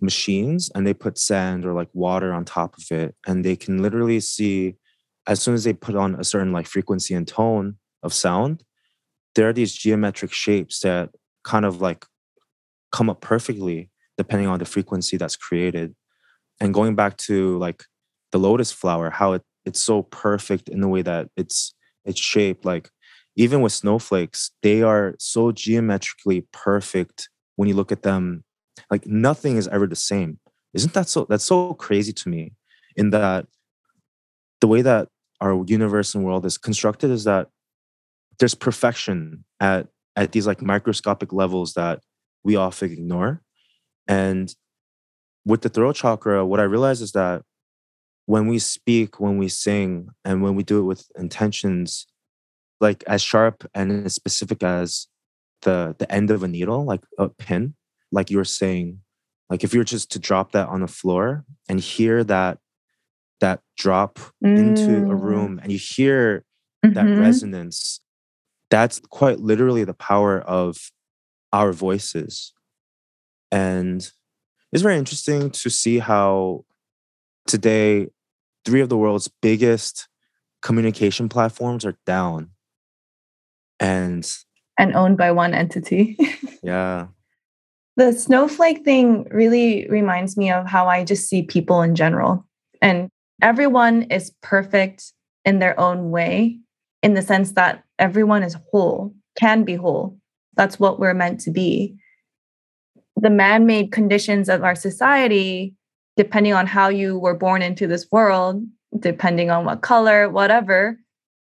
machines 0.00 0.70
and 0.74 0.86
they 0.86 0.94
put 0.94 1.18
sand 1.18 1.64
or 1.64 1.72
like 1.72 1.88
water 1.92 2.32
on 2.32 2.44
top 2.44 2.76
of 2.76 2.84
it. 2.90 3.14
And 3.26 3.44
they 3.44 3.56
can 3.56 3.82
literally 3.82 4.20
see 4.20 4.76
as 5.26 5.40
soon 5.40 5.54
as 5.54 5.64
they 5.64 5.72
put 5.72 5.94
on 5.94 6.14
a 6.14 6.24
certain 6.24 6.52
like 6.52 6.66
frequency 6.66 7.14
and 7.14 7.26
tone 7.26 7.76
of 8.02 8.14
sound, 8.14 8.64
there 9.34 9.48
are 9.48 9.52
these 9.52 9.74
geometric 9.74 10.32
shapes 10.32 10.80
that 10.80 11.10
kind 11.44 11.64
of 11.64 11.80
like 11.80 12.04
come 12.92 13.10
up 13.10 13.20
perfectly 13.20 13.90
depending 14.16 14.48
on 14.48 14.58
the 14.58 14.64
frequency 14.64 15.16
that's 15.16 15.36
created. 15.36 15.94
And 16.60 16.74
going 16.74 16.96
back 16.96 17.16
to 17.18 17.56
like 17.58 17.84
the 18.32 18.38
lotus 18.38 18.72
flower, 18.72 19.10
how 19.10 19.34
it, 19.34 19.42
it's 19.64 19.80
so 19.80 20.02
perfect 20.02 20.68
in 20.68 20.80
the 20.80 20.88
way 20.88 21.02
that 21.02 21.28
it's 21.36 21.74
it's 22.04 22.18
shaped 22.18 22.64
like 22.64 22.90
even 23.38 23.60
with 23.60 23.72
snowflakes, 23.72 24.50
they 24.62 24.82
are 24.82 25.14
so 25.20 25.52
geometrically 25.52 26.44
perfect 26.52 27.30
when 27.54 27.68
you 27.68 27.74
look 27.74 27.92
at 27.92 28.02
them. 28.02 28.42
Like 28.90 29.06
nothing 29.06 29.56
is 29.56 29.68
ever 29.68 29.86
the 29.86 29.96
same. 29.96 30.40
Isn't 30.74 30.92
that 30.94 31.08
so? 31.08 31.24
That's 31.28 31.44
so 31.44 31.74
crazy 31.74 32.12
to 32.12 32.28
me. 32.28 32.52
In 32.96 33.10
that 33.10 33.46
the 34.60 34.66
way 34.66 34.82
that 34.82 35.08
our 35.40 35.64
universe 35.66 36.16
and 36.16 36.24
world 36.24 36.44
is 36.44 36.58
constructed 36.58 37.12
is 37.12 37.22
that 37.24 37.46
there's 38.40 38.56
perfection 38.56 39.44
at 39.60 39.86
at 40.16 40.32
these 40.32 40.48
like 40.48 40.60
microscopic 40.60 41.32
levels 41.32 41.74
that 41.74 42.00
we 42.42 42.56
often 42.56 42.90
ignore. 42.90 43.40
And 44.08 44.52
with 45.44 45.62
the 45.62 45.68
throat 45.68 45.94
chakra, 45.94 46.44
what 46.44 46.58
I 46.58 46.64
realize 46.64 47.00
is 47.00 47.12
that 47.12 47.42
when 48.26 48.48
we 48.48 48.58
speak, 48.58 49.20
when 49.20 49.38
we 49.38 49.48
sing, 49.48 50.08
and 50.24 50.42
when 50.42 50.56
we 50.56 50.64
do 50.64 50.80
it 50.80 50.84
with 50.84 51.06
intentions, 51.16 52.08
like 52.80 53.04
as 53.06 53.22
sharp 53.22 53.68
and 53.74 54.06
as 54.06 54.14
specific 54.14 54.62
as 54.62 55.08
the 55.62 55.94
the 55.98 56.10
end 56.12 56.30
of 56.30 56.42
a 56.42 56.48
needle, 56.48 56.84
like 56.84 57.02
a 57.18 57.28
pin, 57.28 57.74
like 58.12 58.30
you 58.30 58.36
were 58.36 58.44
saying, 58.44 59.00
like 59.50 59.64
if 59.64 59.72
you 59.72 59.80
were 59.80 59.84
just 59.84 60.10
to 60.12 60.18
drop 60.18 60.52
that 60.52 60.68
on 60.68 60.80
the 60.80 60.88
floor 60.88 61.44
and 61.68 61.80
hear 61.80 62.24
that 62.24 62.58
that 63.40 63.60
drop 63.76 64.18
mm. 64.44 64.58
into 64.58 64.96
a 64.96 65.14
mm. 65.14 65.22
room 65.22 65.60
and 65.62 65.72
you 65.72 65.78
hear 65.78 66.44
mm-hmm. 66.84 66.94
that 66.94 67.20
resonance, 67.20 68.00
that's 68.70 69.00
quite 69.10 69.40
literally 69.40 69.84
the 69.84 69.94
power 69.94 70.40
of 70.40 70.90
our 71.52 71.72
voices. 71.72 72.52
And 73.50 74.08
it's 74.72 74.82
very 74.82 74.98
interesting 74.98 75.50
to 75.50 75.70
see 75.70 75.98
how 75.98 76.64
today 77.46 78.08
three 78.64 78.82
of 78.82 78.90
the 78.90 78.96
world's 78.98 79.30
biggest 79.40 80.08
communication 80.60 81.28
platforms 81.28 81.84
are 81.86 81.96
down 82.04 82.50
and 83.80 84.30
and 84.78 84.94
owned 84.94 85.16
by 85.16 85.32
one 85.32 85.54
entity. 85.54 86.16
yeah. 86.62 87.08
The 87.96 88.12
snowflake 88.12 88.84
thing 88.84 89.26
really 89.30 89.88
reminds 89.88 90.36
me 90.36 90.52
of 90.52 90.66
how 90.68 90.86
I 90.86 91.02
just 91.04 91.28
see 91.28 91.42
people 91.42 91.82
in 91.82 91.96
general. 91.96 92.46
And 92.80 93.08
everyone 93.42 94.02
is 94.02 94.32
perfect 94.40 95.12
in 95.44 95.58
their 95.58 95.78
own 95.80 96.10
way, 96.10 96.60
in 97.02 97.14
the 97.14 97.22
sense 97.22 97.52
that 97.52 97.82
everyone 97.98 98.44
is 98.44 98.56
whole, 98.70 99.14
can 99.36 99.64
be 99.64 99.74
whole. 99.74 100.16
That's 100.54 100.78
what 100.78 101.00
we're 101.00 101.14
meant 101.14 101.40
to 101.40 101.50
be. 101.50 101.96
The 103.16 103.30
man 103.30 103.66
made 103.66 103.90
conditions 103.90 104.48
of 104.48 104.62
our 104.62 104.76
society, 104.76 105.74
depending 106.16 106.52
on 106.52 106.68
how 106.68 106.88
you 106.88 107.18
were 107.18 107.34
born 107.34 107.62
into 107.62 107.88
this 107.88 108.06
world, 108.12 108.62
depending 108.96 109.50
on 109.50 109.64
what 109.64 109.80
color, 109.80 110.28
whatever, 110.28 110.98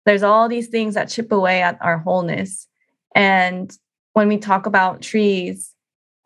there's 0.05 0.23
all 0.23 0.49
these 0.49 0.69
things 0.69 0.95
that 0.95 1.09
chip 1.09 1.33
away 1.33 1.63
at 1.63 1.79
our 1.81 1.99
wholeness. 1.99 2.67
And 3.15 3.77
when 4.13 4.29
we 4.29 4.39
talk 4.39 4.67
about 4.67 5.03
trees, 5.03 5.73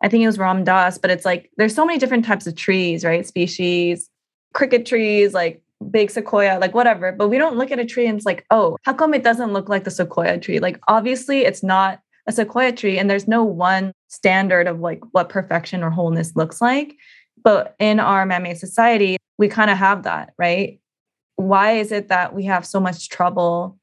I 0.01 0.07
think 0.07 0.23
it 0.23 0.27
was 0.27 0.39
Ram 0.39 0.63
Dass, 0.63 0.97
but 0.97 1.11
it's 1.11 1.25
like 1.25 1.51
there's 1.57 1.75
so 1.75 1.85
many 1.85 1.99
different 1.99 2.25
types 2.25 2.47
of 2.47 2.55
trees, 2.55 3.03
right? 3.03 3.25
Species, 3.25 4.09
cricket 4.53 4.85
trees, 4.85 5.33
like 5.33 5.61
big 5.91 6.11
sequoia, 6.11 6.59
like 6.59 6.73
whatever. 6.73 7.11
But 7.11 7.29
we 7.29 7.37
don't 7.37 7.57
look 7.57 7.71
at 7.71 7.79
a 7.79 7.85
tree 7.85 8.07
and 8.07 8.17
it's 8.17 8.25
like, 8.25 8.45
oh, 8.51 8.77
how 8.83 8.93
come 8.93 9.13
it 9.13 9.23
doesn't 9.23 9.53
look 9.53 9.69
like 9.69 9.83
the 9.83 9.91
sequoia 9.91 10.37
tree? 10.39 10.59
Like 10.59 10.79
obviously 10.87 11.45
it's 11.45 11.63
not 11.63 11.99
a 12.27 12.31
sequoia 12.31 12.71
tree, 12.71 12.99
and 12.99 13.09
there's 13.09 13.27
no 13.27 13.43
one 13.43 13.91
standard 14.07 14.67
of 14.67 14.79
like 14.79 15.01
what 15.11 15.29
perfection 15.29 15.83
or 15.83 15.89
wholeness 15.89 16.35
looks 16.35 16.61
like. 16.61 16.95
But 17.43 17.75
in 17.79 17.99
our 17.99 18.25
man-made 18.25 18.57
society, 18.57 19.17
we 19.37 19.47
kind 19.47 19.71
of 19.71 19.77
have 19.77 20.03
that, 20.03 20.33
right? 20.37 20.78
Why 21.39 21.71
is 21.71 21.93
it 21.93 22.09
that 22.09 22.35
we 22.35 22.43
have 22.43 22.65
so 22.65 22.81
much 22.81 23.07
trouble 23.07 23.77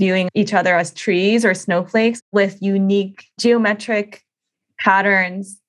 viewing 0.00 0.28
each 0.34 0.52
other 0.52 0.76
as 0.76 0.92
trees 0.92 1.44
or 1.44 1.54
snowflakes 1.54 2.20
with 2.32 2.60
unique 2.60 3.26
geometric 3.38 4.24
patterns 4.80 5.60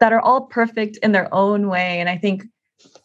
that 0.00 0.14
are 0.14 0.20
all 0.20 0.46
perfect 0.46 0.96
in 1.02 1.12
their 1.12 1.32
own 1.32 1.68
way? 1.68 2.00
And 2.00 2.08
i 2.08 2.16
think 2.16 2.44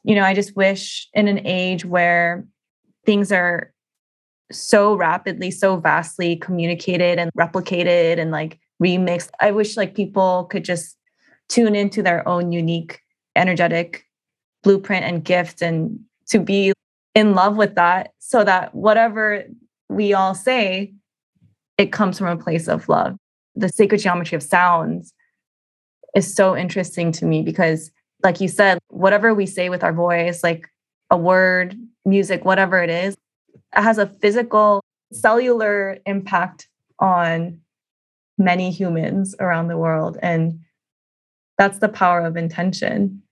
you 0.03 0.15
know 0.15 0.23
i 0.23 0.33
just 0.33 0.55
wish 0.55 1.09
in 1.13 1.27
an 1.27 1.45
age 1.45 1.83
where 1.83 2.47
things 3.05 3.33
are 3.33 3.73
so 4.49 4.95
rapidly 4.95 5.51
so 5.51 5.75
vastly 5.75 6.37
communicated 6.37 7.19
and 7.19 7.29
replicated 7.37 8.17
and 8.17 8.31
like 8.31 8.59
remixed 8.81 9.29
i 9.41 9.51
wish 9.51 9.75
like 9.75 9.93
people 9.93 10.45
could 10.45 10.63
just 10.63 10.95
tune 11.49 11.75
into 11.75 12.01
their 12.01 12.25
own 12.27 12.53
unique 12.53 13.01
energetic 13.35 14.05
blueprint 14.63 15.03
and 15.03 15.25
gift 15.25 15.61
and 15.61 15.99
to 16.27 16.39
be 16.39 16.71
in 17.17 17.33
love 17.33 17.57
with 17.57 17.73
that 17.73 18.11
so 18.19 18.43
that 18.43 18.75
whatever 18.75 19.43
we 19.89 20.13
all 20.13 20.35
say, 20.35 20.93
it 21.79 21.91
comes 21.91 22.19
from 22.19 22.27
a 22.27 22.37
place 22.41 22.67
of 22.67 22.87
love. 22.87 23.17
The 23.55 23.69
sacred 23.69 24.01
geometry 24.01 24.35
of 24.35 24.43
sounds 24.43 25.15
is 26.15 26.31
so 26.31 26.55
interesting 26.55 27.11
to 27.13 27.25
me 27.25 27.41
because, 27.41 27.89
like 28.23 28.39
you 28.39 28.47
said, 28.47 28.77
whatever 28.89 29.33
we 29.33 29.47
say 29.47 29.69
with 29.69 29.83
our 29.83 29.93
voice, 29.93 30.43
like 30.43 30.67
a 31.09 31.17
word, 31.17 31.75
music, 32.05 32.45
whatever 32.45 32.83
it 32.83 32.91
is, 32.91 33.15
it 33.75 33.81
has 33.81 33.97
a 33.97 34.05
physical, 34.05 34.83
cellular 35.11 35.97
impact 36.05 36.67
on 36.99 37.59
many 38.37 38.69
humans 38.69 39.33
around 39.39 39.69
the 39.69 39.77
world. 39.77 40.19
And 40.21 40.59
that's 41.57 41.79
the 41.79 41.89
power 41.89 42.21
of 42.21 42.37
intention. 42.37 43.23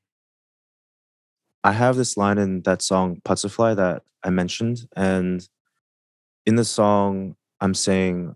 I 1.65 1.71
have 1.71 1.95
this 1.95 2.15
line 2.15 2.37
in 2.37 2.61
that 2.61 2.83
song 2.83 3.21
Puttsuhfly 3.25 3.75
that 3.77 4.03
I 4.23 4.29
mentioned. 4.29 4.87
And 4.95 5.49
in 6.45 6.57
the 6.57 6.63
song, 6.63 7.35
I'm 7.59 7.73
saying 7.73 8.35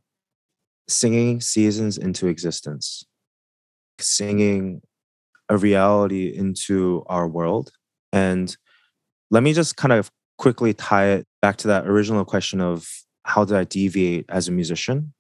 singing 0.88 1.40
seasons 1.40 2.00
into 2.00 2.26
existence, 2.26 3.06
singing 4.00 4.82
a 5.48 5.58
reality 5.58 6.36
into 6.36 7.04
our 7.06 7.28
world. 7.28 7.72
And 8.12 8.58
let 9.30 9.44
me 9.44 9.54
just 9.54 9.78
kind 9.78 9.92
of 9.92 10.10
quickly 10.40 10.74
tie 10.74 11.10
it 11.10 11.28
back 11.40 11.58
to 11.58 11.68
that 11.68 11.86
original 11.86 12.26
question 12.26 12.60
of 12.60 12.90
how 13.26 13.46
did 13.46 13.58
I 13.58 13.64
deviate 13.64 14.26
as 14.28 14.48
a 14.48 14.52
musician? 14.52 15.14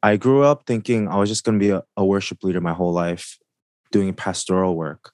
I 0.00 0.16
grew 0.16 0.44
up 0.44 0.62
thinking 0.64 1.08
I 1.08 1.16
was 1.16 1.28
just 1.28 1.42
going 1.42 1.58
to 1.58 1.64
be 1.64 1.70
a, 1.70 1.82
a 1.96 2.04
worship 2.04 2.44
leader 2.44 2.60
my 2.60 2.72
whole 2.72 2.92
life, 2.92 3.36
doing 3.90 4.14
pastoral 4.14 4.76
work 4.76 5.12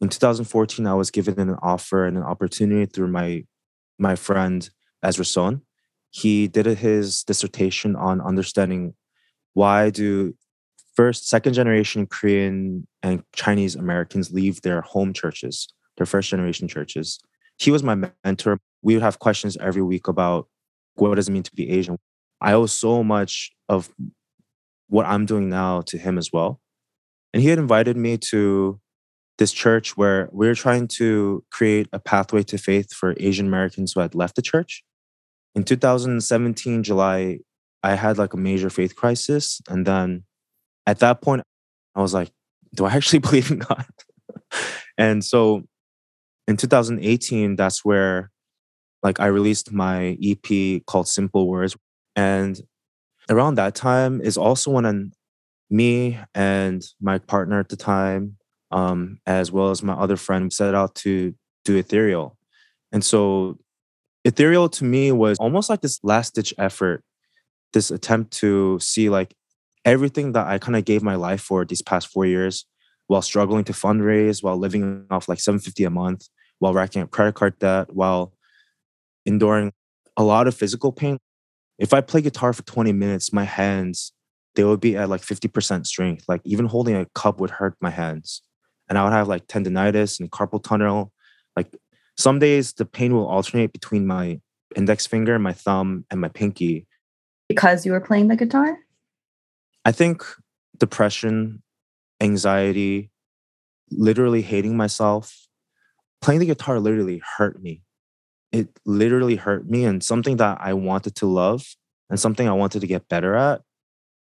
in 0.00 0.08
2014 0.08 0.86
i 0.86 0.94
was 0.94 1.10
given 1.10 1.38
an 1.38 1.56
offer 1.62 2.06
and 2.06 2.16
an 2.16 2.22
opportunity 2.22 2.86
through 2.86 3.08
my 3.08 3.44
my 3.98 4.14
friend 4.14 4.70
ezra 5.02 5.24
son 5.24 5.62
he 6.10 6.48
did 6.48 6.66
his 6.66 7.22
dissertation 7.24 7.94
on 7.94 8.20
understanding 8.20 8.94
why 9.54 9.90
do 9.90 10.34
first, 10.98 11.28
second 11.28 11.52
generation 11.52 12.08
Korean 12.08 12.84
and 13.04 13.22
Chinese 13.32 13.76
Americans 13.76 14.32
leave 14.32 14.62
their 14.62 14.80
home 14.80 15.12
churches, 15.12 15.68
their 15.96 16.06
first 16.06 16.28
generation 16.28 16.66
churches. 16.66 17.20
He 17.56 17.70
was 17.70 17.84
my 17.84 17.94
mentor. 18.24 18.58
We 18.82 18.94
would 18.94 19.02
have 19.04 19.20
questions 19.20 19.56
every 19.60 19.80
week 19.80 20.08
about 20.08 20.48
what 20.94 21.14
does 21.14 21.28
it 21.28 21.32
mean 21.32 21.44
to 21.44 21.54
be 21.54 21.70
Asian. 21.70 21.98
I 22.40 22.52
owe 22.54 22.66
so 22.66 23.04
much 23.04 23.52
of 23.68 23.90
what 24.88 25.06
I'm 25.06 25.24
doing 25.24 25.48
now 25.48 25.82
to 25.82 25.98
him 25.98 26.18
as 26.18 26.32
well. 26.32 26.60
And 27.32 27.40
he 27.44 27.48
had 27.48 27.60
invited 27.60 27.96
me 27.96 28.18
to 28.30 28.80
this 29.38 29.52
church 29.52 29.96
where 29.96 30.28
we 30.32 30.48
are 30.48 30.54
trying 30.54 30.88
to 30.88 31.44
create 31.50 31.88
a 31.92 31.98
pathway 31.98 32.42
to 32.42 32.58
faith 32.58 32.92
for 32.92 33.14
Asian 33.18 33.46
Americans 33.46 33.92
who 33.92 34.00
had 34.00 34.14
left 34.14 34.36
the 34.36 34.42
church. 34.42 34.84
In 35.54 35.64
2017, 35.64 36.82
July, 36.82 37.38
I 37.82 37.94
had 37.94 38.18
like 38.18 38.34
a 38.34 38.36
major 38.36 38.68
faith 38.68 38.96
crisis. 38.96 39.60
And 39.68 39.86
then 39.86 40.24
at 40.86 40.98
that 40.98 41.22
point, 41.22 41.42
I 41.94 42.02
was 42.02 42.12
like, 42.12 42.30
do 42.74 42.84
I 42.84 42.94
actually 42.94 43.18
believe 43.26 43.50
in 43.50 43.58
God? 43.58 43.86
and 44.98 45.24
so 45.24 45.62
in 46.46 46.56
2018, 46.56 47.56
that's 47.56 47.84
where 47.84 48.30
like 49.02 49.20
I 49.20 49.26
released 49.26 49.72
my 49.72 50.18
EP 50.22 50.84
called 50.86 51.06
Simple 51.06 51.46
Words. 51.48 51.76
And 52.16 52.60
around 53.30 53.54
that 53.54 53.76
time 53.76 54.20
is 54.20 54.36
also 54.36 54.72
when 54.72 55.12
me 55.70 56.18
and 56.34 56.84
my 57.00 57.18
partner 57.18 57.60
at 57.60 57.68
the 57.68 57.76
time, 57.76 58.37
um, 58.70 59.20
as 59.26 59.50
well 59.50 59.70
as 59.70 59.82
my 59.82 59.94
other 59.94 60.16
friend, 60.16 60.52
set 60.52 60.74
out 60.74 60.94
to 60.96 61.34
do 61.64 61.76
ethereal. 61.76 62.36
And 62.92 63.04
so, 63.04 63.58
ethereal 64.24 64.68
to 64.70 64.84
me 64.84 65.12
was 65.12 65.38
almost 65.38 65.70
like 65.70 65.80
this 65.80 66.00
last 66.02 66.34
ditch 66.34 66.54
effort, 66.58 67.02
this 67.72 67.90
attempt 67.90 68.32
to 68.38 68.78
see 68.80 69.08
like 69.08 69.34
everything 69.84 70.32
that 70.32 70.46
I 70.46 70.58
kind 70.58 70.76
of 70.76 70.84
gave 70.84 71.02
my 71.02 71.14
life 71.14 71.40
for 71.40 71.64
these 71.64 71.82
past 71.82 72.08
four 72.08 72.26
years 72.26 72.66
while 73.06 73.22
struggling 73.22 73.64
to 73.64 73.72
fundraise, 73.72 74.42
while 74.42 74.58
living 74.58 75.06
off 75.10 75.28
like 75.28 75.40
750 75.40 75.84
a 75.84 75.90
month, 75.90 76.28
while 76.58 76.74
racking 76.74 77.02
up 77.02 77.10
credit 77.10 77.34
card 77.34 77.58
debt, 77.58 77.94
while 77.94 78.34
enduring 79.24 79.72
a 80.16 80.22
lot 80.22 80.46
of 80.46 80.54
physical 80.54 80.92
pain. 80.92 81.18
If 81.78 81.94
I 81.94 82.00
play 82.00 82.20
guitar 82.20 82.52
for 82.52 82.62
20 82.62 82.92
minutes, 82.92 83.32
my 83.32 83.44
hands, 83.44 84.12
they 84.56 84.64
would 84.64 84.80
be 84.80 84.96
at 84.96 85.08
like 85.08 85.22
50% 85.22 85.86
strength. 85.86 86.24
Like 86.28 86.40
even 86.44 86.66
holding 86.66 86.96
a 86.96 87.06
cup 87.14 87.40
would 87.40 87.50
hurt 87.50 87.76
my 87.80 87.90
hands 87.90 88.42
and 88.88 88.98
I 88.98 89.04
would 89.04 89.12
have 89.12 89.28
like 89.28 89.46
tendonitis 89.46 90.20
and 90.20 90.30
carpal 90.30 90.62
tunnel. 90.62 91.12
Like 91.56 91.74
some 92.16 92.38
days 92.38 92.72
the 92.72 92.84
pain 92.84 93.14
will 93.14 93.26
alternate 93.26 93.72
between 93.72 94.06
my 94.06 94.40
index 94.76 95.06
finger, 95.06 95.38
my 95.38 95.52
thumb, 95.52 96.04
and 96.10 96.20
my 96.20 96.28
pinky. 96.28 96.86
Because 97.48 97.86
you 97.86 97.92
were 97.92 98.00
playing 98.00 98.28
the 98.28 98.36
guitar? 98.36 98.78
I 99.84 99.92
think 99.92 100.24
depression, 100.76 101.62
anxiety, 102.20 103.10
literally 103.90 104.42
hating 104.42 104.76
myself. 104.76 105.46
Playing 106.20 106.40
the 106.40 106.46
guitar 106.46 106.80
literally 106.80 107.22
hurt 107.36 107.62
me. 107.62 107.82
It 108.52 108.68
literally 108.84 109.36
hurt 109.36 109.68
me 109.68 109.84
and 109.84 110.02
something 110.02 110.36
that 110.38 110.58
I 110.60 110.74
wanted 110.74 111.14
to 111.16 111.26
love 111.26 111.76
and 112.10 112.18
something 112.18 112.48
I 112.48 112.52
wanted 112.52 112.80
to 112.80 112.86
get 112.86 113.08
better 113.08 113.34
at. 113.34 113.62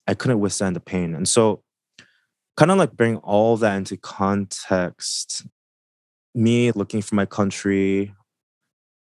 I 0.07 0.15
couldn't 0.15 0.41
withstand 0.41 0.77
the 0.77 0.81
pain. 0.81 1.15
And 1.15 1.29
so 1.29 1.63
kind 2.57 2.71
of 2.71 2.79
like 2.79 2.93
bring 2.93 3.17
all 3.19 3.57
that 3.59 3.77
into 3.77 3.97
context. 3.97 5.47
Me 6.35 6.71
looking 6.73 7.03
for 7.03 7.15
my 7.15 7.27
country 7.27 8.15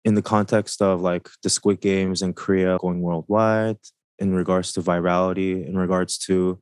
in 0.04 0.16
the 0.16 0.22
context 0.22 0.82
of 0.82 1.02
like 1.02 1.30
the 1.44 1.50
Squid 1.50 1.82
Games 1.82 2.22
in 2.22 2.34
Korea 2.34 2.78
going 2.80 3.02
worldwide, 3.02 3.78
in 4.20 4.34
regards 4.34 4.72
to 4.74 4.82
virality, 4.82 5.66
in 5.68 5.78
regards 5.78 6.18
to 6.20 6.62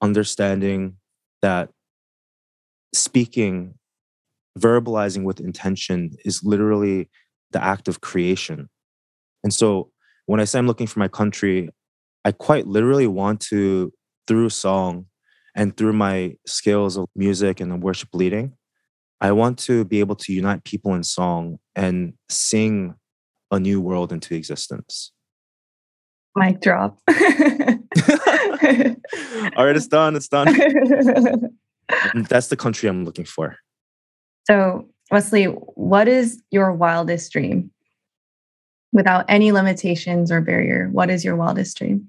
understanding 0.00 0.96
that 1.42 1.70
speaking, 2.92 3.74
verbalizing 4.58 5.24
with 5.24 5.40
intention 5.40 6.12
is 6.24 6.44
literally 6.44 7.10
the 7.50 7.62
act 7.62 7.88
of 7.88 8.00
creation. 8.00 8.68
And 9.42 9.52
so 9.52 9.90
when 10.26 10.40
I 10.40 10.44
say 10.44 10.58
I'm 10.58 10.66
looking 10.66 10.86
for 10.86 11.00
my 11.00 11.08
country, 11.08 11.68
I 12.24 12.32
quite 12.32 12.66
literally 12.66 13.06
want 13.06 13.40
to, 13.48 13.92
through 14.26 14.50
song, 14.50 15.06
and 15.54 15.76
through 15.76 15.92
my 15.92 16.36
skills 16.46 16.96
of 16.96 17.06
music 17.14 17.60
and 17.60 17.82
worship 17.82 18.08
leading, 18.12 18.54
I 19.20 19.32
want 19.32 19.58
to 19.60 19.84
be 19.84 20.00
able 20.00 20.16
to 20.16 20.32
unite 20.32 20.64
people 20.64 20.94
in 20.94 21.02
song 21.02 21.58
and 21.74 22.14
sing 22.28 22.94
a 23.50 23.60
new 23.60 23.80
world 23.80 24.12
into 24.12 24.34
existence. 24.34 25.12
Mic 26.36 26.60
drop. 26.60 26.98
All 29.56 29.66
right, 29.66 29.76
it's 29.76 29.86
done. 29.86 30.16
It's 30.16 30.28
done. 30.28 30.46
that's 32.28 32.48
the 32.48 32.56
country 32.56 32.88
I'm 32.88 33.04
looking 33.04 33.24
for. 33.24 33.56
So, 34.46 34.88
Wesley, 35.10 35.44
what 35.44 36.08
is 36.08 36.42
your 36.50 36.72
wildest 36.72 37.30
dream? 37.32 37.70
Without 38.92 39.24
any 39.28 39.52
limitations 39.52 40.30
or 40.30 40.40
barrier, 40.40 40.88
what 40.92 41.10
is 41.10 41.24
your 41.24 41.36
wildest 41.36 41.76
dream? 41.76 42.08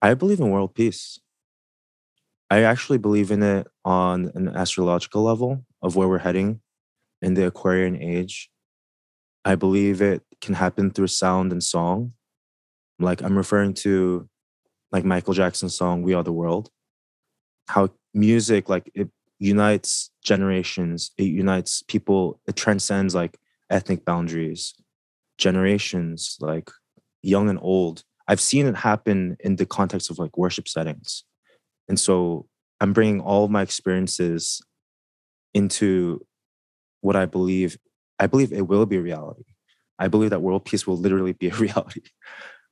I 0.00 0.14
believe 0.14 0.40
in 0.40 0.50
world 0.50 0.74
peace. 0.74 1.18
I 2.52 2.64
actually 2.64 2.98
believe 2.98 3.30
in 3.30 3.42
it 3.42 3.66
on 3.82 4.30
an 4.34 4.46
astrological 4.54 5.22
level 5.22 5.64
of 5.80 5.96
where 5.96 6.06
we're 6.06 6.18
heading 6.18 6.60
in 7.22 7.32
the 7.32 7.46
Aquarian 7.46 7.96
age. 7.96 8.50
I 9.42 9.54
believe 9.54 10.02
it 10.02 10.22
can 10.42 10.52
happen 10.52 10.90
through 10.90 11.06
sound 11.06 11.50
and 11.50 11.64
song. 11.64 12.12
Like 12.98 13.22
I'm 13.22 13.38
referring 13.38 13.72
to 13.86 14.28
like 14.90 15.02
Michael 15.02 15.32
Jackson's 15.32 15.74
song 15.74 16.02
We 16.02 16.12
Are 16.12 16.22
the 16.22 16.30
World. 16.30 16.68
How 17.68 17.88
music 18.12 18.68
like 18.68 18.90
it 18.94 19.08
unites 19.38 20.10
generations, 20.22 21.12
it 21.16 21.28
unites 21.28 21.82
people, 21.82 22.38
it 22.46 22.54
transcends 22.54 23.14
like 23.14 23.38
ethnic 23.70 24.04
boundaries, 24.04 24.74
generations, 25.38 26.36
like 26.38 26.70
young 27.22 27.48
and 27.48 27.58
old. 27.62 28.04
I've 28.28 28.42
seen 28.42 28.66
it 28.66 28.76
happen 28.76 29.38
in 29.40 29.56
the 29.56 29.64
context 29.64 30.10
of 30.10 30.18
like 30.18 30.36
worship 30.36 30.68
settings 30.68 31.24
and 31.88 31.98
so 31.98 32.46
I'm 32.80 32.92
bringing 32.92 33.20
all 33.20 33.44
of 33.44 33.50
my 33.50 33.62
experiences 33.62 34.62
into 35.54 36.24
what 37.00 37.16
I 37.16 37.26
believe. 37.26 37.78
I 38.18 38.26
believe 38.26 38.52
it 38.52 38.68
will 38.68 38.86
be 38.86 38.96
a 38.96 39.02
reality. 39.02 39.44
I 39.98 40.08
believe 40.08 40.30
that 40.30 40.40
world 40.40 40.64
peace 40.64 40.86
will 40.86 40.96
literally 40.96 41.32
be 41.32 41.48
a 41.50 41.54
reality. 41.54 42.02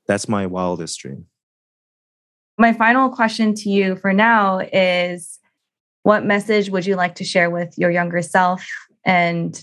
That's 0.06 0.28
my 0.28 0.46
wildest 0.46 0.98
dream. 0.98 1.26
My 2.58 2.72
final 2.72 3.08
question 3.08 3.54
to 3.54 3.70
you 3.70 3.96
for 3.96 4.12
now 4.12 4.58
is 4.58 5.38
what 6.02 6.24
message 6.24 6.70
would 6.70 6.86
you 6.86 6.96
like 6.96 7.14
to 7.16 7.24
share 7.24 7.50
with 7.50 7.74
your 7.78 7.90
younger 7.90 8.22
self? 8.22 8.66
And 9.04 9.60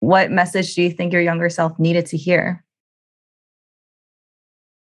what 0.00 0.30
message 0.30 0.74
do 0.74 0.82
you 0.82 0.90
think 0.90 1.12
your 1.12 1.22
younger 1.22 1.48
self 1.48 1.78
needed 1.78 2.06
to 2.06 2.16
hear? 2.16 2.64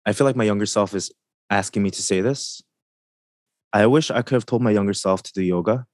I 0.05 0.13
feel 0.13 0.27
like 0.27 0.37
my 0.37 0.45
younger 0.45 0.67
self 0.67 0.95
is 0.95 1.13
asking 1.51 1.83
me 1.83 1.91
to 1.91 2.03
say 2.03 2.21
this. 2.21 2.63
I 3.73 3.87
wish 3.87 4.11
I 4.11 4.23
could 4.23 4.35
have 4.35 4.47
told 4.47 4.63
my 4.63 4.71
younger 4.71 4.95
self 4.95 5.23
to 5.25 5.33
do 5.33 5.43
yoga, 5.43 5.87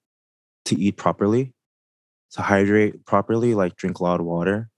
to 0.66 0.78
eat 0.78 0.96
properly, 0.96 1.52
to 2.32 2.42
hydrate 2.42 3.04
properly, 3.04 3.54
like 3.54 3.76
drink 3.76 3.98
a 3.98 4.04
lot 4.04 4.20
of 4.20 4.26
water, 4.26 4.68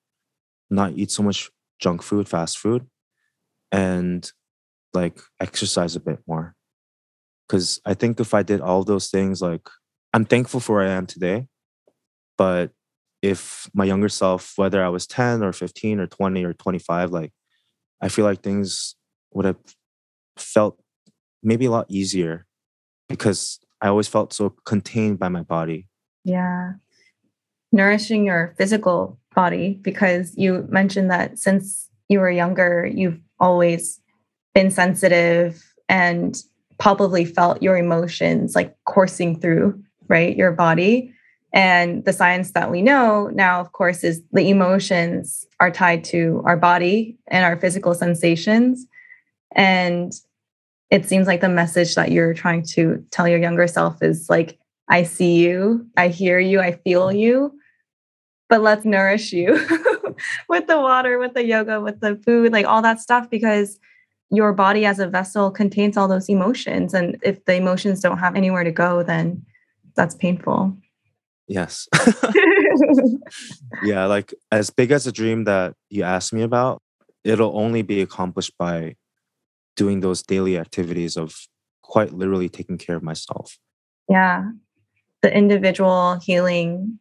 not 0.70 0.92
eat 0.97 1.11
so 1.11 1.22
much 1.22 1.51
junk 1.78 2.03
food, 2.03 2.28
fast 2.28 2.59
food, 2.59 2.86
and 3.70 4.30
like 4.94 5.20
exercise 5.40 5.94
a 5.94 6.01
bit 6.01 6.20
more. 6.26 6.55
Because 7.47 7.80
I 7.84 7.94
think 7.94 8.18
if 8.18 8.34
I 8.34 8.42
did 8.42 8.61
all 8.61 8.82
those 8.82 9.09
things, 9.11 9.42
like 9.42 9.68
I'm 10.12 10.24
thankful 10.24 10.61
for 10.61 10.76
where 10.76 10.86
I 10.88 10.92
am 10.92 11.07
today. 11.07 11.49
But 12.38 12.72
if 13.22 13.70
my 13.74 13.84
younger 13.84 14.09
self, 14.09 14.55
whether 14.57 14.84
I 14.84 14.88
was 14.88 15.07
10 15.07 15.42
or 15.42 15.53
15 15.53 16.01
or 16.01 16.07
20 16.07 16.44
or 16.44 16.55
25, 16.55 17.11
like 17.11 17.32
I 18.01 18.09
feel 18.09 18.24
like 18.24 18.42
things 18.42 18.97
would 19.32 19.44
have 19.44 19.57
felt 20.38 20.78
maybe 21.42 21.66
a 21.66 21.70
lot 21.70 21.86
easier 21.88 22.47
because 23.09 23.61
I 23.80 23.88
always 23.88 24.09
felt 24.09 24.32
so 24.32 24.50
contained 24.64 25.18
by 25.18 25.28
my 25.28 25.42
body. 25.42 25.86
Yeah. 26.24 26.72
Nourishing 27.72 28.24
your 28.24 28.54
physical 28.59 29.18
body 29.34 29.78
because 29.82 30.36
you 30.36 30.66
mentioned 30.68 31.11
that 31.11 31.38
since 31.38 31.88
you 32.09 32.20
were 32.20 32.30
younger, 32.30 32.86
you've 32.86 33.20
always 33.38 34.00
been 34.54 34.70
sensitive 34.70 35.62
and 35.88 36.42
probably 36.78 37.24
felt 37.24 37.62
your 37.62 37.76
emotions 37.76 38.54
like 38.54 38.76
coursing 38.84 39.38
through, 39.38 39.82
right? 40.09 40.36
Your 40.36 40.52
body. 40.52 41.12
And 41.52 42.04
the 42.04 42.12
science 42.12 42.52
that 42.52 42.70
we 42.70 42.82
know 42.82 43.28
now, 43.28 43.61
of 43.61 43.72
course, 43.72 44.04
is 44.04 44.22
the 44.32 44.50
emotions 44.50 45.46
are 45.61 45.70
tied 45.70 46.04
to 46.04 46.42
our 46.44 46.57
body 46.57 47.16
and 47.28 47.44
our 47.44 47.57
physical 47.57 47.94
sensations. 47.94 48.86
And 49.54 50.12
it 50.91 51.07
seems 51.09 51.26
like 51.26 51.41
the 51.41 51.49
message 51.49 51.95
that 51.95 52.12
you're 52.12 52.34
trying 52.34 52.62
to 52.62 53.05
tell 53.11 53.26
your 53.26 53.39
younger 53.39 53.66
self 53.66 54.03
is 54.03 54.30
like, 54.30 54.59
I 54.89 55.03
see 55.03 55.45
you, 55.45 55.87
I 55.97 56.09
hear 56.09 56.39
you, 56.39 56.61
I 56.61 56.72
feel 56.72 57.09
mm-hmm. 57.09 57.18
you, 57.18 57.59
but 58.49 58.62
let's 58.62 58.84
nourish 58.84 59.32
you 59.32 59.55
with 60.49 60.66
the 60.66 60.80
water, 60.80 61.18
with 61.18 61.34
the 61.34 61.45
yoga, 61.45 61.80
with 61.80 62.01
the 62.01 62.16
food, 62.24 62.53
like 62.53 62.66
all 62.66 62.82
that 62.82 63.01
stuff, 63.01 63.28
because 63.28 63.78
your 64.30 64.53
body 64.53 64.84
as 64.84 64.99
a 64.99 65.09
vessel 65.09 65.51
contains 65.51 65.97
all 65.97 66.09
those 66.09 66.28
emotions. 66.28 66.95
And 66.95 67.16
if 67.22 67.45
the 67.45 67.55
emotions 67.55 68.01
don't 68.01 68.18
have 68.18 68.37
anywhere 68.37 68.64
to 68.64 68.72
go, 68.72 69.03
then 69.03 69.45
that's 69.95 70.14
painful. 70.14 70.76
Yes. 71.49 71.89
yeah, 73.84 74.07
like 74.07 74.34
as 74.51 74.70
big 74.70 74.91
as 74.91 75.07
a 75.07 75.12
dream 75.12 75.45
that 75.45 75.74
you 75.91 76.03
asked 76.03 76.32
me 76.32 76.43
about, 76.43 76.82
it'll 77.24 77.57
only 77.59 77.82
be 77.82 78.01
accomplished 78.03 78.53
by 78.59 78.97
doing 79.77 80.01
those 80.01 80.22
daily 80.22 80.59
activities 80.59 81.16
of 81.16 81.47
quite 81.83 82.12
literally 82.12 82.49
taking 82.49 82.79
care 82.79 82.97
of 82.97 83.03
myself. 83.03 83.59
Yeah. 84.09 84.51
The 85.22 85.35
individual 85.35 86.18
healing 86.22 86.99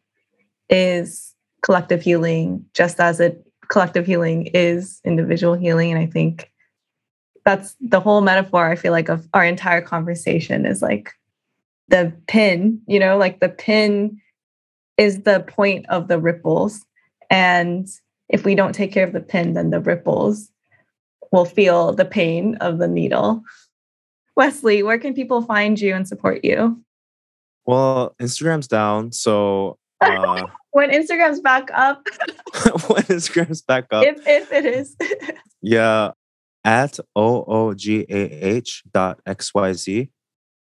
is 0.68 1.34
collective 1.62 2.02
healing, 2.02 2.64
just 2.74 3.00
as 3.00 3.20
it 3.20 3.44
collective 3.68 4.06
healing 4.06 4.46
is 4.54 5.00
individual 5.04 5.54
healing. 5.54 5.90
And 5.90 6.00
I 6.00 6.06
think 6.06 6.50
that's 7.44 7.74
the 7.80 8.00
whole 8.00 8.20
metaphor, 8.20 8.68
I 8.68 8.76
feel 8.76 8.92
like, 8.92 9.08
of 9.08 9.26
our 9.34 9.44
entire 9.44 9.80
conversation 9.80 10.66
is 10.66 10.82
like 10.82 11.12
the 11.88 12.12
pin, 12.26 12.80
you 12.86 12.98
know, 12.98 13.16
like 13.16 13.40
the 13.40 13.48
pin 13.48 14.20
is 14.96 15.22
the 15.22 15.40
point 15.40 15.86
of 15.88 16.08
the 16.08 16.18
ripples. 16.18 16.84
And 17.30 17.88
if 18.28 18.44
we 18.44 18.54
don't 18.54 18.74
take 18.74 18.92
care 18.92 19.06
of 19.06 19.12
the 19.12 19.20
pin, 19.20 19.54
then 19.54 19.70
the 19.70 19.80
ripples 19.80 20.50
will 21.36 21.44
feel 21.44 21.92
the 21.92 22.06
pain 22.06 22.56
of 22.56 22.78
the 22.78 22.88
needle. 22.88 23.42
Wesley, 24.36 24.82
where 24.82 24.98
can 24.98 25.12
people 25.12 25.42
find 25.42 25.78
you 25.78 25.94
and 25.94 26.08
support 26.08 26.44
you? 26.44 26.82
Well, 27.66 28.14
Instagram's 28.20 28.68
down. 28.68 29.12
So 29.12 29.78
uh, 30.00 30.46
when 30.70 30.90
Instagram's 30.90 31.40
back 31.40 31.68
up, 31.74 32.06
when 32.88 33.02
Instagram's 33.04 33.60
back 33.62 33.86
up, 33.92 34.04
if, 34.04 34.26
if 34.26 34.52
it 34.52 34.64
is, 34.64 34.96
yeah, 35.62 36.12
at 36.64 36.98
o 37.14 37.44
o 37.46 37.74
g 37.74 38.06
a 38.08 38.22
h 38.58 38.82
dot 38.92 39.20
x 39.26 39.52
y 39.54 39.72
z, 39.74 40.10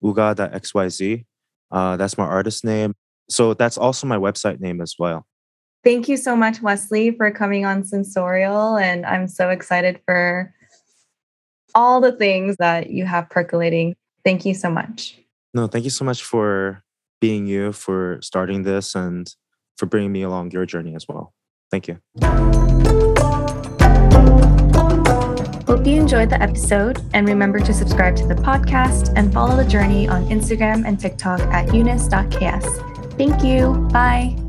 uga 0.03 0.35
dot 0.35 0.55
x 0.55 0.75
y 0.75 0.89
z. 0.89 1.27
Uh, 1.71 1.97
that's 1.97 2.17
my 2.17 2.25
artist 2.25 2.65
name. 2.65 2.95
So 3.29 3.53
that's 3.53 3.77
also 3.77 4.07
my 4.07 4.17
website 4.17 4.61
name 4.61 4.81
as 4.81 4.95
well. 4.99 5.27
Thank 5.85 6.09
you 6.09 6.16
so 6.16 6.35
much, 6.35 6.62
Wesley, 6.62 7.11
for 7.11 7.30
coming 7.30 7.66
on 7.66 7.85
Sensorial. 7.85 8.76
And 8.76 9.05
I'm 9.05 9.28
so 9.28 9.51
excited 9.51 10.01
for 10.07 10.53
all 11.74 12.01
the 12.01 12.12
things 12.12 12.57
that 12.57 12.91
you 12.91 13.05
have 13.05 13.28
percolating. 13.28 13.95
Thank 14.24 14.47
you 14.47 14.55
so 14.55 14.70
much. 14.70 15.18
No, 15.53 15.66
thank 15.66 15.85
you 15.85 15.91
so 15.91 16.05
much 16.05 16.22
for 16.22 16.82
being 17.20 17.47
you, 17.47 17.72
for 17.72 18.18
starting 18.22 18.62
this, 18.62 18.95
and 18.95 19.32
for 19.76 19.87
bringing 19.87 20.11
me 20.11 20.22
along 20.22 20.53
your 20.53 20.64
journey 20.64 20.95
as 20.95 21.07
well. 21.07 21.35
Thank 21.70 21.89
you. 21.89 21.99
Hope 25.66 25.87
you 25.87 26.01
enjoyed 26.01 26.30
the 26.30 26.39
episode 26.41 27.03
and 27.12 27.26
remember 27.28 27.61
to 27.61 27.74
subscribe 27.74 28.16
to 28.16 28.26
the 28.26 28.35
podcast 28.35 29.12
and 29.16 29.32
follow 29.32 29.57
the 29.57 29.68
journey 29.68 30.09
on 30.09 30.26
Instagram 30.28 30.87
and 30.87 30.99
TikTok 30.99 31.41
at 31.41 31.74
eunice.ks. 31.74 32.78
Thank 33.16 33.45
you. 33.45 33.74
Bye. 33.93 34.43